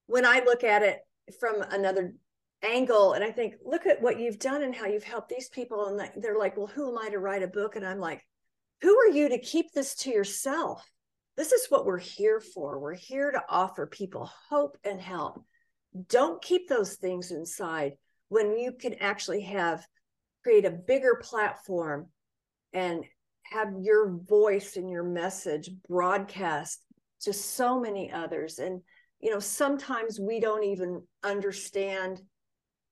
when 0.06 0.26
I 0.26 0.42
look 0.44 0.64
at 0.64 0.82
it 0.82 0.98
from 1.38 1.62
another 1.70 2.14
angle 2.62 3.12
and 3.12 3.24
I 3.24 3.30
think, 3.30 3.54
look 3.64 3.86
at 3.86 4.02
what 4.02 4.18
you've 4.18 4.38
done 4.38 4.62
and 4.62 4.74
how 4.74 4.86
you've 4.86 5.04
helped 5.04 5.28
these 5.28 5.48
people. 5.48 5.86
And 5.86 6.22
they're 6.22 6.38
like, 6.38 6.56
well, 6.56 6.66
who 6.66 6.90
am 6.90 6.98
I 6.98 7.10
to 7.10 7.18
write 7.18 7.42
a 7.42 7.48
book? 7.48 7.76
And 7.76 7.86
I'm 7.86 8.00
like, 8.00 8.24
who 8.80 8.96
are 8.98 9.08
you 9.08 9.28
to 9.28 9.38
keep 9.38 9.72
this 9.72 9.94
to 9.96 10.10
yourself? 10.10 10.84
This 11.36 11.52
is 11.52 11.66
what 11.70 11.86
we're 11.86 11.98
here 11.98 12.40
for. 12.40 12.78
We're 12.78 12.94
here 12.94 13.30
to 13.30 13.42
offer 13.48 13.86
people 13.86 14.30
hope 14.50 14.76
and 14.84 15.00
help. 15.00 15.44
Don't 16.08 16.42
keep 16.42 16.68
those 16.68 16.94
things 16.94 17.30
inside 17.30 17.92
when 18.28 18.56
you 18.56 18.72
can 18.72 18.94
actually 18.94 19.42
have 19.42 19.86
create 20.42 20.64
a 20.64 20.70
bigger 20.70 21.20
platform 21.22 22.08
and 22.72 23.04
have 23.44 23.68
your 23.80 24.18
voice 24.28 24.76
and 24.76 24.90
your 24.90 25.04
message 25.04 25.70
broadcast 25.88 26.82
to 27.20 27.32
so 27.32 27.78
many 27.78 28.10
others 28.10 28.58
and 28.58 28.80
you 29.20 29.30
know 29.30 29.38
sometimes 29.38 30.18
we 30.18 30.40
don't 30.40 30.64
even 30.64 31.02
understand 31.22 32.20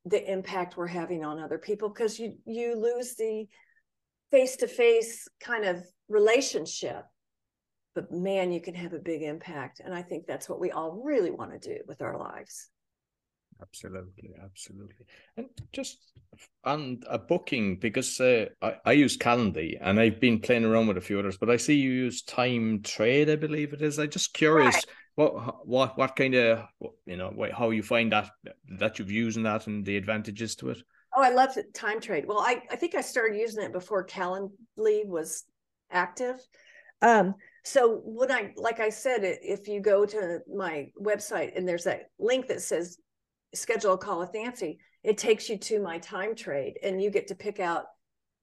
the 0.04 0.30
impact 0.30 0.76
we're 0.76 0.86
having 0.86 1.24
on 1.24 1.40
other 1.40 1.58
people 1.58 1.88
because 1.88 2.18
you 2.18 2.34
you 2.44 2.76
lose 2.76 3.16
the 3.16 3.46
face 4.30 4.56
to 4.56 4.68
face 4.68 5.26
kind 5.40 5.64
of 5.64 5.82
relationship 6.08 7.04
but 7.94 8.10
man 8.12 8.52
you 8.52 8.60
can 8.60 8.74
have 8.74 8.92
a 8.92 8.98
big 8.98 9.22
impact 9.22 9.80
and 9.84 9.94
i 9.94 10.02
think 10.02 10.26
that's 10.26 10.48
what 10.48 10.60
we 10.60 10.70
all 10.70 11.02
really 11.04 11.30
want 11.30 11.50
to 11.52 11.74
do 11.74 11.80
with 11.86 12.02
our 12.02 12.18
lives 12.18 12.70
Absolutely, 13.62 14.30
absolutely. 14.42 15.06
And 15.36 15.46
just 15.72 15.98
on 16.64 17.02
a 17.08 17.18
booking, 17.18 17.76
because 17.76 18.20
uh, 18.20 18.46
I, 18.62 18.76
I 18.84 18.92
use 18.92 19.16
Calendly 19.16 19.76
and 19.80 20.00
I've 20.00 20.20
been 20.20 20.40
playing 20.40 20.64
around 20.64 20.86
with 20.86 20.96
a 20.96 21.02
few 21.02 21.18
others, 21.18 21.36
but 21.36 21.50
I 21.50 21.56
see 21.56 21.74
you 21.74 21.90
use 21.90 22.22
TimeTrade, 22.22 23.30
I 23.30 23.36
believe 23.36 23.72
it 23.72 23.82
is. 23.82 23.98
I'm 23.98 24.10
just 24.10 24.32
curious 24.32 24.74
right. 24.74 24.84
what 25.16 25.66
what 25.66 25.98
what 25.98 26.16
kind 26.16 26.34
of 26.34 26.66
you 27.06 27.16
know 27.16 27.34
how 27.52 27.70
you 27.70 27.82
find 27.82 28.12
that 28.12 28.30
that 28.78 28.98
you've 28.98 29.10
using 29.10 29.42
that 29.42 29.66
and 29.66 29.84
the 29.84 29.96
advantages 29.96 30.54
to 30.56 30.70
it. 30.70 30.78
Oh, 31.16 31.22
I 31.22 31.30
love 31.30 31.56
TimeTrade. 31.74 32.26
Well, 32.26 32.40
I 32.40 32.62
I 32.70 32.76
think 32.76 32.94
I 32.94 33.00
started 33.00 33.38
using 33.38 33.64
it 33.64 33.72
before 33.72 34.06
Calendly 34.06 35.06
was 35.06 35.44
active. 35.90 36.40
Um, 37.02 37.34
so 37.64 38.00
when 38.04 38.30
I 38.30 38.52
like 38.56 38.80
I 38.80 38.88
said, 38.88 39.20
if 39.22 39.68
you 39.68 39.80
go 39.80 40.06
to 40.06 40.40
my 40.54 40.88
website 41.00 41.56
and 41.56 41.68
there's 41.68 41.84
that 41.84 42.10
link 42.18 42.48
that 42.48 42.62
says 42.62 42.98
schedule 43.54 43.94
a 43.94 43.98
call 43.98 44.20
with 44.20 44.34
Nancy, 44.34 44.78
it 45.02 45.18
takes 45.18 45.48
you 45.48 45.58
to 45.58 45.80
my 45.80 45.98
TimeTrade 45.98 46.74
and 46.82 47.02
you 47.02 47.10
get 47.10 47.28
to 47.28 47.34
pick 47.34 47.60
out 47.60 47.84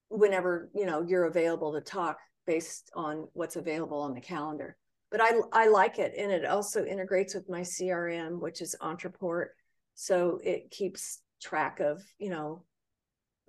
whenever, 0.10 0.70
you 0.76 0.86
know, 0.86 1.02
you're 1.02 1.26
available 1.26 1.74
to 1.74 1.82
talk 1.82 2.18
based 2.46 2.92
on 2.96 3.28
what's 3.34 3.56
available 3.56 4.00
on 4.00 4.14
the 4.14 4.22
calendar. 4.22 4.78
But 5.10 5.22
I 5.22 5.34
I 5.52 5.68
like 5.68 6.00
it 6.00 6.14
and 6.18 6.32
it 6.32 6.46
also 6.46 6.86
integrates 6.86 7.34
with 7.34 7.50
my 7.50 7.62
CRM, 7.62 8.40
which 8.40 8.62
is 8.62 8.76
Ontraport. 8.82 9.48
So 9.96 10.40
it 10.44 10.70
keeps 10.70 11.22
track 11.42 11.80
of, 11.80 12.04
you 12.20 12.30
know, 12.30 12.64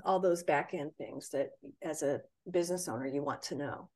all 0.05 0.21
those 0.21 0.45
back 0.45 0.73
end 0.73 0.93
things 0.97 1.31
that 1.31 1.51
as 1.83 2.03
a 2.03 2.21
business 2.51 2.89
owner 2.89 3.07
you 3.07 3.23
want 3.23 3.43
to 3.43 3.55
know. 3.55 3.91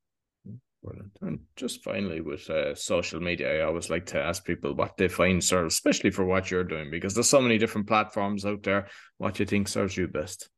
Brilliant. 0.83 1.17
And 1.21 1.39
just 1.55 1.85
finally, 1.85 2.21
with 2.21 2.51
uh, 2.51 2.75
social 2.75 3.21
media, 3.21 3.61
I 3.61 3.65
always 3.65 3.89
like 3.89 4.07
to 4.07 4.21
ask 4.21 4.45
people 4.45 4.75
what 4.75 4.97
they 4.97 5.07
find 5.07 5.43
serves, 5.43 5.75
especially 5.75 6.11
for 6.11 6.25
what 6.25 6.51
you're 6.51 6.65
doing, 6.65 6.91
because 6.91 7.15
there's 7.15 7.29
so 7.29 7.41
many 7.41 7.57
different 7.57 7.87
platforms 7.87 8.45
out 8.45 8.65
there. 8.65 8.89
What 9.19 9.35
do 9.35 9.45
you 9.45 9.47
think 9.47 9.69
serves 9.69 9.97
you 9.97 10.09
best? 10.09 10.49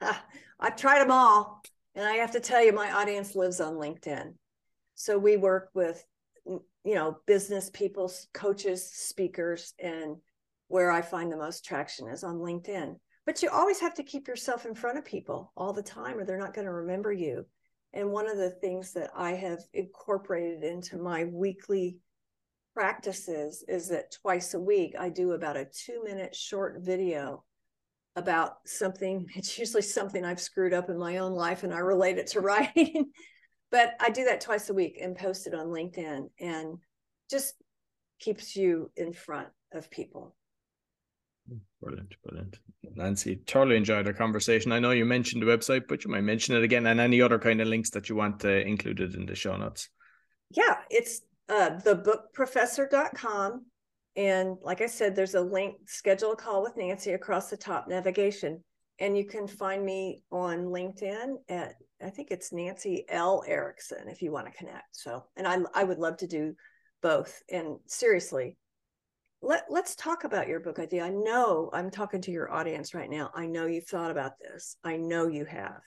Uh, 0.00 0.14
I've 0.58 0.74
tried 0.74 1.00
them 1.00 1.12
all, 1.12 1.62
and 1.94 2.04
I 2.04 2.14
have 2.14 2.32
to 2.32 2.40
tell 2.40 2.64
you, 2.64 2.72
my 2.72 2.90
audience 2.92 3.36
lives 3.36 3.60
on 3.60 3.74
LinkedIn. 3.74 4.34
So 4.96 5.16
we 5.16 5.36
work 5.36 5.70
with, 5.74 6.04
you 6.44 6.94
know, 6.96 7.18
business 7.26 7.70
people, 7.70 8.12
coaches, 8.34 8.90
speakers, 8.92 9.74
and 9.78 10.16
where 10.66 10.90
I 10.90 11.02
find 11.02 11.30
the 11.30 11.36
most 11.36 11.64
traction 11.64 12.08
is 12.08 12.24
on 12.24 12.38
LinkedIn. 12.38 12.96
But 13.26 13.42
you 13.42 13.50
always 13.50 13.78
have 13.78 13.94
to 13.94 14.02
keep 14.02 14.26
yourself 14.26 14.66
in 14.66 14.74
front 14.74 14.98
of 14.98 15.04
people 15.04 15.52
all 15.56 15.72
the 15.72 15.82
time, 15.84 16.18
or 16.18 16.24
they're 16.24 16.36
not 16.36 16.54
going 16.54 16.66
to 16.66 16.72
remember 16.72 17.12
you. 17.12 17.46
And 17.92 18.10
one 18.10 18.28
of 18.28 18.36
the 18.36 18.50
things 18.50 18.92
that 18.92 19.10
I 19.16 19.32
have 19.32 19.60
incorporated 19.72 20.62
into 20.62 20.98
my 20.98 21.24
weekly 21.24 21.98
practices 22.74 23.64
is 23.66 23.88
that 23.88 24.12
twice 24.12 24.54
a 24.54 24.60
week 24.60 24.94
I 24.98 25.08
do 25.08 25.32
about 25.32 25.56
a 25.56 25.64
two 25.64 26.04
minute 26.04 26.34
short 26.34 26.80
video 26.80 27.44
about 28.14 28.58
something. 28.66 29.26
It's 29.34 29.58
usually 29.58 29.82
something 29.82 30.24
I've 30.24 30.40
screwed 30.40 30.74
up 30.74 30.90
in 30.90 30.98
my 30.98 31.18
own 31.18 31.32
life 31.32 31.62
and 31.62 31.72
I 31.72 31.78
relate 31.78 32.18
it 32.18 32.28
to 32.28 32.40
writing. 32.48 33.10
but 33.70 33.94
I 34.00 34.10
do 34.10 34.24
that 34.24 34.40
twice 34.40 34.68
a 34.70 34.74
week 34.74 34.98
and 35.00 35.16
post 35.16 35.46
it 35.46 35.54
on 35.54 35.66
LinkedIn 35.66 36.28
and 36.38 36.78
just 37.30 37.54
keeps 38.18 38.56
you 38.56 38.90
in 38.96 39.12
front 39.12 39.48
of 39.72 39.90
people. 39.90 40.34
Brilliant, 41.80 42.14
brilliant. 42.24 42.58
Nancy, 42.94 43.40
thoroughly 43.46 43.76
enjoyed 43.76 44.06
our 44.06 44.12
conversation. 44.12 44.72
I 44.72 44.80
know 44.80 44.90
you 44.90 45.04
mentioned 45.04 45.42
the 45.42 45.46
website, 45.46 45.86
but 45.88 46.04
you 46.04 46.10
might 46.10 46.22
mention 46.22 46.56
it 46.56 46.64
again 46.64 46.86
and 46.86 47.00
any 47.00 47.22
other 47.22 47.38
kind 47.38 47.60
of 47.60 47.68
links 47.68 47.90
that 47.90 48.08
you 48.08 48.16
want 48.16 48.44
uh, 48.44 48.48
included 48.48 49.14
in 49.14 49.26
the 49.26 49.34
show 49.34 49.56
notes. 49.56 49.88
Yeah, 50.50 50.76
it's 50.90 51.20
uh, 51.48 51.78
thebookprofessor.com. 51.84 53.66
And 54.16 54.56
like 54.62 54.80
I 54.80 54.86
said, 54.86 55.14
there's 55.14 55.34
a 55.34 55.40
link, 55.40 55.76
schedule 55.86 56.32
a 56.32 56.36
call 56.36 56.62
with 56.62 56.76
Nancy 56.76 57.12
across 57.12 57.50
the 57.50 57.56
top 57.56 57.86
navigation. 57.88 58.62
And 58.98 59.16
you 59.16 59.24
can 59.24 59.46
find 59.46 59.84
me 59.84 60.24
on 60.32 60.66
LinkedIn 60.66 61.36
at, 61.48 61.74
I 62.02 62.10
think 62.10 62.32
it's 62.32 62.52
Nancy 62.52 63.04
L. 63.08 63.44
Erickson 63.46 64.08
if 64.08 64.20
you 64.20 64.32
want 64.32 64.46
to 64.46 64.58
connect. 64.58 64.96
So, 64.96 65.24
and 65.36 65.46
I, 65.46 65.58
I 65.72 65.84
would 65.84 65.98
love 65.98 66.16
to 66.18 66.26
do 66.26 66.54
both. 67.00 67.40
And 67.48 67.78
seriously, 67.86 68.56
let 69.40 69.64
let's 69.68 69.94
talk 69.94 70.24
about 70.24 70.48
your 70.48 70.60
book 70.60 70.78
idea. 70.78 71.04
I 71.04 71.10
know 71.10 71.70
I'm 71.72 71.90
talking 71.90 72.20
to 72.22 72.30
your 72.30 72.52
audience 72.52 72.94
right 72.94 73.10
now. 73.10 73.30
I 73.34 73.46
know 73.46 73.66
you've 73.66 73.86
thought 73.86 74.10
about 74.10 74.32
this. 74.40 74.76
I 74.84 74.96
know 74.96 75.28
you 75.28 75.44
have. 75.44 75.80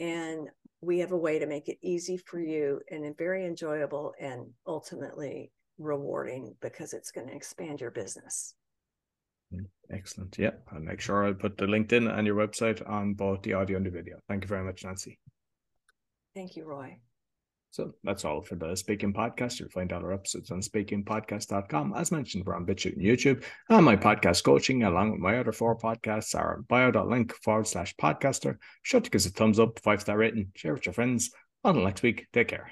And 0.00 0.48
we 0.80 0.98
have 0.98 1.12
a 1.12 1.16
way 1.16 1.38
to 1.38 1.46
make 1.46 1.68
it 1.68 1.78
easy 1.82 2.16
for 2.16 2.38
you 2.38 2.80
and 2.90 3.16
very 3.16 3.46
enjoyable 3.46 4.12
and 4.20 4.46
ultimately 4.66 5.50
rewarding 5.78 6.54
because 6.60 6.92
it's 6.92 7.10
going 7.10 7.28
to 7.28 7.34
expand 7.34 7.80
your 7.80 7.90
business. 7.90 8.54
Mm, 9.52 9.66
excellent. 9.90 10.36
Yeah. 10.38 10.50
I'll 10.72 10.80
make 10.80 11.00
sure 11.00 11.24
I'll 11.24 11.34
put 11.34 11.56
the 11.56 11.66
LinkedIn 11.66 12.12
and 12.12 12.26
your 12.26 12.36
website 12.36 12.86
on 12.88 13.14
both 13.14 13.42
the 13.42 13.54
audio 13.54 13.76
and 13.76 13.86
the 13.86 13.90
video. 13.90 14.18
Thank 14.28 14.44
you 14.44 14.48
very 14.48 14.64
much, 14.64 14.84
Nancy. 14.84 15.18
Thank 16.34 16.56
you, 16.56 16.64
Roy. 16.64 16.98
So 17.74 17.92
that's 18.04 18.24
all 18.24 18.40
for 18.40 18.54
the 18.54 18.76
Speaking 18.76 19.12
Podcast. 19.12 19.58
You'll 19.58 19.68
find 19.68 19.92
all 19.92 20.04
our 20.04 20.12
episodes 20.12 20.52
on 20.52 20.60
speakingpodcast.com. 20.60 21.94
As 21.96 22.12
mentioned, 22.12 22.46
we're 22.46 22.54
on 22.54 22.64
BitChute 22.64 22.92
and 22.92 23.02
YouTube. 23.02 23.42
And 23.68 23.84
my 23.84 23.96
podcast 23.96 24.44
coaching, 24.44 24.84
along 24.84 25.10
with 25.10 25.18
my 25.18 25.38
other 25.38 25.50
four 25.50 25.76
podcasts, 25.76 26.38
are 26.38 26.62
bio.link 26.68 27.34
forward 27.34 27.66
slash 27.66 27.96
podcaster. 27.96 28.58
Sure 28.84 29.00
to 29.00 29.10
give 29.10 29.18
us 29.18 29.26
a 29.26 29.30
thumbs 29.30 29.58
up, 29.58 29.80
five 29.80 30.02
star 30.02 30.16
rating, 30.16 30.52
share 30.54 30.74
with 30.74 30.86
your 30.86 30.92
friends. 30.92 31.32
Until 31.64 31.82
next 31.82 32.04
week, 32.04 32.28
take 32.32 32.46
care. 32.46 32.70